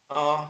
Ja. 0.10 0.48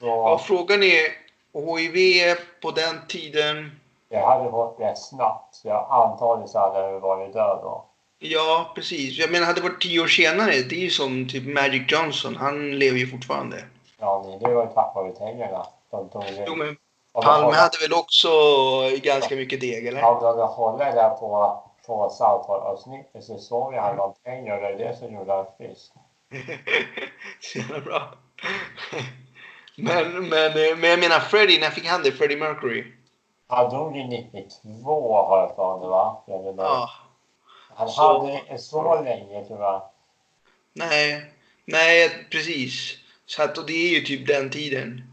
Så 0.00 0.06
ja, 0.06 0.38
frågan 0.38 0.82
är 0.82 1.26
HIV 1.52 2.36
på 2.62 2.70
den 2.70 3.06
tiden. 3.08 3.80
det 4.08 4.18
hade 4.18 4.50
gått 4.50 4.76
rätt 4.80 4.98
snabbt. 4.98 5.54
Så 5.54 5.68
jag 5.68 5.86
antagligen 5.90 6.48
så 6.48 6.58
hade 6.58 6.78
jag 6.78 7.00
varit 7.00 7.32
död 7.32 7.58
då. 7.62 7.84
Ja, 8.18 8.72
precis. 8.74 9.18
Jag 9.18 9.30
menar, 9.30 9.46
hade 9.46 9.60
det 9.60 9.68
varit 9.68 9.82
tio 9.82 10.00
år 10.00 10.06
senare, 10.06 10.50
det 10.50 10.76
är 10.76 10.80
ju 10.80 10.90
som 10.90 11.28
typ 11.28 11.54
Magic 11.54 11.92
Johnson. 11.92 12.36
Han 12.36 12.78
lever 12.78 12.98
ju 12.98 13.06
fortfarande. 13.06 13.56
Ja, 13.98 14.24
det 14.40 14.54
var 14.54 14.62
ju 14.62 14.68
tack 14.74 14.94
vare 14.94 15.10
pengarna. 15.10 15.66
Det. 15.90 16.44
Jo, 16.46 16.54
men 16.54 16.76
Palme 17.12 17.56
hade 17.56 17.78
väl 17.82 17.92
också 17.92 18.28
ganska 19.02 19.36
mycket 19.36 19.60
deg, 19.60 19.86
eller? 19.86 20.04
Om 20.04 20.22
de 20.22 20.48
håller 20.48 20.92
där 20.92 21.10
på, 21.10 21.62
på 21.86 22.10
Southport-avsnittet 22.10 23.24
så 23.24 23.38
såg 23.38 23.74
jag 23.74 23.82
han 23.82 23.96
någon 23.96 24.14
pengar 24.24 24.54
och 24.56 24.62
det 24.62 24.84
är 24.84 24.88
det 24.88 24.96
som 24.96 25.14
gjorde 25.14 25.32
han 25.32 25.46
frisk. 25.58 25.92
Så 27.40 27.58
jävla 27.58 27.80
bra. 27.80 28.14
Men, 29.76 30.28
men, 30.28 30.52
men 30.80 30.90
jag 30.90 30.98
menar 30.98 31.20
Freddie, 31.20 31.60
när 31.60 31.70
fick 31.70 31.86
han 31.86 32.02
det? 32.02 32.12
Freddie 32.12 32.36
Mercury? 32.36 32.84
Han 33.48 33.70
dog 33.70 33.96
ju 33.96 34.04
92 34.04 35.16
har 35.16 35.38
jag 35.40 35.56
för 35.56 35.78
mig 35.78 35.88
va? 35.88 36.22
Jag 36.26 36.46
inte. 36.46 36.62
Ja. 36.62 36.90
Han 37.74 37.88
så- 37.88 38.18
hade 38.22 38.32
inte 38.32 38.58
så 38.58 39.02
länge 39.02 39.44
tror 39.44 39.60
jag. 39.60 39.82
Nej, 40.72 41.30
nej 41.64 42.26
precis. 42.30 42.94
Så 43.26 43.42
att, 43.42 43.58
och 43.58 43.66
det 43.66 43.72
är 43.72 43.88
ju 43.88 44.00
typ 44.00 44.26
den 44.26 44.50
tiden. 44.50 45.12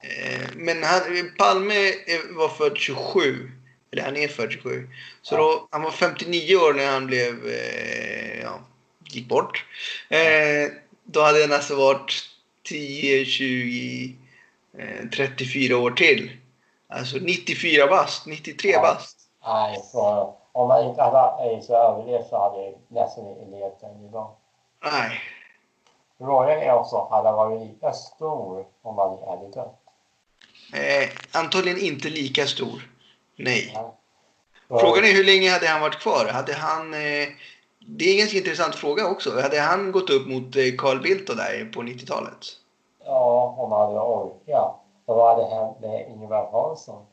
Eh, 0.00 0.48
Men 0.54 0.82
han, 0.82 1.00
Palme 1.38 1.92
var 2.30 2.48
född 2.48 2.76
27. 2.76 3.50
Eller 3.92 4.02
han 4.02 4.16
är 4.16 4.28
född 4.28 4.52
27. 4.52 4.88
Så 5.22 5.34
Ja. 5.34 5.38
då, 5.38 5.68
han 5.70 5.82
var 5.82 5.90
59 5.90 6.56
år 6.56 6.74
när 6.74 6.92
han 6.92 7.06
blev, 7.06 7.46
eh, 7.46 8.40
ja, 8.42 8.60
gick 9.10 9.28
bort. 9.28 9.64
Eh, 10.08 10.70
då 11.04 11.20
hade 11.20 11.40
han 11.42 11.52
alltså 11.52 11.74
varit 11.76 12.12
10, 12.64 13.24
20, 13.24 14.16
eh, 14.78 15.08
34 15.16 15.76
år 15.78 15.90
till. 15.90 16.30
Alltså 16.88 17.16
94 17.16 17.86
bast, 17.86 18.26
93 18.26 18.70
Ja. 18.70 18.80
bast. 18.82 19.18
nej, 19.46 19.78
så 19.92 20.34
om 20.52 20.68
man 20.68 20.86
inte 20.88 21.02
hade 21.02 21.18
aids 21.42 21.68
och 21.68 21.76
överlevt 21.76 22.28
så 22.28 22.38
hade 22.38 22.64
jag 22.64 22.74
nästan 22.88 23.28
inte 23.28 23.56
levt 23.56 23.82
än 23.82 24.04
idag. 24.08 24.30
Nej. 24.84 25.20
Frågan 26.18 26.58
är 26.58 26.72
också, 26.74 27.08
hade 27.10 27.28
han 27.28 27.36
varit 27.36 27.60
lika 27.68 27.92
stor 27.92 28.66
om 28.82 28.98
han 28.98 29.18
hade 29.28 29.48
dött? 29.50 29.80
Eh, 30.72 31.08
antagligen 31.32 31.78
inte 31.78 32.08
lika 32.08 32.46
stor. 32.46 32.82
Nej. 33.36 33.70
Ja. 33.74 33.94
Frågan 34.80 35.04
är 35.04 35.12
hur 35.12 35.24
länge 35.24 35.50
hade 35.50 35.68
han 35.68 35.80
varit 35.80 35.98
kvar? 36.00 36.26
Hade 36.32 36.54
han... 36.54 36.94
Eh, 36.94 37.28
det 37.90 38.04
är 38.04 38.12
en 38.12 38.18
ganska 38.18 38.36
intressant 38.38 38.74
fråga 38.74 39.06
också. 39.06 39.40
Hade 39.40 39.60
han 39.60 39.92
gått 39.92 40.10
upp 40.10 40.26
mot 40.26 40.56
eh, 40.56 40.62
Carl 40.78 41.00
Bildt 41.02 41.26
där 41.36 41.70
på 41.74 41.80
90-talet? 41.82 42.46
Ja, 43.04 43.54
om 43.58 43.72
han 43.72 43.80
hade 43.80 44.00
orkat. 44.00 44.74
Vad 45.04 45.36
hade 45.36 45.54
hänt 45.54 45.80
med 45.80 46.08
Ingvar 46.10 46.50
Carlsson? 46.50 47.06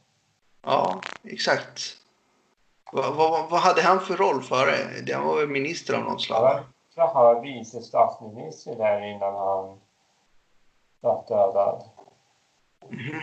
Ja, 0.65 1.01
exakt. 1.23 1.81
Vad, 2.91 3.15
vad, 3.15 3.49
vad 3.49 3.59
hade 3.61 3.81
han 3.81 3.99
för 3.99 4.15
roll 4.17 4.43
före? 4.43 4.75
Det- 5.05 5.13
Han 5.13 5.27
var 5.27 5.35
väl 5.35 5.47
minister 5.47 5.93
av 5.93 6.03
något 6.03 6.21
slag? 6.21 6.63
jag 6.95 7.07
han 7.07 7.23
var 7.23 7.41
vice 7.41 7.81
statsminister 7.81 8.75
där 8.75 9.01
innan 9.05 9.35
han 9.35 9.79
var 10.99 11.23
dödad. 11.27 11.83
Mhm. 12.89 13.21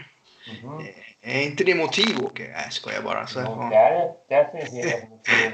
Mhm. 0.62 0.86
Är 1.22 1.42
inte 1.42 1.64
det 1.64 1.74
motiv, 1.74 2.24
Åke? 2.24 2.42
Nej, 2.42 2.60
jag 2.64 2.72
skojar 2.72 3.02
bara. 3.02 3.26
Så, 3.26 3.40
ja. 3.40 3.68
Det 3.70 3.76
är 3.76 4.12
definitivt 4.28 4.94
ett 4.94 5.10
motiv. 5.10 5.52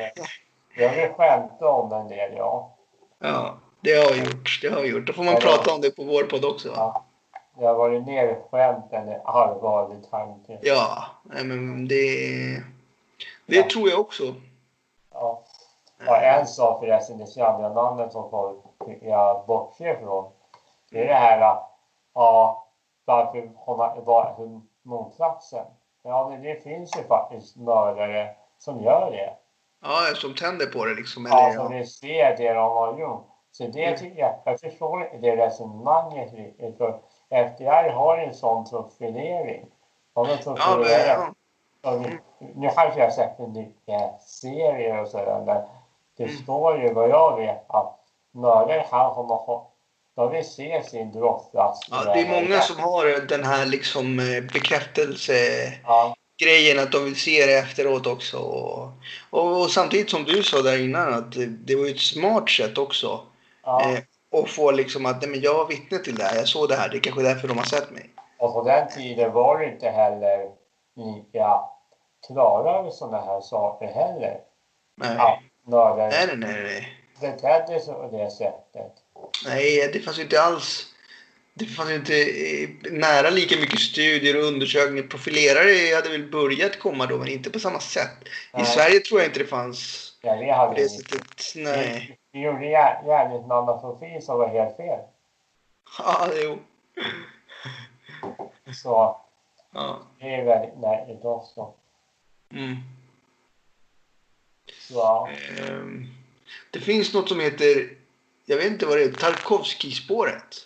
Jag 0.76 0.92
vill 0.94 1.08
skämta 1.08 1.68
om 1.68 1.92
en 1.92 2.08
del, 2.08 2.32
ja. 2.36 2.76
ja, 3.18 3.54
det 3.80 3.92
har 3.94 4.12
vi 4.12 4.18
gjort. 4.18 4.58
Det 4.62 4.68
har 4.68 4.80
vi 4.82 4.88
gjort. 4.88 5.06
Då 5.06 5.12
får 5.12 5.22
man 5.24 5.34
Ja, 5.34 5.40
det- 5.40 5.46
prata 5.46 5.74
om 5.74 5.80
det 5.80 5.90
på 5.96 6.04
vår 6.04 6.22
podd 6.22 6.44
också. 6.44 6.68
ja. 6.76 7.04
Det 7.58 7.66
har 7.66 7.74
varit 7.74 8.06
mer 8.06 8.38
skämt 8.50 8.92
än 8.92 9.08
en 9.08 9.20
allvarlig 9.24 10.10
tanke. 10.10 10.58
Ja, 10.62 11.04
nej, 11.22 11.44
men 11.44 11.88
det... 11.88 11.94
Det 13.46 13.56
Ja. 13.56 13.62
tror 13.72 13.90
jag 13.90 14.00
också. 14.00 14.34
Ja. 15.12 15.42
Och 16.06 16.16
en 16.16 16.46
sak 16.46 16.80
förresten, 16.80 17.18
det 17.18 17.26
kända 17.26 17.68
namnet 17.68 18.12
som 18.12 18.30
folk 18.30 18.58
jag 19.02 19.46
bortser 19.46 19.96
från. 19.96 20.30
Det 20.90 20.98
är 21.02 21.06
det 21.06 21.14
här, 21.14 21.40
ja, 22.14 22.66
varför 23.04 23.50
hon 23.56 23.78
har 23.78 24.00
varit 24.02 24.36
motsatsen. 24.88 25.66
Ja, 26.02 26.28
men 26.30 26.42
det 26.42 26.62
finns 26.62 26.96
ju 26.98 27.02
faktiskt 27.02 27.56
mördare 27.56 28.30
som 28.58 28.82
gör 28.82 29.10
det. 29.10 29.32
Ja, 29.82 30.14
som 30.14 30.34
tänder 30.34 30.66
på 30.66 30.84
det 30.84 30.94
liksom. 30.94 31.26
Eller, 31.26 31.54
ja. 31.54 31.68
vi 31.68 31.86
ser 31.86 32.36
det 32.36 32.52
de 32.52 32.72
har 32.72 32.98
gjort. 32.98 33.26
Så 33.50 33.64
det 33.66 33.96
tycker 33.96 34.20
jag, 34.20 34.34
jag 34.44 34.60
förstår 34.60 35.18
det 35.20 35.36
resonemanget 35.36 36.32
riktigt. 36.34 36.80
FBI 37.30 37.88
har 37.90 38.18
en 38.18 38.34
sån 38.34 38.64
profilering. 38.64 39.66
De 40.14 40.26
är 40.26 40.38
Ja, 40.44 40.76
men, 40.76 41.32
ja. 41.82 41.96
Nu, 41.96 42.20
nu 42.54 42.68
kanske 42.74 42.98
jag 43.00 43.06
har 43.06 43.10
sett 43.10 43.38
en 43.38 43.52
mycket 43.52 44.22
serier 44.22 45.02
och 45.02 45.08
sådär, 45.08 45.64
det 46.16 46.24
Mm. 46.24 46.36
står 46.36 46.78
ju 46.78 46.92
vad 46.92 47.08
jag 47.08 47.36
vet 47.36 47.64
att 47.68 48.00
mördaren 48.30 48.84
han 48.90 49.14
kommer 49.14 49.34
ha, 49.34 49.67
de 50.18 50.32
vill 50.32 50.44
se 50.44 50.82
sin 50.82 51.12
brottsplats. 51.12 51.80
Ja, 51.90 52.04
det 52.14 52.20
är 52.20 52.42
många 52.42 52.60
som 52.60 52.78
har 52.78 53.26
den 53.28 53.44
här 53.44 53.66
liksom 53.66 54.18
eh, 54.18 54.40
bekräftelsegrejen 54.52 56.76
Ja, 56.76 56.82
att 56.82 56.92
de 56.92 57.04
vill 57.04 57.16
se 57.16 57.46
det 57.46 57.58
efteråt 57.58 58.06
också. 58.06 58.38
Och, 58.38 58.88
och, 59.30 59.60
och 59.60 59.70
samtidigt 59.70 60.10
som 60.10 60.24
du 60.24 60.42
sa 60.42 60.62
där 60.62 60.84
innan 60.84 61.14
att 61.14 61.32
det, 61.32 61.46
det 61.46 61.76
var 61.76 61.84
ju 61.84 61.90
ett 61.90 62.00
smart 62.00 62.50
sätt 62.50 62.78
också. 62.78 63.20
ja. 63.64 63.92
Eh, 63.92 63.98
och 64.30 64.48
få 64.48 64.70
liksom 64.70 65.06
att 65.06 65.22
nej, 65.22 65.30
men 65.30 65.40
jag 65.40 65.54
var 65.54 65.66
vittne 65.66 65.98
till 65.98 66.14
det 66.14 66.24
här, 66.24 66.36
jag 66.36 66.48
såg 66.48 66.68
det 66.68 66.76
här, 66.76 66.88
det 66.88 66.96
är 66.96 67.00
kanske 67.00 67.22
därför 67.22 67.48
de 67.48 67.58
har 67.58 67.64
sett 67.64 67.90
mig. 67.90 68.10
Och 68.38 68.52
på 68.52 68.62
den 68.62 68.88
tiden 68.88 69.32
var 69.32 69.58
det 69.58 69.66
inte 69.66 69.90
heller 69.90 70.48
lika 70.96 71.60
klara 72.26 72.82
med 72.82 72.92
sådana 72.92 73.24
här 73.24 73.40
saker 73.40 73.86
heller. 73.86 74.40
Nej, 74.96 75.16
Att 75.18 75.38
mördaren 75.66 76.10
nej, 76.10 76.26
nej, 76.26 76.36
nej. 76.36 76.88
nej. 77.20 77.32
betedde 77.32 77.80
sig 77.80 77.94
på 77.94 78.08
det 78.12 78.30
sättet. 78.30 78.92
Nej, 79.44 79.90
det 79.92 80.00
fanns 80.00 80.18
ju 80.18 80.22
inte 80.22 80.42
alls... 80.42 80.84
Det 81.54 81.66
fanns 81.66 81.90
ju 81.90 81.94
inte 81.94 82.14
eh, 82.22 82.68
nära 82.92 83.30
lika 83.30 83.56
mycket 83.60 83.80
studier 83.80 84.36
och 84.36 84.44
undersökningar. 84.44 85.02
Profilerare 85.08 85.94
hade 85.94 86.08
väl 86.08 86.30
börjat 86.30 86.78
komma 86.78 87.06
då, 87.06 87.18
men 87.18 87.28
inte 87.28 87.50
på 87.50 87.60
samma 87.60 87.80
sätt. 87.80 88.10
I 88.24 88.28
Nej. 88.52 88.66
Sverige 88.66 89.00
tror 89.00 89.20
jag 89.20 89.28
inte 89.28 89.38
det 89.38 89.46
fanns 89.46 90.04
Ja, 90.22 90.34
det 90.36 90.46
på 90.46 90.52
hade 90.52 90.74
det 90.74 90.82
vi. 90.82 90.88
sättet. 90.88 91.52
Nej. 91.56 92.18
Vi 92.32 92.40
gjorde 92.40 92.64
gär- 92.64 93.04
gärningsmannaprofil 93.06 94.22
som 94.22 94.38
var 94.38 94.48
helt 94.48 94.76
fel. 94.76 94.98
Ja, 95.98 96.28
jo. 96.42 96.58
Så 98.74 99.20
Ja. 99.74 100.02
det 100.20 100.34
är 100.34 100.44
väldigt 100.44 100.78
märkligt 100.78 101.24
också. 101.24 101.74
Mm. 102.52 102.76
Så. 104.80 105.28
Ehm, 105.58 106.06
Det 106.70 106.80
finns 106.80 107.14
något 107.14 107.28
som 107.28 107.40
heter, 107.40 107.88
jag 108.48 108.56
vet 108.56 108.66
inte 108.66 108.86
vad 108.86 108.96
det 108.96 109.04
är, 109.04 109.12
Tarkovskij-spåret. 109.12 110.56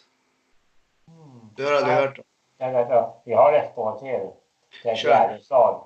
Mm. 1.09 1.51
Du 1.57 1.65
har 1.67 1.73
aldrig 1.73 1.95
Nej. 1.95 2.05
hört 2.07 2.19
om? 2.19 2.25
Jag 2.59 3.13
vi 3.25 3.35
har 3.35 3.53
ett 3.53 3.73
spår 3.73 3.99
till. 3.99 4.31
Det 4.83 4.91
är 4.91 4.97
Kör. 4.97 5.11
Gärdestad. 5.11 5.85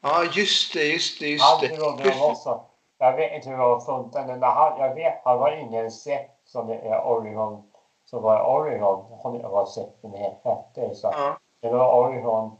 Ja, 0.00 0.24
just 0.32 0.72
det, 0.72 0.84
just 0.84 1.20
det, 1.20 1.26
just 1.28 1.44
Han 1.44 1.60
det. 1.60 1.68
trodde 1.76 2.02
de 2.02 2.22
också. 2.30 2.60
Jag 2.98 3.16
vet 3.16 3.32
inte 3.32 3.48
hur 3.48 3.56
det 3.56 3.62
var 3.62 3.80
funkade, 3.80 4.26
men 4.26 4.42
han, 4.42 4.78
jag 4.80 4.94
vet 4.94 5.20
han 5.24 5.38
var 5.38 5.52
ingen 5.52 5.90
sekt 5.90 6.48
som 6.48 6.66
det 6.66 6.74
är 6.74 7.06
Oregon 7.06 7.62
så 8.04 8.20
var 8.20 8.36
det 8.36 8.42
Oregon, 8.44 9.04
jag 9.40 9.48
har 9.50 9.66
sett 9.66 10.02
den 10.02 10.14
hette. 10.14 10.94
Så 10.94 11.08
Ja. 11.12 11.38
det 11.60 11.68
var 11.70 12.00
Oregon 12.00 12.56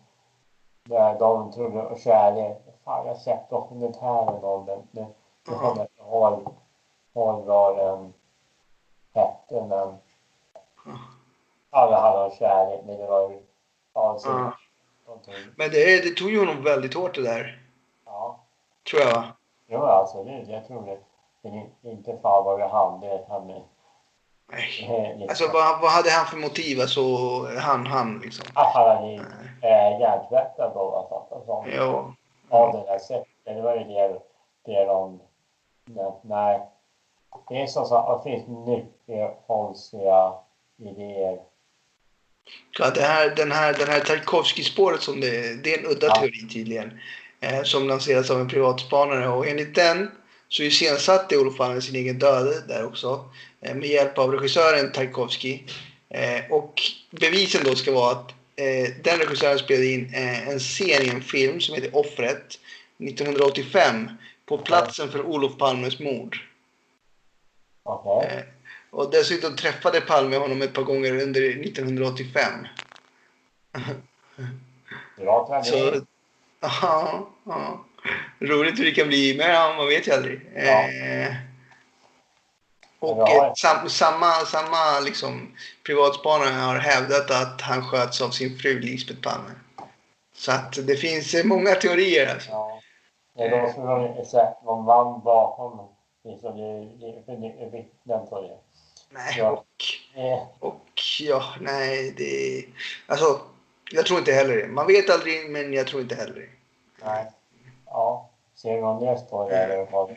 där 0.85 1.19
de 1.19 1.53
trodde 1.53 1.83
och 1.83 1.99
kärlek. 1.99 2.59
Fan, 2.85 3.07
jag 3.07 3.15
har 3.15 3.21
sett 3.21 3.51
dokumentären 3.51 4.45
om 4.45 4.67
den. 4.67 4.89
Det, 4.91 5.01
det 5.01 5.07
Ja. 5.53 5.59
kommer 5.59 5.83
inte 5.83 6.03
ihåg 6.03 6.55
ihåg 7.15 7.45
vad 7.45 7.77
den 7.77 8.13
hette, 9.15 9.67
men 9.67 9.97
alla 11.71 12.01
hade 12.01 12.25
om 12.25 12.31
kärlek, 12.31 12.81
men 12.87 12.97
det 12.97 13.07
var 13.07 13.31
ju 13.31 13.43
alltså, 13.93 14.29
Ja. 14.29 14.53
Men 15.57 15.71
det, 15.71 16.05
det 16.05 16.11
tog 16.11 16.31
ju 16.31 16.39
honom 16.39 16.65
väldigt 16.65 16.95
hårt 16.95 17.15
det 17.15 17.23
där. 17.23 17.63
Ja, 18.07 18.41
Tror 18.91 19.03
jag 19.03 19.15
va? 19.15 19.25
jo 19.67 19.83
absolut. 19.85 20.49
Jag 20.49 20.67
tror 20.67 20.87
det. 20.87 20.99
Men 21.43 21.71
inte 21.83 22.19
fan 22.23 22.45
vad 22.45 22.61
det 22.61 22.67
hade. 22.67 23.25
hade 23.29 23.47
Nej. 24.53 25.17
liksom, 25.19 25.29
Alltså 25.29 25.45
vad, 25.53 25.81
vad 25.81 25.91
hade 25.91 26.11
han 26.11 26.27
för 26.27 26.37
motiv? 26.37 26.81
Alltså 26.81 27.01
han, 27.59 27.87
han 27.87 28.19
liksom. 28.19 28.47
att 28.55 28.75
han 28.75 28.89
hade 28.97 29.15
äh, 29.63 30.01
hjärntvättat 30.01 30.75
då, 30.75 30.97
alltså, 30.97 31.35
och 31.35 31.45
sånt. 31.47 31.69
Ja. 31.77 32.15
av 32.49 32.73
det 32.73 32.93
där 32.93 32.99
sättet. 32.99 33.29
Det 33.45 33.63
var 33.63 33.77
ju 33.77 33.85
det, 33.85 34.21
det 34.65 34.85
de... 34.85 35.21
Nej. 36.23 36.61
Det 37.49 37.63
är 37.63 37.67
som 37.67 37.85
sagt, 37.87 38.25
det 38.25 38.31
finns 38.31 38.49
mycket 38.67 38.98
konstiga 39.47 40.33
idéer. 40.79 41.39
Ja, 42.79 42.91
det 42.91 43.03
här, 43.03 43.35
den 43.37 43.53
här, 43.53 43.73
den 43.73 43.89
här 43.89 44.01
Tarkovsky-spåret 44.01 45.03
som 45.03 45.21
det, 45.21 45.65
det 45.65 45.75
är 45.75 45.79
en 45.79 45.87
udda 45.87 46.07
Ja. 46.07 46.15
teori 46.15 46.49
tydligen. 46.53 47.01
Eh, 47.41 47.63
som 47.63 47.89
lanseras 47.89 48.31
av 48.31 48.41
en 48.41 48.49
privatspanare 48.49 49.29
och 49.29 49.47
enligt 49.47 49.75
den 49.75 50.11
så 50.49 50.63
iscensatte 50.63 51.37
Olof 51.37 51.57
Palme 51.57 51.81
sin 51.81 51.97
egen 51.97 52.19
död 52.19 52.63
där 52.69 52.87
också. 52.87 53.31
Eh, 53.61 53.75
med 53.75 53.89
hjälp 53.89 54.19
av 54.19 54.33
regissören 54.33 54.93
Tarkovsky. 54.93 55.61
Eh, 56.11 56.53
och 56.53 56.83
bevisen 57.11 57.65
då 57.65 57.75
ska 57.75 57.93
vara 57.93 58.13
att 58.13 58.31
eh, 58.57 58.95
den 59.03 59.19
regissören 59.19 59.59
spelade 59.59 59.87
in 59.87 60.15
eh, 60.15 60.49
en 60.49 60.59
scen 60.59 61.03
i 61.03 61.09
en 61.09 61.23
film 61.23 61.61
som 61.61 61.75
heter 61.75 61.97
Offret 61.97 62.59
1985 62.99 64.11
på 64.47 64.59
platsen 64.59 65.11
för 65.11 65.23
Olof 65.23 65.59
Palmes 65.59 65.99
mord. 65.99 66.37
Okej? 67.83 68.45
Eh, 68.93 68.99
och 68.99 69.11
dessutom 69.11 69.57
träffade 69.57 70.01
Palme 70.01 70.37
honom 70.37 70.63
ett 70.63 70.73
par 70.73 70.83
gånger 70.83 71.23
under 71.23 71.41
1985. 71.67 72.67
Bra 75.17 75.47
tradition. 75.47 76.07
ja, 76.61 77.29
ja. 77.45 77.85
Roligt 78.41 78.79
hur 78.79 78.85
det 78.85 78.91
kan 78.91 79.09
bli, 79.09 79.37
men 79.39 79.51
ja, 79.51 79.75
man 79.77 79.87
vet 79.87 80.09
ju 80.09 80.13
aldrig. 80.13 80.41
Ja. 80.57 80.83
Eh, 80.89 81.33
och 83.01 83.19
Ja. 83.19 83.47
eh, 83.47 83.53
sam, 83.55 83.89
samma, 83.89 84.33
samma 84.33 85.01
liksom, 85.05 85.55
privatspanare 85.87 86.51
har 86.55 86.77
hävdat 86.79 87.31
att 87.31 87.61
han 87.61 87.85
sköts 87.85 88.21
av 88.23 88.31
sin 88.31 88.59
fru 88.59 88.81
Lisbeth 88.81 89.21
Palme. 89.21 89.51
Så 90.35 90.53
att 90.53 90.87
det 90.87 90.97
finns 90.97 91.35
eh, 91.35 91.45
många 91.45 91.75
teorier 91.75 92.33
alltså. 92.35 92.51
Ja. 92.51 92.81
Det 93.37 93.43
är 93.45 93.51
de 93.51 93.73
som 93.73 94.25
sett 94.25 94.65
någon 94.65 94.85
man 94.85 95.21
bakom. 95.25 95.89
Liksom, 96.25 96.55
vittnen 97.73 98.27
på 98.27 98.41
det. 98.43 98.59
Nej, 99.11 99.35
Ja. 99.39 99.51
och, 99.51 99.65
Eh, 100.15 100.49
och 100.59 101.01
ja, 101.21 101.55
nej, 101.61 102.15
det... 102.17 102.65
Alltså, 103.07 103.41
jag 103.91 104.07
tror 104.07 104.19
inte 104.19 104.33
heller 104.33 104.57
det. 104.57 104.69
Man 104.69 104.87
vet 104.87 105.11
aldrig, 105.11 105.51
men 105.51 105.73
jag 105.73 105.87
tror 105.87 106.03
inte 106.03 106.15
heller 106.15 106.35
det. 106.35 106.49
nej. 107.05 107.33
Ja. 107.87 108.31
Ser 108.57 108.81
någon 108.81 109.05
mer 109.05 109.17
story 109.17 109.55
eller 109.55 109.91
vad? 109.93 110.17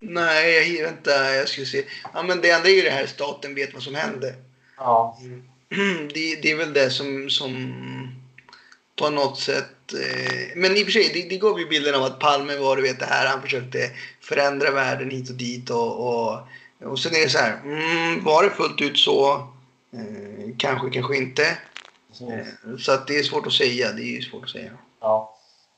Nej, 0.00 0.76
jag, 0.76 0.84
vänta, 0.86 1.34
jag 1.34 1.48
ska 1.48 1.64
se. 1.64 1.84
Ja, 2.14 2.22
men 2.22 2.40
det 2.40 2.50
enda 2.50 2.68
är 2.68 2.74
ju 2.74 2.82
det 2.82 2.90
här 2.90 3.06
staten 3.06 3.54
vet 3.54 3.74
vad 3.74 3.82
som 3.82 3.94
hände. 3.94 4.34
Ja. 4.76 5.18
det, 6.14 6.36
det 6.42 6.50
är 6.50 6.56
väl 6.56 6.72
det 6.72 6.90
som, 6.90 7.30
som 7.30 7.74
på 8.96 9.10
något 9.10 9.38
sätt... 9.40 9.92
Eh, 9.92 10.56
men 10.56 10.76
i 10.76 10.82
och 10.82 10.84
för 10.84 10.92
sig, 10.92 11.10
det, 11.14 11.28
det 11.28 11.36
gav 11.36 11.60
ju 11.60 11.66
bilden 11.66 11.94
av 11.94 12.02
att 12.02 12.20
Palme 12.20 12.56
var, 12.56 12.76
du 12.76 12.82
vet 12.82 13.00
det 13.00 13.06
här, 13.06 13.26
han 13.26 13.42
försökte 13.42 13.90
förändra 14.20 14.70
världen 14.70 15.10
hit 15.10 15.30
och 15.30 15.36
dit 15.36 15.70
och, 15.70 16.08
och, 16.08 16.38
och 16.84 16.98
sen 16.98 17.14
är 17.14 17.20
det 17.20 17.30
så 17.30 17.38
här, 17.38 17.60
mm, 17.64 18.24
var 18.24 18.42
det 18.42 18.50
fullt 18.50 18.80
ut 18.80 18.98
så? 18.98 19.32
Eh, 19.92 20.56
kanske, 20.58 20.90
kanske 20.90 21.16
inte. 21.16 21.58
Eh, 22.20 22.76
så 22.78 22.92
att 22.92 23.06
det 23.06 23.18
är 23.18 23.22
svårt 23.22 23.46
att 23.46 23.52
säga, 23.52 23.92
det 23.92 24.16
är 24.16 24.20
svårt 24.20 24.44
att 24.44 24.50
säga. 24.50 24.70
Ja. 25.00 25.36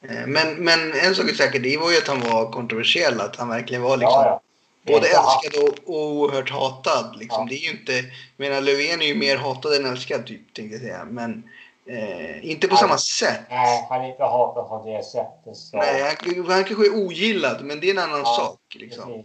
Eh, 0.09 0.26
men, 0.26 0.54
men 0.54 0.92
en 0.92 1.14
sak 1.14 1.30
är 1.30 1.34
säker, 1.34 1.61
det 1.61 1.76
var 1.76 1.90
ju 1.90 1.98
att 1.98 2.09
han 2.09 2.20
var 2.20 2.52
kontroversiell, 2.52 3.20
att 3.20 3.36
han 3.36 3.48
verkligen 3.48 3.82
var 3.82 3.96
liksom 3.96 4.22
Ja, 4.24 4.40
ja. 4.84 4.92
både 4.92 5.09
älskad 5.09 5.68
och, 5.84 5.94
oerhört 5.94 6.50
hatad. 6.50 7.16
Liksom. 7.18 7.48
Det 7.48 7.54
är 7.54 7.64
ju 7.64 7.70
inte, 7.70 7.92
jag 7.92 8.04
menar 8.36 8.61
Löfven 8.61 9.02
är 9.02 9.07
ju 9.07 9.14
mer 9.14 9.36
hatad 9.36 9.72
än 9.72 9.86
älskad 9.86 10.26
typ, 10.26 10.54
tänkte 10.54 10.74
jag 10.74 10.82
säga. 10.82 11.04
Men 11.04 11.42
eh, 11.88 12.50
inte 12.50 12.68
på 12.68 12.74
Nej. 12.74 12.80
samma 12.80 12.98
sätt. 12.98 13.40
Nej, 13.50 13.86
han 13.88 14.00
är 14.00 14.09
inte 14.09 14.22
hatad 14.22 14.68
på 14.68 14.82
det 14.86 15.04
sättet. 15.04 15.57
Så. 15.57 15.76
Nej, 15.76 16.02
han, 16.02 16.46
han 16.50 16.64
kanske 16.64 16.86
är 16.86 16.94
ogillad, 17.07 17.64
men 17.64 17.80
det 17.80 17.86
är 17.86 17.90
en 17.90 17.98
annan 17.98 18.20
Ja, 18.24 18.36
sak. 18.38 18.61
Liksom. 18.74 19.24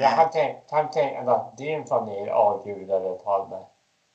Jag 0.00 0.14
kan 0.14 0.30
tänka, 0.30 0.88
tänka 0.92 1.30
att 1.30 1.58
din 1.58 1.86
familj 1.86 2.30
avgudade 2.30 3.18
Palme. 3.24 3.56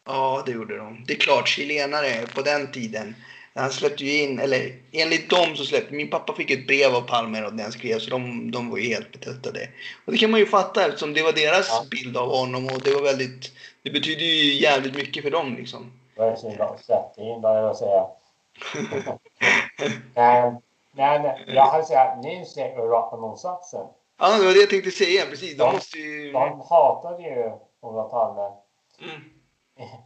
Ja, 0.05 0.43
det 0.45 0.51
gjorde 0.51 0.77
de. 0.77 1.03
Det 1.07 1.13
är 1.13 1.17
klart, 1.17 1.47
chilenare 1.47 2.27
på 2.35 2.41
den 2.41 2.71
tiden. 2.71 3.15
Han 3.55 3.69
släppte 3.69 4.03
ju 4.03 4.23
in, 4.23 4.39
eller 4.39 4.75
enligt 4.91 5.29
dem 5.29 5.55
så 5.55 5.63
släppte, 5.63 5.93
min 5.93 6.09
pappa 6.09 6.33
fick 6.33 6.51
ett 6.51 6.67
brev 6.67 6.95
av 6.95 7.01
Palme 7.01 7.43
och 7.43 7.53
den 7.53 7.71
skrev 7.71 7.99
så 7.99 8.09
de, 8.09 8.51
de 8.51 8.69
var 8.69 8.77
ju 8.77 8.87
helt 8.87 9.11
betuttade. 9.11 9.69
Och 10.05 10.11
det 10.11 10.17
kan 10.17 10.31
man 10.31 10.39
ju 10.39 10.45
fatta 10.45 10.85
eftersom 10.85 11.13
det 11.13 11.23
var 11.23 11.31
deras 11.31 11.67
Ja. 11.69 11.83
bild 11.91 12.17
av 12.17 12.29
honom 12.29 12.65
och 12.65 12.81
det 12.81 12.93
var 12.93 13.01
väldigt, 13.01 13.51
det 13.83 13.91
betyder 13.91 14.25
ju 14.25 14.53
jävligt 14.53 14.95
mycket 14.95 15.23
för 15.23 15.31
dem 15.31 15.55
liksom. 15.55 15.91
Det 16.15 16.23
jag 16.57 16.79
släppte 16.79 17.21
in, 17.21 17.41
vad 17.41 17.57
jag 17.57 17.75
säga. 17.75 18.07
men, 20.15 20.61
men 20.91 21.31
jag 21.47 21.87
säga 21.87 22.01
att 22.01 22.23
ni 22.23 22.45
ser 22.45 22.75
raka 22.75 23.17
motsatsen. 23.17 23.87
Ja, 24.21 24.37
det 24.37 24.45
var 24.45 24.53
det 24.53 24.59
jag 24.59 24.69
tänkte 24.69 24.91
säga. 24.91 25.25
Precis. 25.25 25.57
De 25.57 25.63
Ja. 25.63 25.71
måste 25.71 25.97
ju... 25.97 26.31
De 26.31 26.61
hatade 26.69 27.21
ju 27.23 27.51
Olof 27.81 28.11
Palme. 28.11 28.51
Mm. 29.01 29.21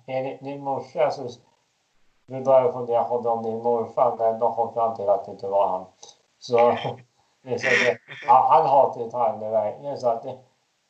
Enligt 0.07 0.43
din 0.43 0.61
morsa 0.63 1.11
så... 1.11 1.27
Nu 2.25 2.41
börjar 2.41 2.61
jag 2.61 2.73
fundera 2.73 3.03
på 3.03 3.15
om 3.17 3.43
din 3.43 3.57
morfar, 3.63 4.15
men 4.19 4.39
de 4.39 4.55
kom 4.55 4.73
fram 4.73 4.95
till 4.95 5.09
att 5.09 5.25
det 5.25 5.31
inte 5.31 5.47
var 5.47 5.67
han. 5.67 5.85
Så... 6.39 6.57
så 7.43 7.67
det, 7.67 7.97
han, 8.27 8.51
han 8.51 8.65
hatade 8.65 9.11
Palme 9.11 9.49
verkligen. 9.49 9.97
Så 9.97 10.07
att 10.09 10.23
det, 10.23 10.37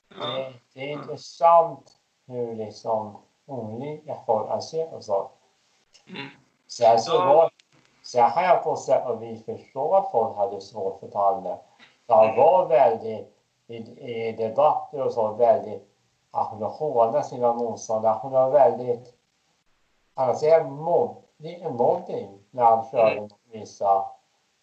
det, 0.09 0.53
det 0.73 0.79
är 0.79 0.87
intressant 0.87 1.91
hur 2.27 2.55
liksom 2.55 3.17
olika 3.45 4.15
folk 4.25 4.47
kan 4.47 4.61
se 4.61 4.85
på 4.85 5.01
saker. 5.01 5.37
Mm. 6.07 6.27
Sen 6.67 6.99
så 6.99 7.13
Ja. 7.15 7.25
var, 7.25 7.51
sen 8.03 8.31
har 8.31 8.43
jag 8.43 8.63
på 8.63 8.75
sätt 8.75 9.05
och 9.07 9.23
vis 9.23 9.45
förstå 9.45 9.93
att 9.95 10.11
folk 10.11 10.37
hade 10.37 10.61
svårt 10.61 10.99
för 10.99 11.07
Palme. 11.07 11.57
Han 12.07 12.35
var 12.35 12.67
väldigt, 12.67 13.27
i, 13.67 13.75
i 13.75 14.35
debatter 14.37 15.01
och 15.01 15.13
så, 15.13 15.33
väldigt, 15.33 15.81
att 16.31 16.47
hon 16.47 16.63
hånade 16.63 17.23
sina 17.23 17.53
motståndare. 17.53 18.19
Hon 18.21 18.31
var 18.31 18.51
väldigt, 18.51 19.13
kan 20.15 20.27
man 20.27 20.35
säga 20.35 20.63
mobb, 20.63 21.23
lite 21.37 21.69
mobbing 21.69 22.39
när 22.51 22.63
han 22.63 22.85
körde 22.91 23.29
vissa, 23.51 23.97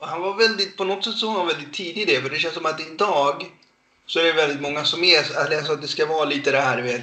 Och 0.00 0.06
Han 0.06 0.22
var 0.22 0.34
väldigt, 0.34 0.76
på 0.76 0.84
något 0.84 1.04
sätt 1.04 1.14
så 1.14 1.26
var 1.26 1.34
han 1.34 1.46
väldigt 1.46 1.74
tidig 1.74 2.02
i 2.02 2.04
det. 2.04 2.20
För 2.20 2.30
det 2.30 2.36
känns 2.36 2.54
som 2.54 2.66
att 2.66 2.80
idag 2.80 3.44
så 4.06 4.18
är 4.18 4.24
det 4.24 4.32
väldigt 4.32 4.60
många 4.60 4.84
som 4.84 5.04
är, 5.04 5.18
alltså 5.18 5.72
att 5.72 5.82
det 5.82 5.88
ska 5.88 6.06
vara 6.06 6.24
lite 6.24 6.50
det 6.50 6.60
här, 6.60 6.82
vet. 6.82 7.02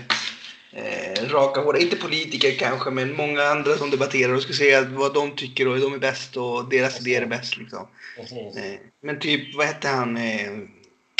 Eh, 0.72 1.30
raka 1.30 1.61
hårda, 1.61 1.80
inte 1.80 1.95
politiker 1.95 2.51
kanske, 2.59 2.89
men 2.89 3.15
många 3.15 3.43
andra 3.43 3.78
som 3.78 3.89
debatterar 3.89 4.34
och 4.34 4.41
ska 4.41 4.53
säga 4.53 4.86
vad 4.86 5.13
de 5.13 5.36
tycker 5.36 5.67
och 5.67 5.80
de 5.80 5.93
är 5.93 5.97
bäst 5.97 6.38
och 6.38 6.70
deras 6.70 6.99
idéer 7.01 7.22
är 7.22 7.26
bäst 7.26 7.57
liksom. 7.57 7.88
precis. 8.15 8.55
Eh, 8.57 8.80
men 9.01 9.20
typ, 9.20 9.55
vad 9.55 9.65
hette 9.65 9.88
han, 9.88 10.17
eh, 10.17 10.49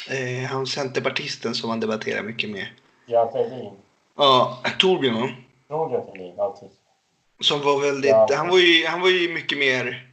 eh, 0.10 0.50
han 0.50 0.68
centerpartisten 0.68 1.56
som 1.56 1.70
man 1.70 1.80
debatterar 1.80 2.24
mycket 2.24 2.50
med? 2.50 2.68
Björn 3.08 3.32
Fälldin. 3.32 3.72
Ja, 4.18 4.64
Torbjörn 4.80 5.16
va? 5.22 5.30
Roger 5.70 6.06
Fälldin, 6.06 6.39
alltid. 6.39 6.70
Som 7.41 7.62
var 7.62 7.80
väldigt, 7.82 8.10
Ja. 8.12 8.28
han 8.36 8.50
var 8.50 8.60
ju, 8.60 8.86
han 8.86 9.02
var 9.02 9.10
ju 9.10 9.34
mycket 9.34 9.58
mer, 9.58 10.08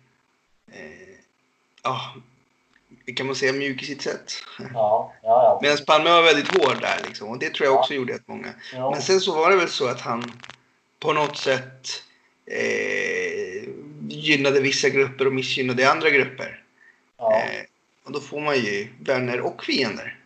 eh, 0.72 1.90
ja, 3.06 3.14
kan 3.16 3.26
man 3.26 3.34
säga 3.36 3.52
mjuk 3.52 3.82
i 3.82 3.86
sitt 3.86 4.02
sätt. 4.02 4.32
Ja, 4.58 4.68
ja, 4.74 5.12
ja. 5.22 5.58
Medan 5.62 5.76
Palme 5.86 6.10
var 6.10 6.22
väldigt 6.22 6.48
hård 6.64 6.80
där 6.80 7.00
liksom 7.06 7.28
och 7.28 7.38
det 7.38 7.54
tror 7.54 7.66
jag 7.66 7.74
Ja. 7.74 7.78
också 7.78 7.94
gjorde 7.94 8.14
att 8.14 8.28
många. 8.28 8.48
Jo, 8.74 8.90
Men 8.90 9.02
sen 9.02 9.20
så 9.20 9.34
var 9.34 9.50
det 9.50 9.56
väl 9.56 9.68
så 9.68 9.88
att 9.88 10.00
han 10.00 10.24
på 11.00 11.12
något 11.12 11.36
sätt 11.36 11.88
eh, 12.46 13.68
gynnade 14.08 14.60
vissa 14.60 14.88
grupper 14.88 15.26
och 15.26 15.32
missgynnade 15.32 15.90
andra 15.90 16.10
grupper. 16.10 16.62
ja, 17.18 17.32
Eh, 17.36 17.62
och 18.04 18.12
då 18.12 18.20
får 18.20 18.40
man 18.40 18.54
ju 18.56 18.88
vänner 19.00 19.40
och 19.40 19.64
fiender. 19.64 20.18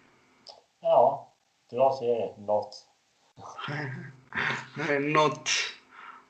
ja. 0.80 1.26
Bra 1.70 1.96
serie, 2.00 2.30
något. 2.46 2.86
Något, 5.00 5.50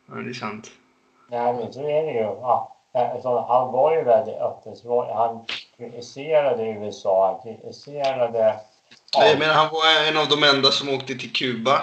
ja 0.08 0.14
det 0.14 0.30
är 0.30 0.34
sant. 0.34 0.70
Nej, 1.30 1.52
men 1.54 1.72
så 1.72 1.80
är 1.80 2.02
det 2.06 2.12
ju. 2.12 2.18
Ja, 2.20 2.76
alltså, 2.92 3.40
han 3.40 3.72
var 3.72 3.96
ju 3.96 4.02
väldigt 4.04 4.34
öppen. 4.34 4.76
Så 4.76 5.12
han 5.14 5.44
kritiserade 5.80 6.64
USA, 6.64 7.26
han 7.32 7.42
kritiserade... 7.42 8.60
Jag 9.12 9.38
menar, 9.38 9.54
han 9.54 9.68
var 9.72 10.08
en 10.08 10.16
av 10.16 10.28
de 10.28 10.42
enda 10.56 10.70
som 10.70 10.88
åkte 10.88 11.14
till 11.14 11.32
Kuba 11.32 11.82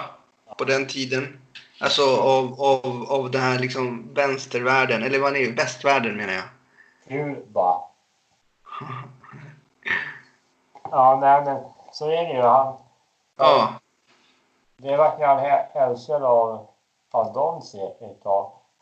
på 0.58 0.64
den 0.64 0.86
tiden. 0.86 1.40
Alltså 1.80 2.02
av, 2.16 2.62
av, 2.62 3.06
av 3.10 3.30
den 3.30 3.40
här 3.40 3.58
liksom 3.58 4.14
vänstervärlden, 4.14 5.02
eller 5.02 5.18
vad 5.18 5.36
är? 5.36 5.52
Västvärlden 5.56 6.16
menar 6.16 6.32
jag. 6.32 6.44
Kuba. 7.08 7.80
Ja, 10.90 11.18
nej 11.20 11.44
men 11.44 11.62
så 11.92 12.10
är 12.10 12.24
det 12.24 12.32
ju. 12.32 12.40
Han, 12.40 12.76
Ja, 13.36 13.72
det 14.76 14.96
verkar 14.96 15.26
han 15.26 15.38
hä- 15.38 15.68
älskad 15.74 16.22
av, 16.22 16.66
av 17.10 17.32
dem 17.32 17.62
säkert. 17.62 18.22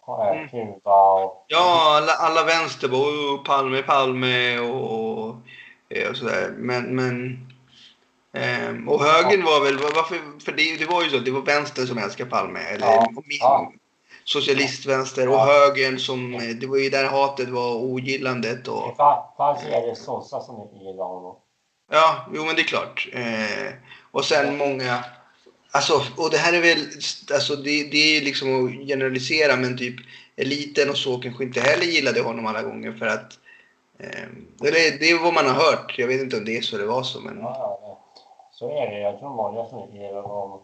Mm. 0.09 0.49
Kuba 0.49 1.25
och... 1.25 1.45
ja 1.49 1.97
alla, 1.97 2.13
alla 2.13 2.45
vänster 2.45 2.89
bara 2.89 3.01
"Oh, 3.01 3.43
Palme, 3.45 3.83
Palme 3.83 4.59
och, 4.59 5.19
och, 5.21 5.35
eh, 5.89 6.11
och 6.11 6.17
sådär. 6.17 6.55
Men, 6.57 6.97
men 6.97 7.47
ehm, 8.33 8.89
och 8.89 9.03
högern 9.03 9.45
var 9.45 9.61
väl, 9.65 9.79
varför, 9.79 10.41
för 10.45 10.53
det, 10.53 10.77
det 10.79 10.87
var 10.87 11.03
ju 11.03 11.11
så 11.11 11.17
att 11.17 11.25
det 11.25 11.31
var 11.31 11.41
vänster 11.41 11.87
som 11.87 11.99
älskade 11.99 12.31
Palme. 12.31 12.61
Eller 12.61 12.87
Ja, 12.87 13.09
min- 13.11 13.23
ja. 13.41 13.73
socialistvänster 14.25 15.29
och 15.29 15.35
Ja. 15.35 15.45
högern 15.47 15.99
som, 15.99 16.35
eh, 16.35 16.41
det 16.61 16.67
var 16.67 16.77
ju 16.77 16.91
där 16.91 17.05
hatet 17.09 17.49
var 17.49 17.75
ogillandet 17.75 18.69
och 18.69 18.89
Det 18.89 19.03
fa- 19.03 19.37
fanns 19.37 19.65
ju 19.65 19.69
även 19.71 19.97
sossar 19.97 20.41
som 20.41 20.69
gillade 20.79 21.03
honom. 21.09 21.37
Ja, 21.93 22.27
jo 22.35 22.45
men 22.45 22.55
det 22.55 22.61
är 22.63 22.65
klart. 22.65 23.09
Eh, 23.13 23.73
och 24.13 24.25
sen 24.25 24.57
många... 24.57 25.05
Alltså, 25.77 25.95
och 26.23 26.31
det 26.31 26.37
här 26.37 26.53
är 26.53 26.63
väl... 26.69 26.83
Alltså 27.37 27.57
det, 27.57 27.91
det 27.91 28.17
är 28.17 28.25
liksom 28.29 28.49
att 28.55 28.87
generalisera 28.89 29.57
men 29.57 29.79
typ 29.79 29.97
eliten 30.37 30.91
och 30.91 30.97
så 30.97 31.19
kanske 31.19 31.45
inte 31.45 31.61
heller 31.61 31.85
gillade 31.85 32.21
honom 32.23 32.47
alla 32.47 32.63
gånger 32.63 32.93
för 32.93 33.07
att... 33.07 33.31
Eh, 33.99 34.29
det, 34.59 35.01
det 35.01 35.11
är 35.11 35.23
vad 35.25 35.35
man 35.35 35.47
har 35.47 35.55
hört. 35.55 35.95
Jag 35.99 36.07
vet 36.07 36.21
inte 36.21 36.37
om 36.37 36.45
det 36.45 36.57
är 36.57 36.63
så 36.63 36.77
det 36.77 36.87
var 36.87 37.03
så 37.03 37.21
men... 37.21 37.39
Ja, 37.41 37.79
ja. 37.83 37.99
Så 38.51 38.71
är 38.71 38.91
det. 38.91 39.01
Jag 39.01 39.19
tror 39.19 39.31
många 39.31 39.67
gillar 39.93 40.23
honom. 40.23 40.61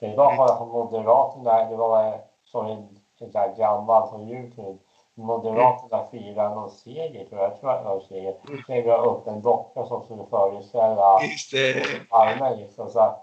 Det 0.00 0.16
var 0.16 0.36
bara 0.36 0.56
på 0.56 0.66
Moderaterna, 0.66 1.70
det 1.70 1.76
var 1.76 2.20
så 2.44 2.60
en, 2.62 2.78
en 3.20 3.30
där 3.32 3.56
gammal 3.58 4.10
på 4.10 4.20
Youtube. 4.20 4.78
Moderaterna 5.14 6.06
firar 6.10 6.54
någon 6.54 6.70
seger 6.70 7.24
tror 7.24 7.40
jag. 7.40 7.50
Jag 7.50 7.60
tror 7.60 7.72
det 7.72 7.82
var 7.82 8.00
seger. 8.08 8.86
Var 8.86 9.06
upp 9.06 9.26
en 9.26 9.42
docka 9.42 9.86
som 9.86 10.04
skulle 10.04 10.24
föreställa. 10.30 11.20
Palme 12.10 12.56
liksom. 12.56 12.90
Så, 12.90 13.16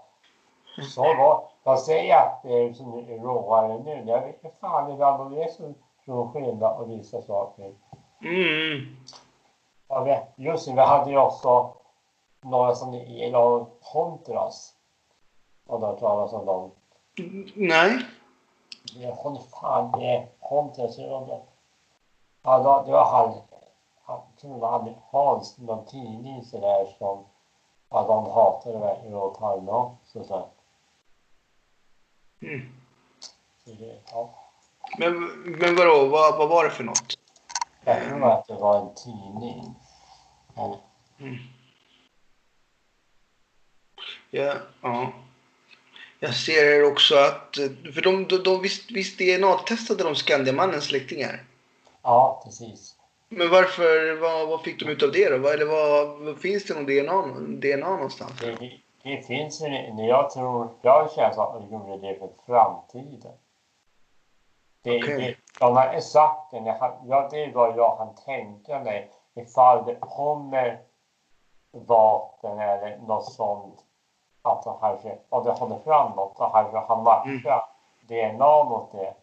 så 0.82 1.02
var 1.02 1.42
Jag 1.64 1.78
säger 1.78 2.16
att 2.16 2.42
det 2.42 2.52
är 2.52 2.72
som 2.72 2.98
är 2.98 3.18
råare 3.18 3.78
nu. 3.78 4.04
Jag 4.06 4.20
vet 4.20 4.60
fan 4.60 4.92
ibland 4.92 5.22
om 5.22 5.34
det 5.34 5.42
är 5.42 5.48
så 5.48 5.74
stor 6.02 6.28
skillnad 6.28 6.76
på 6.76 6.84
vissa 6.84 7.22
saker. 7.22 7.74
Mm. 8.20 8.96
Jag 9.88 10.04
vet, 10.04 10.32
just 10.36 10.66
det, 10.66 10.72
vi 10.74 10.80
hade 10.80 11.10
ju 11.10 11.18
också 11.18 11.72
några 12.40 12.74
som 12.74 12.94
gillade 12.94 13.64
Honduras. 13.80 14.74
Har 15.68 15.78
du 15.78 15.86
hört 15.86 15.98
talas 15.98 16.32
om 16.32 16.46
dem? 16.46 16.70
Nej. 17.54 17.98
Kommer 19.22 19.40
fan 19.40 19.92
det 19.92 20.06
är 20.06 21.26
det- 21.26 21.40
Ja, 22.42 22.82
det 22.86 22.92
var 22.92 23.04
han, 23.04 23.34
han, 24.02 24.20
tror 24.40 24.54
det 24.54 24.60
var 24.60 24.94
Hans, 25.10 25.58
någon 25.58 25.84
tidning 25.84 26.42
sådär 26.42 26.86
som, 26.98 27.24
ja 27.90 28.02
de 28.02 28.30
hatade 28.30 28.78
verkligen 28.78 29.14
Olof 29.14 29.38
Palme 29.38 29.70
också. 29.70 30.24
Så, 30.24 30.46
Mm. 32.40 32.60
ja. 34.10 34.44
Men, 34.98 35.24
men 35.44 35.76
vadå, 35.76 36.06
vad, 36.06 36.38
vad 36.38 36.48
var 36.48 36.64
det 36.64 36.70
för 36.70 36.84
något? 36.84 37.18
Jag 37.84 38.08
tror 38.08 38.32
att 38.32 38.46
det 38.46 38.54
var 38.54 38.80
en 38.80 38.94
tidning. 38.94 39.74
Ja. 40.56 40.80
Ja, 44.30 44.54
ja. 44.82 45.12
Jag 46.20 46.34
ser 46.34 46.64
här 46.64 46.92
också 46.92 47.14
att... 47.14 47.56
För 47.94 48.00
de, 48.02 48.26
de, 48.28 48.36
de 48.36 48.62
visst, 48.62 48.90
visst 48.90 49.18
DNA-testade 49.18 50.04
de 50.04 50.14
Skandiamannens 50.14 50.84
släktingar? 50.84 51.44
Ja, 52.02 52.42
precis. 52.44 52.94
Men 53.28 53.50
varför, 53.50 54.14
vad, 54.20 54.48
vad 54.48 54.62
fick 54.62 54.80
de 54.80 54.88
ut 54.88 55.02
av 55.02 55.12
det 55.12 55.28
då? 55.28 55.48
Eller 55.48 55.64
vad 55.64 56.38
finns 56.40 56.64
det 56.64 56.74
någon 56.74 56.86
DNA, 56.86 57.22
DNA 57.60 57.90
någonstans? 57.90 58.32
Det, 58.40 58.78
det, 59.02 59.16
det 59.16 59.22
finns 59.22 59.60
ju, 59.62 59.68
när 59.94 60.08
jag 60.08 60.30
tror, 60.30 60.68
jag 60.82 61.12
känner 61.12 61.28
att 61.42 61.54
de 61.60 61.66
gjorde 61.68 61.96
det 61.96 62.18
för 62.18 62.28
framtiden. 62.46 63.32
Det, 64.82 64.98
Okej. 64.98 65.16
det, 65.18 65.36
de 65.60 65.76
har 65.76 66.00
sagt 66.00 66.50
det, 66.50 66.76
ja, 67.08 67.28
det 67.30 67.44
är 67.44 67.52
vad 67.54 67.76
jag 67.76 67.98
kan 67.98 68.14
tänka 68.14 68.80
mig 68.80 69.10
ifall 69.34 69.84
det 69.84 69.94
kommer 70.00 70.80
vapen 71.72 72.58
eller 72.58 72.96
något 72.98 73.32
sånt. 73.32 73.84
Att 74.42 74.62
de 74.64 74.78
kanske, 74.80 75.18
om 75.28 75.44
det 75.44 75.54
kommer 75.54 75.78
fram 75.78 76.12
något, 76.16 76.36
då 76.36 76.50
kanske 76.50 76.78
han 76.78 77.02
matchar 77.02 77.64
DNA 78.08 78.64
mot 78.64 78.92
det. 78.92 79.14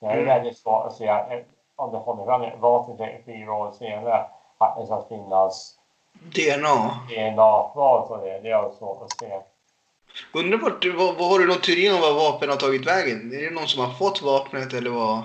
Det 0.00 0.06
är 0.06 0.12
Mm. 0.12 0.24
väldigt 0.26 0.58
svårt 0.58 0.86
att 0.86 0.94
säga 0.94 1.26
eh, 1.26 1.44
om 1.76 1.92
det 1.92 2.00
kommer 2.00 2.24
fram 2.24 2.60
vapen 2.60 3.22
fyra 3.24 3.54
år 3.54 3.70
senare. 3.72 4.26
Att 4.58 4.76
det 4.76 4.86
ska 4.86 5.02
finnas 5.02 5.78
DNA? 6.12 7.00
DNA 7.08 7.70
kvar 7.72 8.06
på 8.08 8.16
det. 8.24 8.40
Det 8.40 8.50
är 8.50 8.70
svårt 8.78 9.02
att 9.02 9.18
se. 9.18 9.40
Undrar 10.34 10.58
vart, 10.58 10.84
vad, 10.84 11.16
vad 11.18 11.28
har 11.30 11.38
du 11.38 11.46
någon 11.46 11.60
teori 11.60 11.90
om 11.90 12.00
vad 12.00 12.14
vapen 12.14 12.48
har 12.50 12.56
tagit 12.56 12.86
vägen? 12.86 13.32
Är 13.34 13.42
det 13.42 13.50
någon 13.50 13.66
som 13.68 13.84
har 13.84 13.92
fått 13.94 14.22
vapnet 14.22 14.72
eller 14.72 14.90
vad? 14.90 15.22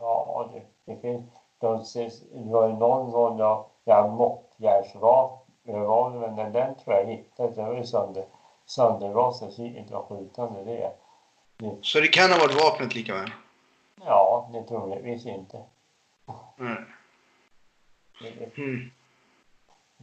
Ja, 0.00 0.50
det, 0.52 0.92
det 0.92 1.00
finns. 1.00 1.24
De, 1.60 1.80
ses- 1.80 2.20
det 2.32 2.52
var 2.52 2.68
ju 2.68 2.74
någon 2.74 3.10
gång 3.10 3.38
då 3.38 3.66
jag 3.84 4.12
måttjärnsvapen, 4.12 6.34
men 6.36 6.52
den 6.52 6.74
tror 6.74 6.96
jag 6.96 7.06
hittade. 7.06 7.54
Den 7.54 7.66
var 7.66 7.74
ju 7.74 7.86
sönder, 7.86 8.24
sönderrostad 8.66 9.52
så 9.52 9.62
gick 9.62 9.76
inte 9.76 9.96
att 9.98 10.04
skjuta 10.04 10.50
med 10.50 10.66
det. 10.66 10.92
Så 11.82 12.00
det 12.00 12.08
kan 12.08 12.30
ha 12.30 12.38
varit 12.38 12.62
vapnet 12.64 12.94
lika 12.94 13.14
väl? 13.14 13.30
Ja, 14.06 14.50
det 14.52 14.62
troligtvis 14.62 15.26
inte. 15.26 15.62
Det, 18.20 18.30
det 18.30 18.58
Mm. 18.62 18.90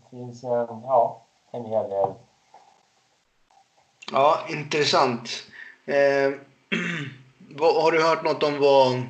Finns 0.10 0.44
en, 0.44 0.82
ja, 0.84 1.22
en 1.52 1.66
hel 1.66 1.90
del. 1.90 2.14
Ja, 4.12 4.40
intressant. 4.50 5.30
Eh, 5.86 6.32
har 7.60 7.92
du 7.92 8.04
hört 8.04 8.24
något 8.24 8.44
om 8.44 8.60
vad... 8.60 9.04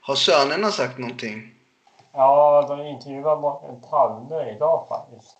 Har 0.00 0.14
sönerna 0.14 0.70
sagt 0.70 0.98
någonting? 0.98 1.54
Ja, 2.12 2.64
de 2.68 2.86
intervjuade 2.86 3.40
Mårten 3.40 3.80
Palme 3.90 4.50
idag 4.50 4.86
faktiskt. 4.88 5.38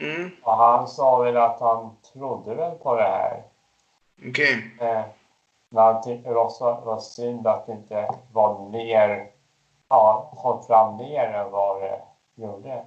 Mm, 0.00 0.30
Och 0.42 0.56
han 0.56 0.88
sa 0.88 1.18
väl 1.18 1.36
att 1.36 1.60
han 1.60 1.96
trodde 2.12 2.54
väl 2.54 2.78
på 2.78 2.94
det 2.96 3.02
här. 3.02 3.42
okej. 4.28 4.76
Eh, 4.80 5.02
men 5.68 5.84
han 5.84 6.02
tyckte 6.02 6.34
också 6.34 6.64
att 6.64 6.80
det 6.80 6.86
var 6.86 7.00
synd 7.00 7.46
att 7.46 7.66
det 7.66 7.72
inte 7.72 8.08
var 8.32 8.68
mer, 8.68 9.30
ja, 9.88 10.32
kom 10.36 10.62
fram 10.62 10.96
mer 10.96 11.24
än 11.24 11.50
vad 11.50 11.82
det 11.82 12.00
gjorde. 12.34 12.84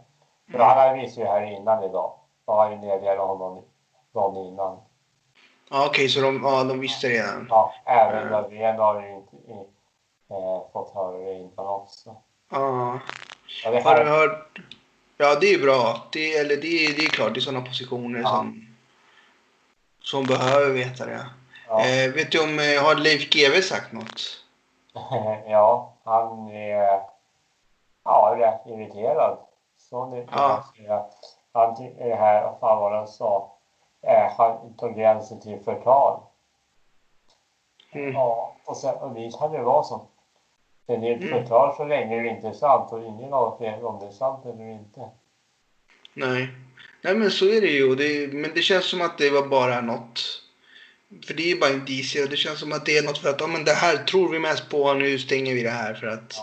Mm. 0.54 0.68
han 0.68 0.78
hade 0.78 1.02
visst 1.02 1.18
ju 1.18 1.26
här 1.26 1.42
innan 1.42 1.84
idag. 1.84 2.14
De 2.46 2.58
hade 2.58 2.76
ju 2.76 2.82
meddelat 2.82 3.28
honom 3.28 3.64
dagen 4.14 4.36
innan. 4.46 4.80
Ja, 5.70 5.86
okej, 5.90 6.10
så 6.10 6.22
de, 6.22 6.42
ja, 6.44 6.64
de 6.64 6.80
visste 6.80 7.08
redan. 7.10 7.48
Ja, 7.50 7.74
även 7.86 8.18
Mm. 8.20 8.32
Löfven 8.32 8.80
har 8.80 9.02
ju 9.02 9.10
inte 9.16 9.36
i, 9.36 9.52
eh, 10.30 10.72
fått 10.74 10.94
höra 10.96 11.18
det 11.18 11.34
innan 11.34 11.68
också. 11.68 12.16
Ja. 12.52 13.00
Ja, 13.64 13.72
det 13.72 13.82
Har 13.82 13.96
du 14.04 14.10
hört? 14.10 14.60
Ja, 15.18 15.36
det 15.42 15.54
är 15.54 15.60
bra. 15.62 15.98
Det, 16.12 16.34
eller 16.38 16.58
det, 16.58 16.68
är- 16.86 16.94
det 16.98 17.04
är 17.04 17.10
klart, 17.10 17.34
det 17.34 17.40
är 17.40 17.42
sådana 17.42 17.66
positioner 17.66 18.20
Ja. 18.20 18.28
som, 18.28 18.68
som 20.04 20.24
behöver 20.26 20.74
veta 20.74 21.06
det. 21.06 21.26
ja, 21.68 21.86
Eh, 21.86 22.14
vet 22.14 22.32
du 22.32 22.44
om, 22.44 22.60
eh, 22.60 22.84
har 22.84 22.96
Leif 22.96 23.30
GW 23.30 23.62
sagt 23.62 23.92
något? 23.92 24.22
ja, 25.48 25.94
han 26.04 26.50
är 26.50 27.00
ja, 28.04 28.36
rätt 28.38 28.68
irriterad. 28.74 29.38
Så 29.78 30.06
nu 30.10 30.28
Ja. 30.32 30.64
Han 31.54 31.76
det 31.98 32.16
här, 32.16 32.44
vad 32.44 32.60
fan 32.60 32.82
var 32.82 32.92
det 32.92 32.98
han 32.98 33.08
sa? 33.08 33.56
Eh, 34.02 34.32
han 34.38 34.74
tog 34.78 34.96
gränsen 34.96 35.42
till 35.42 35.60
förtal. 35.64 36.20
Mm. 37.92 38.14
Ja, 38.14 38.56
och, 38.66 38.78
sen, 38.78 38.96
och 38.96 39.18
visst 39.18 39.40
kan 39.40 39.52
det 39.52 39.62
vara 39.62 39.84
så. 39.84 40.08
Men 40.88 41.02
det 41.02 41.08
är 41.08 41.16
ett 41.16 41.22
Mm. 41.22 41.42
förtal 41.44 41.76
så 41.76 41.86
länge 41.86 42.22
det 42.22 42.30
inte 42.30 42.48
är 42.48 42.54
sant 42.54 42.92
och 42.92 43.04
ingen 43.04 43.34
av 43.34 43.54
oss 43.54 43.62
vet 43.62 43.84
om 43.84 44.00
det 44.00 44.06
är 44.06 44.12
sant 44.12 44.46
eller 44.46 44.70
inte. 44.72 45.10
Nej. 46.14 46.48
Nej, 47.02 47.16
men 47.16 47.32
så 47.32 47.46
är 47.46 47.62
det 47.62 47.68
ju. 47.68 47.96
Det, 47.96 48.34
men 48.34 48.52
det 48.56 48.62
känns 48.62 48.90
som 48.90 49.02
att 49.02 49.18
det 49.18 49.30
var 49.30 49.48
bara 49.48 49.82
något. 49.82 50.20
För 51.28 51.34
det 51.34 51.44
är 51.44 51.48
ju 51.56 51.60
bara 51.60 51.74
indicier 51.74 52.24
och 52.24 52.30
det 52.30 52.38
känns 52.38 52.60
som 52.60 52.72
att 52.72 52.86
det 52.86 52.98
är 52.98 53.04
något 53.04 53.18
för 53.18 53.30
att 53.30 53.42
ja, 53.42 53.48
men 53.48 53.66
det 53.66 53.74
här 53.74 53.98
tror 53.98 54.30
vi 54.30 54.40
mest 54.40 54.70
på, 54.70 54.94
nu 54.94 55.20
stänger 55.20 55.54
vi 55.54 55.64
det 55.64 55.70
här 55.70 55.94
för 55.94 56.08
att... 56.08 56.34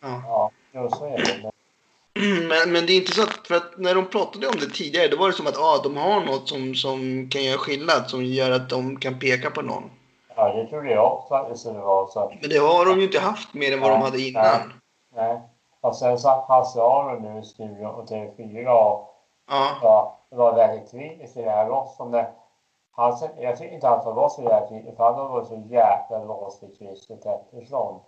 Ja. 0.00 0.22
Ja. 0.26 0.50
Ja, 0.72 0.90
så 0.90 1.04
är 1.06 1.18
det. 1.18 1.51
Men, 2.22 2.48
Men, 2.48 2.72
men 2.72 2.86
det 2.86 2.92
är 2.92 2.96
inte 2.96 3.12
så 3.12 3.22
att, 3.22 3.46
för 3.48 3.54
att 3.54 3.78
när 3.78 3.94
de 3.94 4.06
pratade 4.06 4.46
om 4.46 4.54
det 4.60 4.66
tidigare, 4.66 5.08
då 5.08 5.16
var 5.16 5.26
det 5.26 5.32
som 5.32 5.46
att 5.46 5.58
ah, 5.58 5.80
de 5.82 5.96
har 5.96 6.20
något 6.20 6.48
som, 6.48 6.74
som 6.74 7.28
kan 7.32 7.44
göra 7.44 7.58
skillnad, 7.58 8.10
som 8.10 8.24
gör 8.24 8.50
att 8.50 8.70
de 8.70 8.96
kan 9.00 9.18
peka 9.18 9.50
på 9.50 9.62
någon. 9.62 9.90
ja, 10.36 10.52
det 10.54 10.66
trodde 10.66 10.90
jag 10.90 11.12
också 11.12 11.34
att 11.34 11.64
det 11.64 11.72
vara. 11.80 12.06
Så, 12.06 12.20
att- 12.20 12.30
Men 12.40 12.50
det 12.50 12.58
har 12.58 12.84
de 12.86 12.98
ju 12.98 13.04
inte 13.04 13.20
haft 13.20 13.54
mer 13.54 13.72
än 13.72 13.80
vad 13.80 13.90
de 13.90 13.94
Nej, 13.94 14.02
hade 14.04 14.20
innan. 14.22 14.72
nej. 15.16 15.40
Och 15.80 15.96
sen 15.96 16.18
satt 16.18 16.48
Hasse 16.48 16.80
Aron 16.82 17.22
nu 17.22 17.40
i 17.40 17.44
studion 17.44 17.86
och 17.86 18.08
TV4 18.08 18.66
och 18.68 19.08
Ja. 19.50 19.66
ja, 19.82 20.18
var 20.30 20.54
väldigt 20.54 20.90
kritisk 20.90 21.32
till 21.34 21.42
det 21.42 21.50
här. 21.50 21.70
När, 22.10 22.30
Han, 22.96 23.18
jag 23.40 23.56
tycker 23.58 23.74
inte 23.74 23.86
han 23.88 24.04
loss 24.14 24.36
det 24.36 24.42
där 24.42 24.66
tiden, 24.66 24.96
för 24.96 25.04
han 25.04 25.14
har 25.14 25.28
varit 25.28 25.48
så 25.48 25.62
jäkla 25.70 26.24
låst 26.24 26.62
vid 26.62 26.78
Pettersson. 27.22 28.00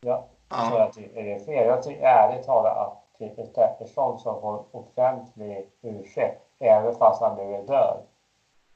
Jag, 0.00 0.18
så 0.18 0.24
Ja. 0.50 0.78
jag 0.78 0.92
tycker 0.92 1.24
det 1.24 1.32
är 1.32 1.38
fel. 1.44 1.66
Jag 1.66 1.82
tycker 1.82 2.02
ärligt 2.02 2.46
talat 2.46 2.76
att 2.76 3.04
Christer 3.18 3.46
Pettersson 3.46 4.18
ska 4.18 4.40
få 4.40 4.48
en 4.48 4.80
offentlig 4.80 5.66
ursäkt, 5.82 6.40
även 6.60 6.94
fast 6.94 7.22
han 7.22 7.36
nu 7.36 7.54
är 7.54 7.66
död. 7.66 8.00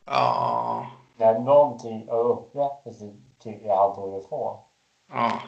Ja. 0.07 0.87
När 1.17 1.39
någonting 1.39 2.11
av 2.11 2.19
upprättelse 2.19 3.05
tycker 3.43 3.67
jag 3.67 3.77
han 3.77 3.95
borde 3.97 4.29
få. 4.29 4.61
Ja. 5.13 5.43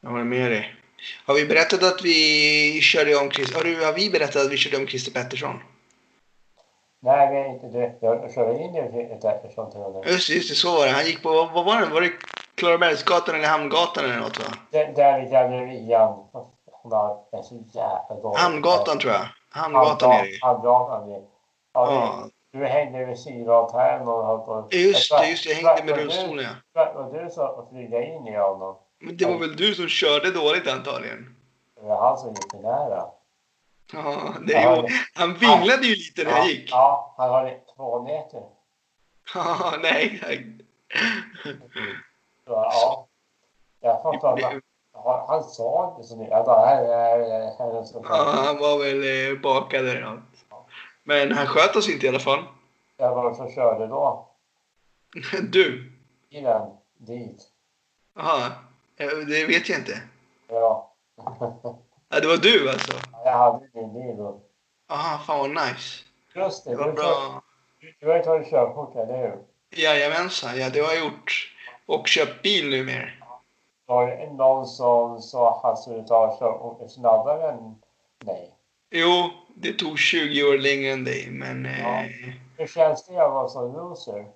Jag 0.00 0.10
håller 0.10 0.24
med 0.24 0.50
dig. 0.50 0.74
Har 1.26 1.34
vi 1.34 1.46
berättat 1.46 1.82
att 1.82 2.04
vi 2.04 2.80
körde 2.82 3.16
om 3.16 3.30
Chris... 3.30 3.54
Har, 3.54 3.64
du, 3.64 3.84
har 3.84 3.92
vi 3.92 4.10
berättat 4.10 4.46
att 4.46 4.52
vi 4.52 4.56
körde 4.56 4.76
om 4.76 4.86
Christer 4.86 5.12
Pettersson? 5.12 5.62
Nej, 7.00 7.34
det 7.34 7.40
är 7.40 7.48
inte 7.48 7.66
det. 7.66 7.94
Jag 8.00 8.32
körde 8.34 8.62
in 8.62 8.76
i 8.76 8.90
Christer 8.92 9.30
Pettersson 9.30 9.70
till 9.70 9.80
honom. 9.80 10.02
Just 10.06 10.30
just 10.30 10.48
det, 10.48 10.54
så 10.54 10.76
var 10.76 10.86
det. 10.86 10.92
Han 10.92 11.04
gick 11.04 11.22
på, 11.22 11.28
vad 11.28 11.64
var 11.64 11.80
det? 11.80 11.86
Var 11.86 12.00
det 12.00 12.12
Klarabergsgatan 12.54 13.34
eller 13.34 13.48
Hamngatan 13.48 14.04
eller 14.04 14.20
något 14.20 14.38
va? 14.38 14.54
Där, 14.70 14.92
där 14.96 15.20
vid 15.20 15.30
gallerian. 15.30 16.26
Han 16.82 16.92
har 16.92 17.24
en 17.32 17.44
så 17.44 17.54
jävla 17.72 18.14
dålig... 18.22 18.38
Hamngatan 18.38 18.98
tror 18.98 19.12
jag. 19.12 19.26
Hamngatan 19.50 20.12
är 20.12 20.22
det. 20.24 20.38
Hamngatan. 20.42 21.26
Ja, 21.72 22.28
Du 22.52 22.66
hängde 22.66 23.04
vid 23.04 23.18
Sydavtärn 23.18 24.08
och 24.08 24.26
höll 24.26 24.38
på... 24.38 24.68
just 24.70 25.10
det, 25.10 25.26
just 25.30 25.44
det. 25.44 25.50
Jag 25.60 25.76
hängde 25.76 25.92
med 25.92 26.00
rullstolen 26.02 26.46
ja. 26.72 26.92
var- 26.94 27.22
du 27.24 27.30
så 27.30 27.42
att 27.42 27.68
flyga 27.68 28.02
in 28.04 28.26
i 28.26 28.36
honom? 28.36 28.76
Men 28.98 29.16
det 29.16 29.24
var 29.24 29.38
väl 29.38 29.56
du 29.56 29.74
som 29.74 29.88
körde 29.88 30.30
dåligt 30.30 30.68
antagligen? 30.68 31.36
Det 31.74 31.86
var 31.86 31.96
han 32.08 32.18
som 32.18 32.28
gick 32.28 32.50
för 32.50 32.58
nära. 32.58 33.04
Ja, 33.92 34.34
det 34.46 34.54
är 34.54 34.76
ju, 34.76 34.88
han 35.14 35.34
vinglade 35.34 35.86
ju 35.86 35.94
lite 35.94 36.24
när 36.24 36.30
jag 36.30 36.38
Ja, 36.40 36.44
gick. 36.48 36.70
ja, 36.72 37.14
han 37.18 37.30
har 37.30 37.58
två 37.76 38.02
meter. 38.02 38.42
Ja, 39.34 39.72
nej. 39.82 40.20
Så, 42.44 42.50
ja. 42.50 43.06
Jag 43.80 44.14
inte. 44.14 44.60
Han, 45.30 45.40
han 45.40 45.48
sa 45.50 45.94
inte 45.96 46.08
så 46.08 46.16
mycket. 46.16 46.32
Jag 46.32 46.44
bara, 46.46 46.66
här, 46.66 46.84
här, 46.84 47.18
här. 47.58 47.84
Ja, 48.04 48.32
han 48.44 48.58
var 48.58 48.78
väl 48.78 49.32
eh, 49.32 49.40
bakad 49.40 49.88
eller 49.88 50.00
något. 50.00 50.20
Men 51.02 51.32
han 51.32 51.46
sköt 51.46 51.76
oss 51.76 51.88
inte 51.88 52.06
i 52.06 52.08
alla 52.08 52.18
fall. 52.18 52.44
Var 52.96 53.34
som 53.34 53.50
körde 53.50 53.86
då. 53.86 54.28
Du? 55.42 55.92
Bilen 56.30 56.62
dit. 56.98 57.42
Jaha, 58.16 58.52
det 59.28 59.44
vet 59.44 59.68
jag 59.68 59.78
inte. 59.78 60.02
Ja. 60.48 60.92
Ja, 62.08 62.20
det 62.20 62.26
var 62.26 62.36
du 62.36 62.68
alltså? 62.70 62.92
Jag 63.24 63.32
hade 63.32 63.68
min 63.74 63.92
bil 63.94 64.16
då. 64.16 64.40
Jaha, 64.88 65.18
fan 65.18 65.38
vad 65.38 65.50
nice. 65.50 66.04
Just 66.34 66.64
det, 66.64 66.70
Det 66.70 66.76
var 66.76 66.86
du, 66.86 66.92
bra. 66.92 67.42
du 68.00 68.08
har 68.08 68.16
ju 68.16 68.22
tagit 68.22 68.50
körkort, 68.50 68.96
eller 68.96 69.18
hur? 69.18 69.36
Jajamensan, 69.70 70.58
ja 70.58 70.70
det 70.70 70.80
har 70.80 70.92
jag 70.94 71.04
gjort. 71.04 71.52
Och 71.86 72.06
köpt 72.08 72.42
bil 72.42 72.70
numera. 72.70 73.10
Var 73.90 74.06
det 74.06 74.32
någon 74.32 74.66
som 74.66 75.22
sa 75.22 75.50
att 75.50 75.62
han 75.62 75.76
skulle 75.76 76.02
ta 76.02 76.88
snabbare 76.88 77.50
än 77.50 77.74
dig? 78.24 78.50
Jo, 78.90 79.30
det 79.54 79.72
tog 79.72 79.98
20 79.98 80.42
år 80.42 80.58
längre 80.58 80.92
än 80.92 81.04
dig, 81.04 81.28
men... 81.30 81.64
Ja. 81.64 82.00
Eh, 82.00 82.34
Hur 82.58 82.66
känns 82.66 83.06
det 83.06 83.24
att 83.24 83.32
vara 83.32 83.48
som 83.48 83.72
loser? 83.72 84.26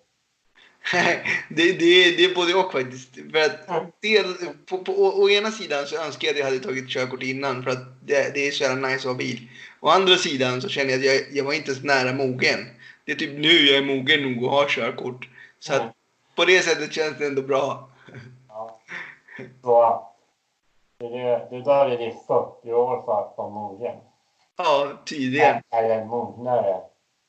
det, 1.48 1.72
det, 1.72 2.16
det 2.16 2.24
är 2.24 2.34
både 2.34 2.54
och 2.54 2.72
faktiskt. 2.72 3.14
För 3.14 3.40
att 3.40 4.00
del, 4.02 4.24
på, 4.66 4.78
på, 4.78 4.92
å, 4.92 5.22
å 5.22 5.30
ena 5.30 5.50
sidan 5.50 5.86
så 5.86 5.96
önskar 5.96 6.28
jag 6.28 6.32
att 6.32 6.38
jag 6.38 6.46
hade 6.46 6.58
tagit 6.58 6.88
körkort 6.88 7.22
innan 7.22 7.62
för 7.62 7.70
att 7.70 8.06
det, 8.06 8.34
det 8.34 8.48
är 8.48 8.50
så 8.50 8.62
jävla 8.62 8.88
nice 8.88 8.98
att 8.98 9.04
ha 9.04 9.14
bil. 9.14 9.48
Å 9.80 9.88
andra 9.88 10.16
sidan 10.16 10.62
så 10.62 10.68
känner 10.68 10.90
jag 10.90 10.98
att 10.98 11.04
jag, 11.04 11.20
jag 11.32 11.44
var 11.44 11.52
inte 11.52 11.70
ens 11.70 11.84
nära 11.84 12.12
mogen. 12.12 12.66
Det 13.04 13.12
är 13.12 13.16
typ 13.16 13.38
nu 13.38 13.66
jag 13.66 13.76
är 13.76 13.84
mogen 13.84 14.22
nog 14.22 14.44
att 14.44 14.50
ha 14.50 14.66
körkort. 14.68 15.28
Så 15.58 15.74
att 15.74 15.92
på 16.36 16.44
det 16.44 16.62
sättet 16.62 16.92
känns 16.92 17.18
det 17.18 17.26
ändå 17.26 17.42
bra. 17.42 17.90
Så, 19.62 20.06
det, 20.98 21.08
det, 21.08 21.46
det 21.50 21.62
där 21.62 21.86
är 21.90 21.98
ditt 21.98 22.26
40 22.26 22.72
år 22.72 23.02
för 23.02 23.20
att 23.20 23.34
vara 23.38 23.48
mogen. 23.48 23.96
Ja, 24.56 24.92
tydligen. 25.06 25.62
Eller 25.70 26.04
mognare. 26.04 26.80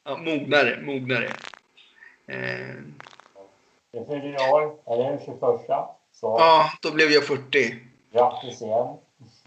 Ja, 0.03 0.17
mognare, 0.17 0.81
mognare. 0.81 1.25
Eh, 2.27 2.75
Du 3.91 4.05
fyller 4.05 4.53
år, 4.53 4.75
eller 4.87 5.11
hur? 5.11 5.19
21. 5.25 5.41
Så 6.11 6.35
ja, 6.39 6.69
då 6.81 6.91
blev 6.93 7.09
jag 7.09 7.23
40. 7.23 7.75
grattis 8.11 8.61
igen. 8.61 8.97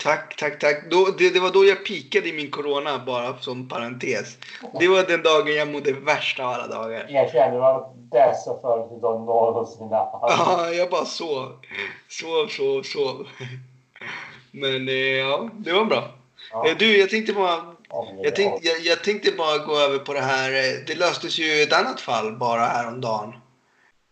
Tack, 0.02 0.36
tack, 0.36 0.58
tack. 0.58 0.90
Då, 0.90 1.04
det, 1.18 1.30
det 1.30 1.40
var 1.40 1.50
då 1.50 1.64
jag 1.64 1.84
pikade 1.84 2.28
i 2.28 2.32
min 2.32 2.50
corona, 2.50 2.98
bara 3.06 3.38
som 3.38 3.68
parentes. 3.68 4.36
Det 4.80 4.88
var 4.88 5.02
den 5.02 5.22
dagen 5.22 5.54
jag 5.56 5.68
mådde 5.68 5.92
värst 5.92 6.40
av 6.40 6.46
alla 6.46 6.66
dagar. 6.66 7.06
Erkänn, 7.10 7.52
det 7.54 7.58
var 7.60 7.94
bästa 8.10 8.60
födelsedag 8.60 9.20
någonsin 9.20 9.88
haft. 9.92 10.12
Ja, 10.22 10.70
jag 10.70 10.90
bara 10.90 11.04
sov. 11.04 11.52
Sov, 12.08 12.46
sov, 12.48 12.82
sov. 12.82 13.28
Men 14.50 14.88
eh, 14.88 14.94
ja, 14.94 15.50
det 15.52 15.72
var 15.72 15.84
bra. 15.84 16.08
Ja. 16.52 16.68
Eh, 16.68 16.76
Du, 16.76 16.96
jag 16.98 17.10
tänkte 17.10 17.32
bara... 17.32 17.56
Det- 17.56 18.22
Jag 18.24 18.36
tänkte, 18.36 18.68
jag, 18.68 18.80
jag 18.80 19.04
tänkte 19.04 19.32
bara 19.32 19.58
gå 19.58 19.76
över 19.78 19.98
på 19.98 20.12
det 20.12 20.20
här. 20.20 20.50
eh, 20.52 20.84
Det 20.86 20.94
löstes 20.94 21.38
ju 21.38 21.62
ett 21.62 21.72
annat 21.72 22.00
fall 22.00 22.32
bara 22.36 22.60
häromdagen. 22.66 23.32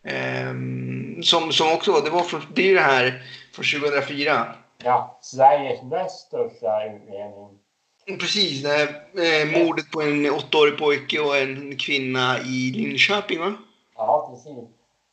Ehm, 0.09 1.23
som, 1.23 1.53
som 1.53 1.73
också 1.73 1.93
det 2.01 2.11
var 2.11 2.23
från, 2.23 2.43
det 2.55 2.63
är 2.63 2.67
ju 2.67 2.75
det 2.75 2.81
här 2.81 3.23
från 3.55 3.65
2004. 3.81 4.55
Ja, 4.79 5.19
Sveriges 5.23 5.83
näst 5.83 6.27
största 6.27 6.85
utredning. 6.85 7.59
Precis, 8.21 8.63
det 8.63 8.69
här 8.69 8.89
eh, 8.89 9.65
mordet 9.67 9.91
på 9.91 10.03
en 10.03 10.31
åttaårig 10.31 10.79
pojke 10.79 11.21
och 11.21 11.37
en 11.37 11.77
kvinna 11.77 12.39
i 12.39 12.73
Linköping 12.75 13.41
va? 13.41 13.55
Ja, 13.97 14.29
precis. 14.31 14.65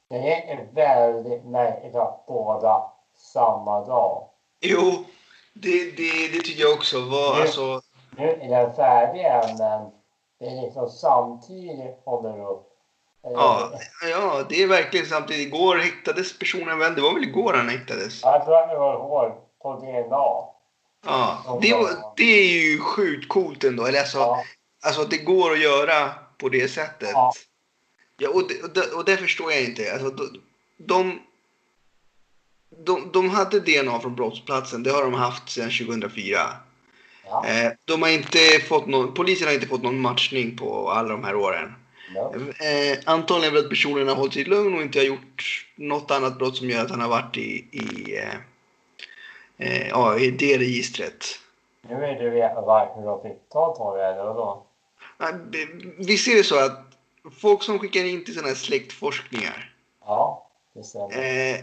Det 0.09 0.15
är 0.33 0.67
väldigt 0.73 1.45
märkligt 1.45 1.95
att 1.95 2.23
båda 2.27 2.83
samma 3.17 3.85
dag. 3.85 4.27
Jo, 4.61 5.05
det, 5.53 5.91
det, 5.97 6.27
det 6.33 6.39
tycker 6.39 6.61
jag 6.61 6.73
också 6.73 6.99
var 6.99 7.35
Det- 7.35 7.41
alltså... 7.41 7.81
Nu 8.17 8.29
är 8.29 8.49
den 8.49 8.75
färdig 8.75 9.21
än, 9.25 9.57
men 9.57 9.91
det 10.39 10.45
är 10.45 10.61
liksom 10.61 10.89
samtidigt 10.89 12.01
håller 12.05 12.49
upp. 12.51 12.69
Eh, 13.25 13.31
Ja, 13.33 13.69
ja, 14.09 14.43
det 14.49 14.63
är 14.63 14.67
verkligen 14.67 15.05
samtidigt. 15.05 15.47
Igår 15.47 15.75
häktades 15.77 16.39
personen 16.39 16.79
väl? 16.79 16.95
Det 16.95 17.01
var 17.01 17.13
väl 17.13 17.23
igår 17.23 17.53
han 17.53 17.69
häktades? 17.69 18.23
Jag 18.23 18.45
tror 18.45 18.57
att 18.57 18.69
det 18.69 18.77
var 18.77 18.97
hår 18.99 19.35
på 19.63 19.75
DNA. 19.75 20.53
Ja, 21.05 21.59
det, 21.61 21.97
det 22.17 22.39
är 22.39 22.53
ju 22.53 22.79
sjukt 22.79 23.29
coolt 23.29 23.63
ändå. 23.63 23.85
Eller 23.85 23.99
alltså, 23.99 24.17
Ja, 24.17 24.43
alltså 24.85 25.01
att 25.01 25.09
det 25.09 25.17
går 25.17 25.51
att 25.51 25.61
göra 25.61 26.09
på 26.37 26.49
det 26.49 26.67
sättet. 26.67 27.09
Ja. 27.13 27.33
Ja, 28.17 28.29
och, 28.29 28.47
det, 28.47 28.63
och, 28.63 28.69
det, 28.73 28.91
och 28.91 29.05
det 29.05 29.17
förstår 29.17 29.51
jag 29.51 29.63
inte. 29.63 29.93
Alltså, 29.93 30.09
de, 30.09 30.39
de, 30.77 31.19
de, 32.85 33.11
de 33.13 33.29
hade 33.29 33.59
DNA 33.59 33.99
från 33.99 34.15
brottsplatsen. 34.15 34.83
Det 34.83 34.91
har 34.91 35.03
de 35.03 35.13
haft 35.13 35.49
sedan 35.49 35.71
2004. 35.87 36.39
ja. 37.25 37.45
Eh, 37.47 37.71
de 37.85 38.01
har 38.01 38.09
inte 38.09 38.39
fått 38.67 38.87
någon, 38.87 39.13
polisen 39.13 39.47
har 39.47 39.53
inte 39.53 39.67
fått 39.67 39.83
någon 39.83 40.01
matchning 40.01 40.57
på 40.57 40.89
alla 40.89 41.09
de 41.09 41.23
här 41.23 41.35
åren. 41.35 41.73
No. 42.15 42.35
Eh, 42.65 42.97
antagligen 43.05 43.53
för 43.53 43.59
att 43.59 43.69
personen 43.69 44.07
har 44.07 44.15
hållit 44.15 44.33
sig 44.33 44.43
lugn 44.43 44.75
och 44.75 44.81
inte 44.81 44.99
har 44.99 45.05
gjort 45.05 45.65
något 45.75 46.11
annat 46.11 46.37
brott 46.37 46.57
som 46.57 46.69
gör 46.69 46.81
att 46.81 46.91
han 46.91 47.01
har 47.01 47.09
varit 47.09 47.37
i, 47.37 47.65
i, 47.71 48.17
eh, 48.17 48.33
eh, 49.57 49.87
ja, 49.87 50.17
i 50.17 50.31
det 50.31 50.57
registret. 50.57 51.25
Nu 51.81 51.95
vill 51.99 52.17
du 52.17 52.29
veta 52.29 52.61
varför 52.61 53.01
de 53.01 53.21
fick 53.21 53.49
ta 53.49 53.75
på 53.75 53.95
det, 53.95 54.05
eller 54.05 54.23
vadå? 54.23 54.63
Ja, 55.17 55.27
Visst 55.97 56.27
är 56.27 56.35
det 56.35 56.43
så 56.43 56.65
att 56.65 56.79
folk 57.41 57.63
som 57.63 57.79
skickar 57.79 58.03
in 58.05 58.25
till 58.25 58.33
sådana 58.33 58.47
här 58.47 58.55
släktforskningar, 58.55 59.75
Ja, 60.05 60.47
det 60.73 60.83
stämmer. 60.83 61.53
eh, 61.53 61.59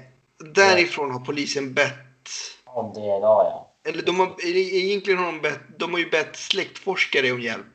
därifrån 0.55 1.11
har 1.11 1.20
polisen 1.20 1.74
bett 1.74 2.28
Om 2.64 2.93
DNA, 2.93 3.20
ja. 3.20 3.66
eller 3.84 4.03
de 4.03 4.20
har, 4.20 4.47
egentligen 4.47 5.18
har 5.18 5.26
de 5.26 5.41
bett, 5.41 5.61
de 5.78 5.93
har 5.93 5.99
ju 5.99 6.11
bett 6.11 6.36
släktforskare 6.36 7.32
om 7.32 7.41
hjälp. 7.41 7.66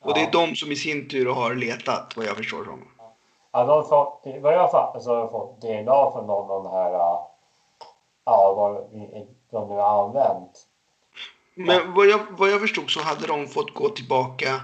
Och 0.00 0.14
det 0.14 0.20
är 0.20 0.24
Ja. 0.24 0.30
de 0.46 0.56
som 0.56 0.72
i 0.72 0.76
sin 0.76 1.08
tur 1.08 1.26
har 1.26 1.54
letat, 1.54 2.16
vad 2.16 2.26
jag 2.26 2.36
förstår 2.36 2.64
som. 2.64 2.88
Ja, 3.52 3.64
de 3.64 3.68
har 3.68 3.82
fått, 3.82 4.42
vad 4.42 4.54
jag 4.54 4.70
fattar 4.70 5.00
så 5.00 5.10
har 5.10 5.16
de 5.20 5.30
fått 5.30 5.60
DNA 5.60 6.10
från 6.12 6.26
någon 6.26 6.50
av 6.50 6.62
de 6.64 6.72
här, 6.72 6.90
ja, 6.92 7.34
de 9.52 9.68
nu 9.68 9.74
har 9.74 10.08
använt. 10.08 10.66
Men 11.54 11.92
vad 11.92 12.06
jag, 12.06 12.26
vad 12.30 12.50
jag 12.50 12.60
förstod 12.60 12.90
så 12.90 13.00
hade 13.00 13.26
de 13.26 13.48
fått 13.48 13.74
gå 13.74 13.88
tillbaka. 13.88 14.60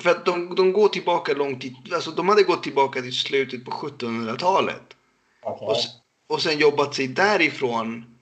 För 0.00 0.10
att 0.10 0.26
de, 0.26 0.54
de 0.54 0.72
går 0.72 0.88
tillbaka 0.88 1.32
långt 1.32 1.64
i, 1.64 1.76
alltså 1.94 2.10
de 2.10 2.28
hade 2.28 2.42
gått 2.42 2.62
tillbaka 2.62 3.02
till 3.02 3.12
slutet 3.12 3.64
på 3.64 3.70
1700-talet. 3.70 4.96
Okej. 5.42 5.68
Och, 5.68 6.34
och 6.34 6.42
sen 6.42 6.58
jobbat 6.58 6.94
sig 6.94 7.08
därifrån 7.08 8.16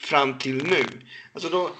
fram 0.00 0.38
till 0.38 0.66
nu. 0.66 0.84
Alltså 1.32 1.48
då... 1.48 1.70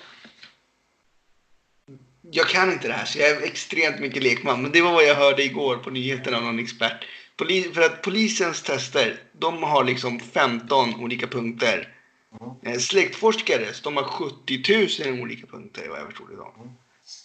Jag 2.30 2.48
kan 2.48 2.72
inte 2.72 2.88
det 2.88 2.94
här 2.94 3.04
så 3.04 3.18
jag 3.18 3.30
är 3.30 3.42
extremt 3.42 4.00
mycket 4.00 4.22
lekman. 4.22 4.62
Men 4.62 4.72
det 4.72 4.82
var 4.82 4.92
vad 4.92 5.04
jag 5.04 5.14
hörde 5.14 5.44
igår 5.44 5.76
på 5.76 5.90
nyheterna 5.90 6.36
av 6.36 6.42
någon 6.42 6.58
expert. 6.58 7.04
Poli, 7.36 7.62
för 7.62 7.82
att 7.82 8.02
polisens 8.02 8.62
tester, 8.62 9.22
de 9.32 9.62
har 9.62 9.84
liksom 9.84 10.20
15 10.20 10.94
olika 11.00 11.26
punkter. 11.26 11.97
Mm. 12.40 12.54
Eh, 12.62 12.78
Släktforskare, 12.78 13.66
de 13.84 13.96
har 13.96 14.04
70 14.04 15.04
000 15.06 15.20
olika 15.20 15.46
punkter 15.46 15.88
vad 15.88 15.98
jag 15.98 16.06
förstod 16.06 16.30
det 16.30 16.36
som. 16.36 16.76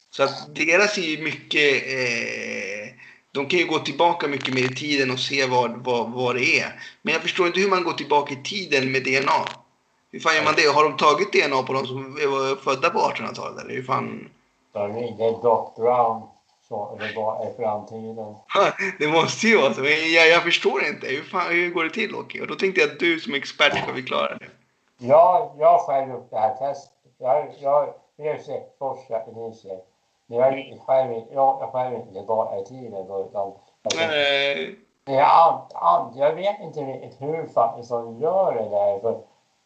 Så 0.09 0.23
att 0.23 0.55
deras 0.55 0.97
är 0.97 1.01
ju 1.01 1.23
mycket, 1.23 1.83
eh, 1.87 2.95
de 3.31 3.45
kan 3.45 3.59
ju 3.59 3.65
gå 3.65 3.79
tillbaka 3.79 4.27
mycket 4.27 4.53
mer 4.53 4.63
i 4.63 4.75
tiden 4.75 5.11
och 5.11 5.19
se 5.19 5.45
vad, 5.45 5.71
vad, 5.71 6.11
vad 6.11 6.35
det 6.35 6.59
är. 6.59 6.81
Men 7.01 7.13
jag 7.13 7.21
förstår 7.21 7.47
inte 7.47 7.59
hur 7.59 7.69
man 7.69 7.83
går 7.83 7.93
tillbaka 7.93 8.33
i 8.33 8.43
tiden 8.43 8.91
med 8.91 9.03
DNA. 9.03 9.45
Hur 10.11 10.19
fan 10.19 10.35
gör 10.35 10.43
man 10.43 10.53
det? 10.57 10.67
Har 10.67 10.83
de 10.83 10.97
tagit 10.97 11.33
DNA 11.33 11.63
på 11.63 11.73
de 11.73 11.87
som 11.87 12.13
var 12.13 12.55
födda 12.55 12.89
på 12.89 12.99
1800-talet? 12.99 13.63
Eller 13.63 13.75
hur 13.75 13.83
fan? 13.83 14.29
De 14.73 14.95
ringde 14.95 15.23
Doc 15.23 15.75
Brown 15.75 16.21
så 16.67 16.97
det 16.99 17.15
var 17.15 17.49
i 17.49 17.57
framtiden. 17.57 18.35
Det 18.99 19.07
måste 19.07 19.47
ju 19.47 19.57
vara 19.57 19.73
så. 19.73 19.83
Jag, 19.85 20.29
jag 20.29 20.43
förstår 20.43 20.83
inte. 20.83 21.07
Hur, 21.07 21.23
fan, 21.23 21.53
hur 21.53 21.69
går 21.69 21.83
det 21.83 21.89
till, 21.89 22.15
Åke? 22.15 22.41
Och 22.41 22.47
då 22.47 22.55
tänkte 22.55 22.81
jag 22.81 22.91
att 22.91 22.99
du 22.99 23.19
som 23.19 23.33
expert 23.33 23.83
ska 23.83 23.93
förklara 23.93 24.37
det. 24.37 24.45
Jag, 24.97 25.49
jag 25.57 25.79
själv 25.79 26.09
gjort 26.09 26.29
det 26.29 26.37
här 26.37 26.55
testet. 26.55 26.91
Jag, 27.17 27.53
jag, 27.59 27.93
är 28.17 28.37
släktforskare 28.37 29.23
i 29.31 29.35
Nice. 29.35 29.79
Men 30.25 30.37
jag 30.37 30.53
är 30.53 30.79
själv, 30.79 31.23
jag, 31.31 31.69
själv 31.71 31.95
inte 31.95 32.21
bara 32.21 32.59
i 32.59 32.65
tiden 32.65 33.07
då, 33.07 33.27
utan 33.29 33.53
Nej. 33.95 34.75
Men 35.05 35.15
jag, 35.15 35.29
an, 35.29 35.61
an, 35.73 36.17
jag 36.17 36.33
vet 36.33 36.59
inte 36.59 36.79
riktigt 36.79 37.21
hur 37.21 37.47
faktiskt 37.47 37.89
de 37.89 38.19
gör 38.19 38.53
det 38.53 38.69
där. 38.69 38.99
För 38.99 39.21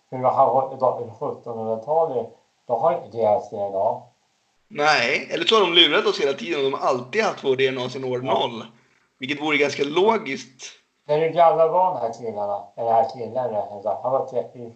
hur 0.10 0.18
man 0.18 0.34
har 0.34 0.50
hållit 0.50 0.80
på 0.80 1.16
1700-talet, 1.20 2.28
då 2.66 2.78
har 2.78 2.94
inte 2.94 3.18
deras 3.18 3.50
DNA. 3.50 4.02
Nej, 4.68 5.30
eller 5.32 5.46
så 5.46 5.56
har 5.56 5.62
de 5.62 5.74
lurat 5.74 6.06
oss 6.06 6.22
hela 6.22 6.34
tiden 6.34 6.66
och 6.66 6.72
de 6.72 6.78
har 6.78 6.88
alltid 6.88 7.24
haft 7.24 7.44
vår 7.44 7.56
DNA 7.56 7.90
sedan 7.90 8.04
år 8.04 8.18
noll. 8.18 8.64
Vilket 9.20 9.42
vore 9.42 9.58
ganska 9.58 9.84
logiskt. 9.84 10.64
När 11.06 11.20
hur 11.20 11.30
gamla 11.30 11.68
var 11.68 11.94
de 11.94 12.00
här 12.00 12.14
killarna? 12.14 12.64
Den 12.76 12.88
här 12.88 13.10
killen, 13.14 13.56
han 14.04 14.12
var 14.12 14.26
30. 14.26 14.74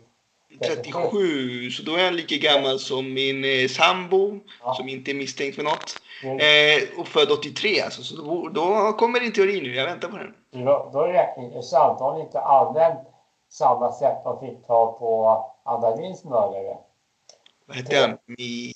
37, 0.59 1.71
så 1.71 1.83
då 1.83 1.95
är 1.95 2.05
han 2.05 2.15
lika 2.15 2.35
gammal 2.35 2.79
som 2.79 3.13
min 3.13 3.43
eh, 3.43 3.67
sambo, 3.67 4.39
Ja. 4.63 4.73
som 4.73 4.89
inte 4.89 5.11
är 5.11 5.15
misstänkt 5.15 5.55
för 5.55 5.63
något. 5.63 5.95
Mm. 6.23 6.37
Eh, 6.37 6.99
och 6.99 7.07
född 7.07 7.31
83 7.31 7.81
alltså, 7.81 8.03
så 8.03 8.15
då, 8.15 8.49
då 8.49 8.93
kommer 8.93 9.19
din 9.19 9.33
teori 9.33 9.61
nu. 9.61 9.75
Jag 9.75 9.85
väntar 9.85 10.07
på 10.07 10.17
den. 10.17 10.33
Då, 10.65 10.89
då 10.93 11.01
är 11.01 11.13
det 11.13 11.35
intressant. 11.37 11.99
Har 11.99 12.21
inte 12.21 12.39
använt 12.41 12.99
samma 13.49 13.91
sätt 13.91 14.17
de 14.23 14.39
fick 14.39 14.67
ta 14.67 14.97
på 14.99 15.45
Anna 15.63 15.95
Linds 15.95 16.23
mördare. 16.23 16.77
Vad 17.65 17.77
hette 17.77 17.97
han? 17.97 18.17
Mi... 18.25 18.73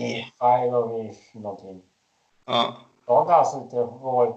Mikhailovich 0.00 1.34
någonting. 1.34 1.82
Ja. 2.46 2.76
De 3.06 3.26
har 3.26 3.32
alltså 3.32 3.56
inte 3.56 3.88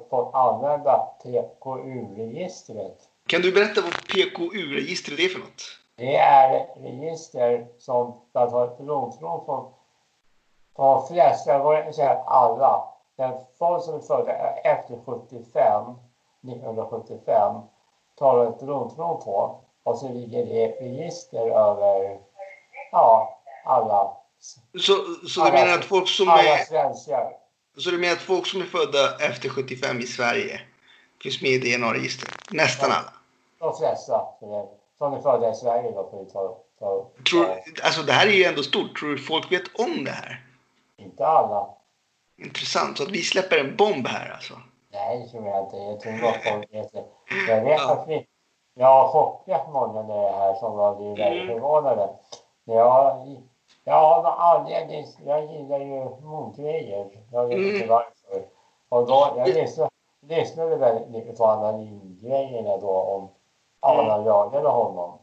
fått 0.09 0.33
använda 0.33 0.99
PKU-registret. 1.23 2.97
Kan 3.27 3.41
du 3.41 3.51
berätta 3.51 3.81
vad 3.81 4.07
PKU-registret 4.07 5.19
är 5.19 5.27
för 5.27 5.39
något? 5.39 5.78
Det 5.99 6.15
är 6.15 6.59
ett 6.59 6.69
register 6.75 7.67
som 7.77 8.21
blodprov 8.77 9.45
från 9.45 9.73
de 10.75 11.07
flesta, 11.07 11.51
jag 11.51 11.79
inte 11.79 11.93
säga 11.93 12.17
alla, 12.25 12.83
men 13.15 13.33
folk 13.59 13.83
som 13.83 13.95
är 13.95 13.99
födda 13.99 14.31
efter 14.63 14.99
75, 15.05 15.83
1975, 16.43 17.61
tar 18.15 18.45
ett 18.45 18.59
blodprov 18.59 19.23
på 19.23 19.59
och 19.83 19.97
så 19.97 20.09
ligger 20.09 20.45
det 20.45 20.63
ett 20.63 20.81
register 20.81 21.47
över 21.47 22.19
ja, 22.91 23.39
alla, 23.65 24.17
Så, 24.79 24.91
så 25.27 25.45
du 25.45 25.51
menar 25.51 25.73
att 25.73 25.85
folk 25.85 26.07
som 26.07 26.29
alla 26.29 26.43
är, 26.43 26.65
svenskar. 26.65 27.31
så 27.77 27.89
du 27.89 27.97
menar 27.97 28.13
att 28.13 28.21
folk 28.21 28.47
som 28.47 28.61
är 28.61 28.65
födda 28.65 29.25
efter 29.25 29.49
75 29.49 29.99
i 29.99 30.07
Sverige 30.07 30.61
finns 31.23 31.41
med 31.41 31.51
i 31.51 31.57
DNA-registret? 31.77 32.35
Nästan 32.51 32.91
alla? 32.91 33.13
De 33.59 33.77
flesta 33.77 34.27
är, 34.99 35.05
som 35.05 35.13
är 35.13 35.19
födda 35.21 35.49
i 35.49 35.55
Sverige 35.55 35.91
då 35.91 36.03
ta, 36.33 36.57
Tror, 37.29 37.43
ta 37.45 37.53
alltså 37.83 38.01
det 38.01 38.11
här 38.13 38.27
är 38.27 38.31
ju 38.31 38.43
ändå 38.43 38.63
stort. 38.63 38.99
Tror 38.99 39.09
du 39.09 39.17
folk 39.17 39.51
vet 39.51 39.79
om 39.79 40.03
det 40.05 40.11
här? 40.11 40.45
inte 40.97 41.27
alla. 41.27 41.67
Intressant. 42.37 42.97
Så 42.97 43.03
att 43.03 43.09
vi 43.11 43.21
släpper 43.21 43.57
en 43.57 43.75
bomb 43.75 44.07
här 44.07 44.31
alltså. 44.31 44.53
Nej, 44.91 45.19
det 45.19 45.29
tror 45.29 45.47
jag 45.47 45.63
inte. 45.63 45.77
Jag 45.77 45.99
tror 45.99 46.13
att 46.29 46.43
folk 46.43 46.73
vet 46.73 46.93
det. 46.93 47.03
Jag 47.47 47.63
vet 47.63 47.81
att 47.81 48.07
vi... 48.07 48.25
Jag 48.73 48.87
har 48.87 49.07
chockat 49.07 49.71
många 49.73 50.03
med 50.03 50.17
det 50.17 50.31
här 50.31 50.53
som 50.53 50.71
har 50.73 50.95
blivit 50.95 51.19
väldigt 51.19 51.43
Mm. 51.43 51.53
förvånade. 51.55 52.09
Jag, 52.63 53.27
jag 53.83 54.25
anledning. 54.25 55.05
Jag 55.25 55.45
gillar 55.53 55.79
ju 55.79 56.09
motgrejer. 56.25 57.07
Jag 57.31 57.47
vet 57.47 57.57
inte 57.57 57.75
Mm. 57.75 57.87
varför. 57.89 58.45
Och 58.89 59.07
då, 59.07 59.33
jag 59.37 59.47
lyssnade, 59.47 59.89
lyssnade 60.27 60.75
väldigt 60.75 61.09
mycket 61.09 61.37
på 61.37 61.45
Anna 61.45 61.71
Lindh-grejerna 61.71 62.77
då 62.77 62.89
om 62.89 63.29
Mm. 63.87 64.25
jagade 64.25 64.67
honom. 64.67 65.19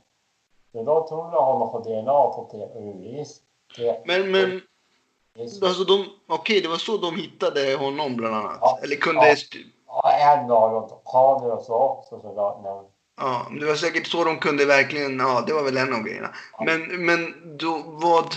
Så 0.73 0.83
då 0.83 1.01
tog 1.01 1.19
jag 1.19 1.43
honom 1.43 1.73
på 1.73 1.79
DNA 1.79 2.13
på 2.13 2.49
PU-registret. 2.53 4.03
Men, 4.07 4.31
men 4.31 4.61
alltså 5.63 5.85
de, 5.85 6.07
okej, 6.29 6.61
det 6.61 6.69
var 6.69 6.77
så 6.77 6.97
de 6.97 7.17
hittade 7.17 7.77
honom 7.77 8.17
bland 8.17 8.35
annat. 8.35 8.59
Ja. 8.61 8.79
Eller 8.83 8.97
kunde, 8.97 9.27
Ja. 9.27 9.37
Ja, 10.03 10.13
en 10.13 10.51
av 10.51 10.73
dem. 10.73 10.91
Kaner 11.13 11.53
och 11.53 11.63
så 11.63 11.75
också 11.75 12.21
såklart. 12.21 12.63
Men 12.63 12.85
ja, 13.17 13.47
det 13.61 13.67
var 13.67 13.75
säkert 13.75 14.07
så 14.07 14.25
de 14.25 14.39
kunde 14.39 14.65
verkligen, 14.65 15.19
ja, 15.19 15.45
det 15.47 15.53
var 15.53 15.63
väl 15.63 15.77
en 15.77 15.95
av 15.95 16.03
grejerna. 16.03 16.31
Men, 16.67 17.07
men 17.07 17.35
då, 17.59 17.83
vad, 17.87 18.35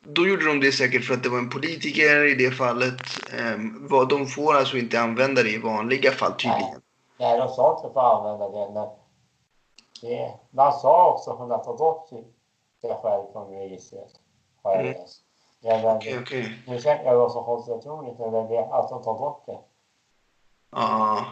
då 0.00 0.26
gjorde 0.26 0.46
de 0.46 0.60
det 0.60 0.72
säkert 0.72 1.04
för 1.04 1.14
att 1.14 1.22
det 1.22 1.28
var 1.28 1.38
en 1.38 1.50
politiker 1.50 2.24
i 2.24 2.34
det 2.34 2.50
fallet. 2.50 3.00
Ehm, 3.38 3.88
vad, 3.88 4.08
de 4.08 4.26
får 4.26 4.54
alltså 4.54 4.76
inte 4.76 5.00
använda 5.00 5.42
det 5.42 5.50
i 5.50 5.58
vanliga 5.58 6.10
fall 6.10 6.32
tydligen. 6.32 6.81
Nej, 7.22 7.38
de 7.38 7.48
sa 7.48 7.76
inte 7.76 7.92
för 7.92 8.00
att 8.00 8.18
använda 8.20 8.48
det, 8.48 8.72
men 8.72 8.88
det, 10.00 10.34
man 10.50 10.72
sa 10.72 11.12
också 11.12 11.30
att 11.30 11.38
hon 11.38 11.50
har 11.50 11.58
tagit 11.58 11.78
bort 11.78 12.08
sig 12.08 12.24
själv 13.02 13.32
från 13.32 13.48
registret. 13.48 14.12
Har 14.62 14.72
jag 14.72 14.80
Mm. 14.80 14.92
läst. 14.92 15.22
Okej, 15.96 16.18
okej. 16.22 16.62
nu 16.66 16.78
känner 16.78 17.04
jag 17.04 17.18
vad 17.18 17.32
så 17.32 17.42
konspiratoriskt, 17.42 18.18
men 18.20 18.34
jag 18.34 18.48
vet 18.48 18.70
att 18.72 18.88
de 18.88 19.02
tar 19.02 19.14
bort 19.14 19.46
det. 19.46 19.58
Ja. 20.70 21.24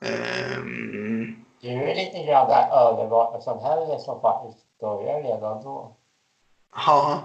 Ehm, 0.00 1.44
Det 1.60 1.68
är 1.68 1.88
ju 1.88 1.94
lite 1.94 2.22
grann 2.24 2.48
det 2.48 2.54
här 2.54 2.92
övervakningssamhället 2.92 4.00
som 4.00 4.20
faktiskt 4.20 4.78
börjar 4.80 5.22
redan 5.22 5.62
då. 5.62 5.96
Ja, 6.86 7.20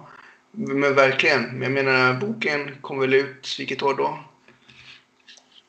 men 0.51 0.95
verkligen. 0.95 1.61
Jag 1.61 1.71
menar, 1.71 2.19
boken 2.27 2.81
kom 2.81 2.99
väl 2.99 3.13
ut, 3.13 3.55
vilket 3.59 3.83
år 3.83 3.93
då? 3.93 4.17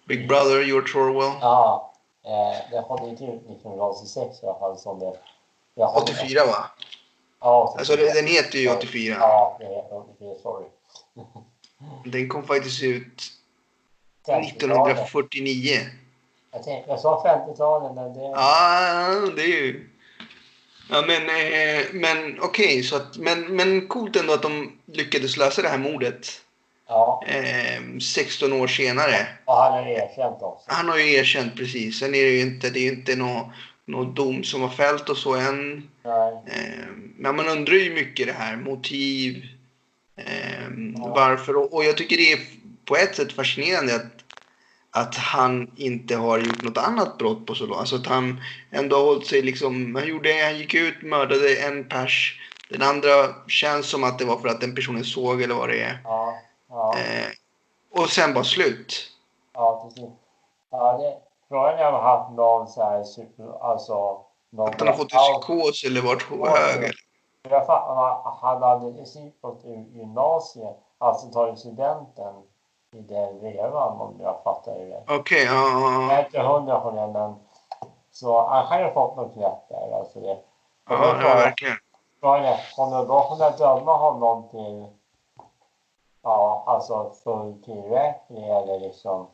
Big 0.06 0.28
Brother, 0.28 0.60
George 0.62 0.94
Orwell. 1.00 1.38
Ja, 1.40 1.92
eh, 2.24 2.70
det 2.70 2.84
kom 2.88 3.08
inte 3.08 3.24
ut 3.24 3.30
1986 3.30 4.42
i 4.42 4.46
alla 4.46 4.58
fall 4.58 4.78
som 4.78 4.98
det... 4.98 5.12
jag 5.74 5.86
har- 5.86 6.02
84 6.02 6.46
va? 6.46 6.70
Ja, 7.40 7.62
84. 7.74 7.78
Alltså 7.78 7.96
det- 7.96 8.14
den 8.20 8.26
heter 8.26 8.58
ju 8.58 8.68
84. 8.70 9.16
Ja, 9.20 9.56
det 9.60 9.64
är 9.66 9.94
84, 9.98 10.34
sorry. 10.42 10.66
Den 12.04 12.28
kom 12.28 12.42
faktiskt 12.46 12.82
ut 12.82 13.22
50-talet. 14.26 14.46
1949. 14.56 15.78
Jag, 16.52 16.62
tänkte, 16.64 16.90
jag 16.90 17.00
sa 17.00 17.22
50-talet, 17.48 17.94
men 17.94 18.12
det... 18.14 18.20
Ja, 18.20 19.30
det 19.36 19.42
är 19.42 19.46
ju... 19.48 19.90
Ja, 20.90 21.04
men, 21.06 21.22
eh, 21.22 21.84
men 21.92 22.40
okej, 22.42 22.82
så 22.82 22.96
att, 22.96 23.16
men, 23.16 23.56
men 23.56 23.88
coolt 23.88 24.16
ändå 24.16 24.32
att 24.32 24.42
de 24.42 24.78
lyckades 24.86 25.36
lösa 25.36 25.62
det 25.62 25.68
här 25.68 25.78
mordet 25.78 26.26
Ja, 26.88 27.24
eh, 27.26 27.98
16 28.00 28.52
år 28.52 28.66
senare. 28.66 29.26
och 29.44 29.54
han 29.56 29.72
har 29.72 29.86
erkänt 29.90 30.42
också. 30.42 30.64
Han 30.66 30.88
har 30.88 30.98
ju 30.98 31.12
erkänt 31.14 31.56
precis. 31.56 31.98
Sen 31.98 32.14
är 32.14 32.22
det 32.24 32.30
ju 32.30 32.40
inte, 32.40 32.70
det 32.70 32.80
är 32.80 32.92
inte 32.92 33.16
någon 33.16 33.52
nå 33.86 34.04
dom 34.04 34.44
som 34.44 34.62
har 34.62 34.68
fällt 34.68 35.08
och 35.08 35.16
så 35.16 35.34
än. 35.34 35.90
Nej. 36.04 36.32
Eh, 36.46 36.86
men 37.16 37.36
man 37.36 37.48
undrar 37.48 37.74
ju 37.74 37.94
mycket 37.94 38.26
det 38.26 38.32
här, 38.32 38.56
motiv, 38.56 39.46
eh, 40.16 40.62
Ja. 40.96 41.08
varför. 41.14 41.56
Och, 41.56 41.74
och 41.74 41.84
jag 41.84 41.96
tycker 41.96 42.16
det 42.16 42.32
är 42.32 42.38
på 42.84 42.96
ett 42.96 43.16
sätt 43.16 43.32
fascinerande 43.32 43.94
att, 43.94 44.24
att 44.90 45.14
han 45.16 45.70
inte 45.76 46.16
har 46.16 46.38
gjort 46.38 46.62
något 46.62 46.78
annat 46.78 47.18
brott 47.18 47.46
på 47.46 47.54
så 47.54 47.66
långt. 47.66 47.80
Alltså 47.80 47.96
att 47.96 48.06
han 48.06 48.40
ändå 48.70 48.96
har 48.96 49.04
hållit 49.04 49.26
sig 49.26 49.42
liksom, 49.42 49.94
han 49.94 50.08
gjorde, 50.08 50.42
han 50.44 50.58
gick 50.58 50.74
ut, 50.74 51.02
mördade 51.02 51.56
en 51.56 51.84
pers. 51.88 52.40
Den 52.68 52.82
andra 52.82 53.10
känns 53.48 53.86
som 53.86 54.04
att 54.04 54.18
det 54.18 54.24
var 54.24 54.38
för 54.40 54.48
att 54.48 54.60
den 54.60 54.74
personen 54.74 55.04
såg 55.04 55.42
eller 55.42 55.54
vad 55.54 55.68
det 55.68 55.80
är. 55.80 55.98
Ja, 56.04 56.38
ja, 56.76 56.94
Eh, 56.98 57.28
och 58.02 58.08
sen 58.08 58.34
bara 58.34 58.44
slut. 58.44 58.94
ja, 59.54 59.80
precis. 59.84 60.10
Ja, 60.70 60.92
det, 60.98 61.16
frågan 61.48 61.74
är 61.78 61.88
om 61.88 61.94
han 61.94 62.02
har 62.04 62.16
haft 62.18 62.30
någon 62.32 62.68
så 62.68 62.82
här, 62.82 63.04
super- 63.04 63.58
alltså... 63.60 64.20
Någon 64.50 64.68
Att 64.68 64.78
han 64.80 64.88
har 64.88 64.94
fått 64.94 65.12
en 65.12 65.18
psykos 65.18 65.84
eller 65.84 66.00
varit 66.02 66.22
hög. 66.22 66.76
eller- 66.84 66.94
Jag 67.50 67.66
fattar 67.66 68.10
att 68.28 68.38
han 68.40 68.62
hade 68.62 68.88
i 68.88 68.92
princip 68.92 69.42
gått 69.42 69.64
ur 69.64 69.76
gymnasiet, 69.98 70.76
alltså 70.98 71.26
tagit 71.30 71.58
studenten 71.58 72.34
i 72.96 72.98
den 73.00 73.40
vevan 73.40 74.00
om 74.00 74.16
jag 74.20 74.42
fattar 74.44 74.74
det 74.74 74.84
rätt. 74.84 75.04
Okej, 75.10 75.44
ja, 75.44 75.52
ja, 75.52 75.92
Jag 75.92 76.02
ja. 76.02 76.12
är 76.12 76.24
inte 76.24 76.40
hundra 76.42 76.80
på 76.80 76.90
det, 76.90 77.06
men 77.06 77.34
så 78.10 78.46
han 78.48 78.66
kan 78.68 78.78
ju 78.78 78.84
ha 78.84 78.92
fått 78.92 79.16
något 79.16 79.32
knäpp 79.34 79.68
där. 79.68 79.98
Alltså 79.98 80.20
det. 80.20 80.38
ja, 80.88 81.06
ja, 81.22 81.34
verkligen. 81.34 81.76
Frågan 82.20 82.44
är, 82.44 82.60
kommer 82.76 83.04
då 83.04 83.20
kunna 83.20 83.50
döma 83.50 83.96
honom 83.96 84.48
till, 84.50 84.86
ja, 86.26 86.64
alltså 86.66 87.12
full 87.24 87.62
tillräcklig 87.64 88.44
eller 88.44 88.80
liksom 88.80 89.26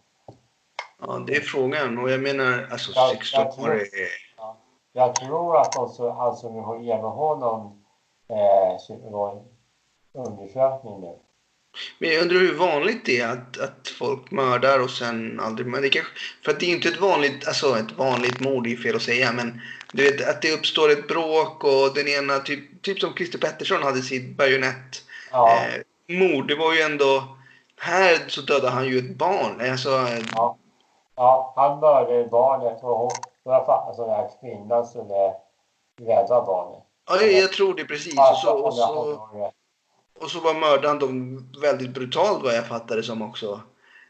Ja, 1.06 1.24
det 1.26 1.36
är 1.36 1.40
frågan. 1.40 1.98
Och 1.98 2.10
jag 2.10 2.20
menar, 2.20 2.68
alltså 2.70 2.92
Jag- 2.94 3.10
16 3.10 3.40
jag 3.44 3.54
tror- 3.54 3.64
år 3.68 3.74
är... 3.80 4.32
Jag 4.92 5.14
tror 5.14 5.60
att 5.60 5.72
de 5.72 5.88
så, 5.88 6.10
alltså 6.12 6.52
nu 6.52 6.60
har 6.60 6.78
genomgått 6.78 7.38
någon 7.40 7.82
eh, 8.28 8.78
undersökning 10.14 11.00
nu. 11.00 11.18
Men 11.98 12.10
jag 12.10 12.22
undrar 12.22 12.38
hur 12.38 12.54
vanligt 12.58 13.06
det 13.06 13.20
är 13.20 13.28
att, 13.32 13.58
att 13.60 13.88
folk 13.98 14.30
mördar 14.30 14.82
och 14.82 14.90
sen 14.90 15.40
aldrig... 15.40 15.66
Men 15.66 15.82
det 15.82 15.88
kanske, 15.88 16.12
för 16.44 16.52
att 16.52 16.60
det 16.60 16.66
är 16.66 16.70
inte 16.70 16.88
ett 16.88 17.00
vanligt, 17.00 17.48
alltså 17.48 17.78
ett 17.78 17.92
vanligt 17.92 18.40
mord, 18.40 18.64
det 18.64 18.72
är 18.72 18.76
fel 18.76 18.96
att 18.96 19.02
säga, 19.02 19.32
men 19.32 19.60
du 19.92 20.02
vet 20.10 20.28
att 20.28 20.42
det 20.42 20.52
uppstår 20.52 20.90
ett 20.90 21.08
bråk 21.08 21.64
och 21.64 21.94
den 21.94 22.08
ena, 22.08 22.38
typ, 22.38 22.82
typ 22.82 23.00
som 23.00 23.14
Christer 23.14 23.38
Pettersson 23.38 23.82
hade 23.82 24.02
sitt 24.02 24.36
bajonett 24.36 25.02
Ja, 25.32 25.56
eh, 25.56 25.80
mord. 26.08 26.48
Det 26.48 26.54
var 26.54 26.74
ju 26.74 26.80
ändå... 26.80 27.22
Här 27.76 28.28
så 28.28 28.40
dödade 28.40 28.70
han 28.70 28.86
ju 28.88 28.98
ett 28.98 29.16
barn. 29.16 29.70
Alltså, 29.70 29.88
ja. 30.34 30.56
ja 31.16 31.52
han 31.56 31.80
mördade 31.80 32.24
barnet 32.24 32.82
och 32.82 32.98
hon, 32.98 33.10
det 33.44 33.50
var 33.50 33.64
fan 33.66 33.96
den 33.96 34.10
här 34.10 34.30
kvinnan 34.40 34.86
skulle 34.86 35.34
rädda 36.00 36.44
barnet. 36.46 36.82
ja, 37.08 37.20
jag, 37.20 37.32
jag 37.32 37.52
tror 37.52 37.74
det 37.74 37.84
precis. 37.84 38.18
Och 38.18 38.36
så, 38.36 38.52
och 38.52 38.74
så, 38.74 39.28
och 40.20 40.30
så 40.30 40.40
var 40.40 40.54
mördaren 40.54 40.98
dem 40.98 41.46
väldigt 41.62 41.94
brutalt 41.94 42.42
vad 42.42 42.54
jag 42.54 42.66
fattade 42.66 43.02
som 43.02 43.22
också. 43.22 43.60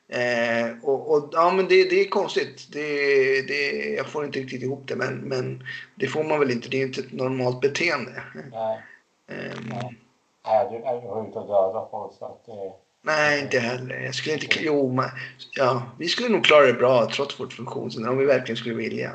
Eh, 0.09 0.77
och, 0.83 1.11
och 1.11 1.29
ja, 1.33 1.51
men 1.51 1.69
det, 1.69 1.91
det 1.91 2.01
är 2.01 2.09
konstigt. 2.09 2.69
Det, 2.73 3.43
det, 3.43 3.95
jag 3.97 4.07
får 4.07 4.25
inte 4.25 4.39
riktigt 4.39 4.63
ihop 4.63 4.83
det, 4.85 4.97
men, 4.97 5.15
men 5.15 5.67
det 5.95 6.07
får 6.07 6.25
man 6.25 6.39
väl 6.39 6.51
inte. 6.51 6.69
Det 6.69 6.83
är 6.83 6.87
inte 6.87 7.01
ett 7.01 7.13
normalt 7.13 7.61
beteende. 7.61 8.23
Nej, 8.53 8.83
Eh, 9.29 9.59
Nej. 9.71 9.99
Nej, 10.47 10.69
du 10.71 10.77
är 10.77 10.95
ju 10.95 11.29
ute 11.29 11.39
och 11.39 11.47
dödar 11.47 11.89
folk 11.91 12.13
så 12.19 12.25
att 12.25 12.47
det... 12.47 12.73
nej, 13.03 13.41
inte 13.43 13.59
heller. 13.59 14.01
Jag 14.01 14.15
skulle 14.15 14.35
inte... 14.35 14.47
Jo, 14.61 14.93
men, 14.93 15.09
ja, 15.57 15.83
vi 15.99 16.09
skulle 16.09 16.29
nog 16.29 16.45
klara 16.45 16.67
det 16.67 16.73
bra 16.73 17.07
trots 17.07 17.41
vårt 17.41 17.53
funktionshinder 17.53 18.11
om 18.11 18.19
vi 18.19 18.25
verkligen 18.25 18.57
skulle 18.57 18.75
vilja. 18.75 19.11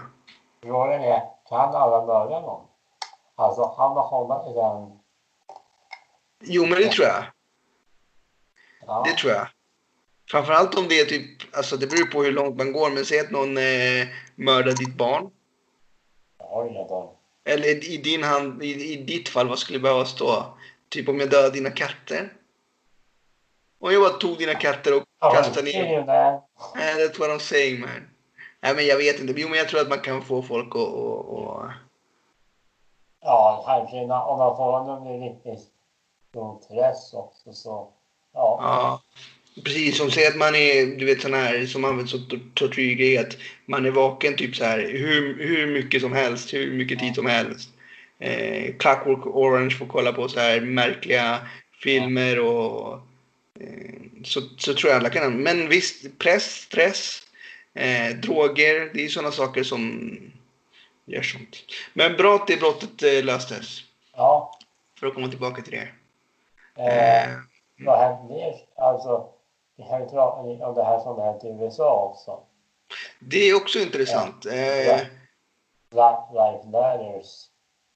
Frågan 0.63 1.01
är, 1.01 1.21
kan 1.49 1.75
alla 1.75 2.05
mörda 2.05 2.39
någon? 2.39 2.65
Alltså, 3.35 3.73
han 3.77 3.91
har 3.91 4.03
hållit 4.07 4.51
i 4.51 4.53
den... 4.59 4.99
Jo, 6.43 6.61
men 6.65 6.71
det 6.81 6.89
tror 6.91 7.07
jag. 7.07 7.23
Ja, 8.87 9.03
Det 9.05 9.17
tror 9.17 9.33
jag. 9.33 9.47
Framförallt 10.31 10.77
om 10.77 10.87
det 10.87 10.99
är 10.99 11.05
typ, 11.05 11.55
alltså 11.57 11.77
det 11.77 11.87
beror 11.87 12.05
på 12.05 12.23
hur 12.23 12.31
långt 12.31 12.57
man 12.57 12.71
går, 12.71 12.89
men 12.91 13.05
säg 13.05 13.19
att 13.19 13.31
någon 13.31 13.57
eh, 13.57 14.07
mördar 14.35 14.71
ditt 14.71 14.95
barn. 14.97 15.29
oj 16.39 16.85
då. 16.89 17.13
Eller 17.45 17.91
i 17.91 17.97
din 17.97 18.23
hand, 18.23 18.63
i, 18.63 18.93
i 18.93 18.95
ditt 18.95 19.29
fall, 19.29 19.47
vad 19.47 19.59
skulle 19.59 19.79
behöva 19.79 20.05
stå? 20.05 20.56
Typ 20.89 21.09
om 21.09 21.19
jag 21.19 21.29
dödar 21.29 21.51
dina 21.51 21.69
katter? 21.69 22.33
Om 23.79 23.93
jag 23.93 24.01
bara 24.01 24.13
tog 24.13 24.37
dina 24.37 24.53
katter 24.53 24.97
och 24.97 25.03
kastade 25.19 25.61
ner. 25.61 25.97
Eh, 25.99 26.05
That's 26.75 27.19
what 27.19 27.29
I'm 27.29 27.39
saying 27.39 27.79
man. 27.81 28.09
Nej 28.61 28.75
men 28.75 28.85
jag 28.85 28.97
vet 28.97 29.19
inte. 29.19 29.33
Jo 29.37 29.49
men 29.49 29.57
jag 29.57 29.69
tror 29.69 29.81
att 29.81 29.89
man 29.89 29.99
kan 29.99 30.21
få 30.21 30.41
folk 30.41 30.75
att... 30.75 30.81
att... 30.81 31.71
Ja, 33.21 33.63
kanske 33.67 33.97
om 34.01 34.37
man 34.37 34.57
får 34.57 34.79
honom 34.79 35.07
i 35.07 35.29
riktigt 35.29 35.67
stor 36.29 36.61
press 36.67 37.13
också 37.13 37.53
så... 37.53 37.89
Ja. 38.33 38.59
Ja. 38.61 39.01
Precis 39.63 39.97
som 39.97 40.11
säger 40.11 40.29
att 40.29 40.37
man 40.37 40.55
är, 40.55 40.85
du 40.85 41.05
vet 41.05 41.21
sån 41.21 41.33
här 41.33 41.65
som 41.65 41.85
används 41.85 42.11
som 42.11 42.19
tor- 42.19 42.51
tortyrgrej. 42.53 43.17
Att 43.17 43.37
man 43.65 43.85
är 43.85 43.91
vaken 43.91 44.35
typ 44.35 44.55
så 44.55 44.63
här 44.63 44.79
hur, 44.79 45.43
hur 45.47 45.67
mycket 45.73 46.01
som 46.01 46.13
helst, 46.13 46.53
hur 46.53 46.73
mycket 46.73 46.99
tid 46.99 47.15
som 47.15 47.25
helst. 47.25 47.69
Eh, 48.19 48.75
Clockwork 48.77 49.25
Orange 49.25 49.69
får 49.75 49.85
kolla 49.85 50.13
på 50.13 50.27
så 50.27 50.39
här 50.39 50.61
märkliga 50.61 51.39
filmer 51.83 52.39
och 52.39 52.93
eh, 53.59 54.01
så, 54.23 54.41
så 54.57 54.73
tror 54.73 54.91
jag 54.91 54.99
alla 54.99 55.09
kan. 55.09 55.33
Men 55.43 55.69
visst, 55.69 56.19
press, 56.19 56.43
stress, 56.43 57.19
eh, 57.73 58.15
droger, 58.15 58.91
det 58.93 59.05
är 59.05 59.07
sådana 59.07 59.31
saker 59.31 59.63
som 59.63 60.11
gör 61.05 61.21
sånt. 61.21 61.57
Men 61.93 62.15
bra 62.17 62.35
att 62.35 62.47
det 62.47 62.57
brottet 62.59 63.03
eh, 63.03 63.23
löstes. 63.23 63.79
ja. 64.15 64.53
För 64.99 65.07
att 65.07 65.13
komma 65.13 65.27
tillbaka 65.27 65.61
till 65.61 65.71
det. 65.73 65.89
Eh, 66.83 67.31
Eh, 67.31 67.37
vad 67.85 67.99
hände 67.99 68.33
mer? 68.33 68.53
Alltså, 68.75 69.29
ju 69.77 69.83
pratat 69.83 70.39
om 70.39 70.75
det 70.75 70.83
här 70.83 70.99
som 70.99 71.21
hänt 71.21 71.43
i 71.43 71.47
USA 71.47 72.11
också. 72.11 72.39
det 73.19 73.37
är 73.49 73.55
också 73.55 73.79
intressant. 73.79 74.45
Eh, 74.45 74.81
Ja. 74.87 74.99
Black 75.91 76.29
Lives 76.33 76.65
Matters. 76.65 77.45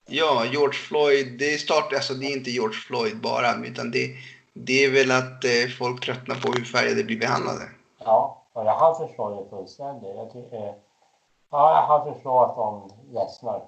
Ja, 0.06 0.46
George 0.46 0.80
Floyd, 0.80 1.40
det 1.40 1.58
startar, 1.58 1.96
alltså 1.96 2.14
det 2.14 2.26
är 2.26 2.38
inte 2.38 2.52
George 2.52 2.78
Floyd 2.88 3.18
bara, 3.22 3.66
utan 3.66 3.92
det, 3.92 4.16
det 4.54 4.86
är 4.86 4.92
väl 4.92 5.12
att 5.12 5.44
eh, 5.46 5.70
folk 5.78 6.06
tröttnar 6.06 6.36
på 6.36 6.52
hur 6.52 6.66
färgade 6.66 7.04
blir 7.04 7.20
behandlade. 7.20 7.70
Ja, 8.00 8.44
och 8.54 8.66
jag 8.66 8.76
han 8.76 9.08
förstår 9.08 9.44
det 9.44 9.50
fullständigt. 9.50 10.16
Jag 10.16 10.32
tycker, 10.34 10.74
ja, 11.52 11.86
han 11.88 12.14
förstår 12.14 12.46
att 12.46 12.56
de 12.56 12.92
ledsnar. 13.14 13.64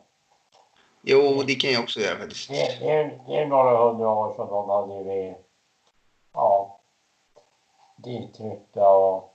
Jo, 1.01 1.43
det 1.47 1.55
kan 1.55 1.71
jag 1.71 1.83
också 1.83 1.99
göra 1.99 2.17
faktiskt. 2.17 2.49
Det, 2.49 2.77
det, 2.79 2.91
är, 2.91 3.19
det 3.27 3.35
är 3.37 3.45
några 3.45 3.77
hundra 3.77 4.09
år 4.09 4.35
som 4.35 4.47
de 4.47 4.69
har 4.69 5.03
blivit, 5.03 5.37
ja, 6.33 6.79
ditryckta 7.97 8.89
och 8.89 9.29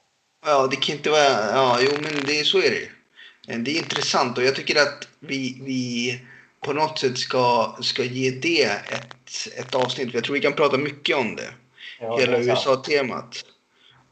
Ja, 0.46 0.66
det 0.66 0.76
kan 0.76 0.96
inte 0.96 1.10
vara, 1.10 1.50
ja, 1.52 1.78
jo 1.80 1.90
men 2.02 2.12
det, 2.26 2.46
så 2.46 2.58
är 2.58 2.70
det 2.70 2.76
ju. 2.76 2.88
Eh, 3.48 3.58
Det 3.58 3.70
är 3.70 3.78
intressant 3.78 4.38
och 4.38 4.44
jag 4.44 4.56
tycker 4.56 4.82
att 4.82 5.08
vi, 5.20 5.60
vi 5.64 6.20
på 6.60 6.72
något 6.72 6.98
sätt 6.98 7.18
ska, 7.18 7.76
ska 7.80 8.02
ge 8.02 8.30
det 8.30 8.62
ett, 8.64 9.48
ett 9.56 9.74
avsnitt. 9.74 10.14
Jag 10.14 10.24
tror 10.24 10.34
vi 10.34 10.40
kan 10.40 10.52
prata 10.52 10.78
mycket 10.78 11.16
om 11.16 11.36
det. 11.36 11.54
Ja, 12.00 12.18
Hela. 12.18 12.38
USA-temat. 12.38 13.44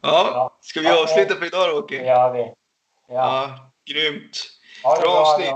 Ja, 0.01 0.59
ska 0.61 0.80
vi 0.80 0.88
avsluta 0.88 1.34
för 1.36 1.47
idag 1.47 1.70
då, 1.70 1.78
Åke? 1.78 1.99
Det 1.99 2.07
gör 2.07 2.32
vi. 2.32 2.38
Ja. 2.38 2.55
Ja, 3.09 3.72
grymt. 3.86 4.51
Bra 4.82 5.11
avsnitt. 5.11 5.51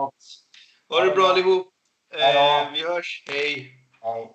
Ha 0.89 1.05
det 1.05 1.11
bra 1.11 1.29
allihop. 1.29 1.69
Eh, 2.15 2.73
vi 2.73 2.83
hörs. 2.83 3.25
Hej. 3.29 3.75
Hej. 4.03 4.31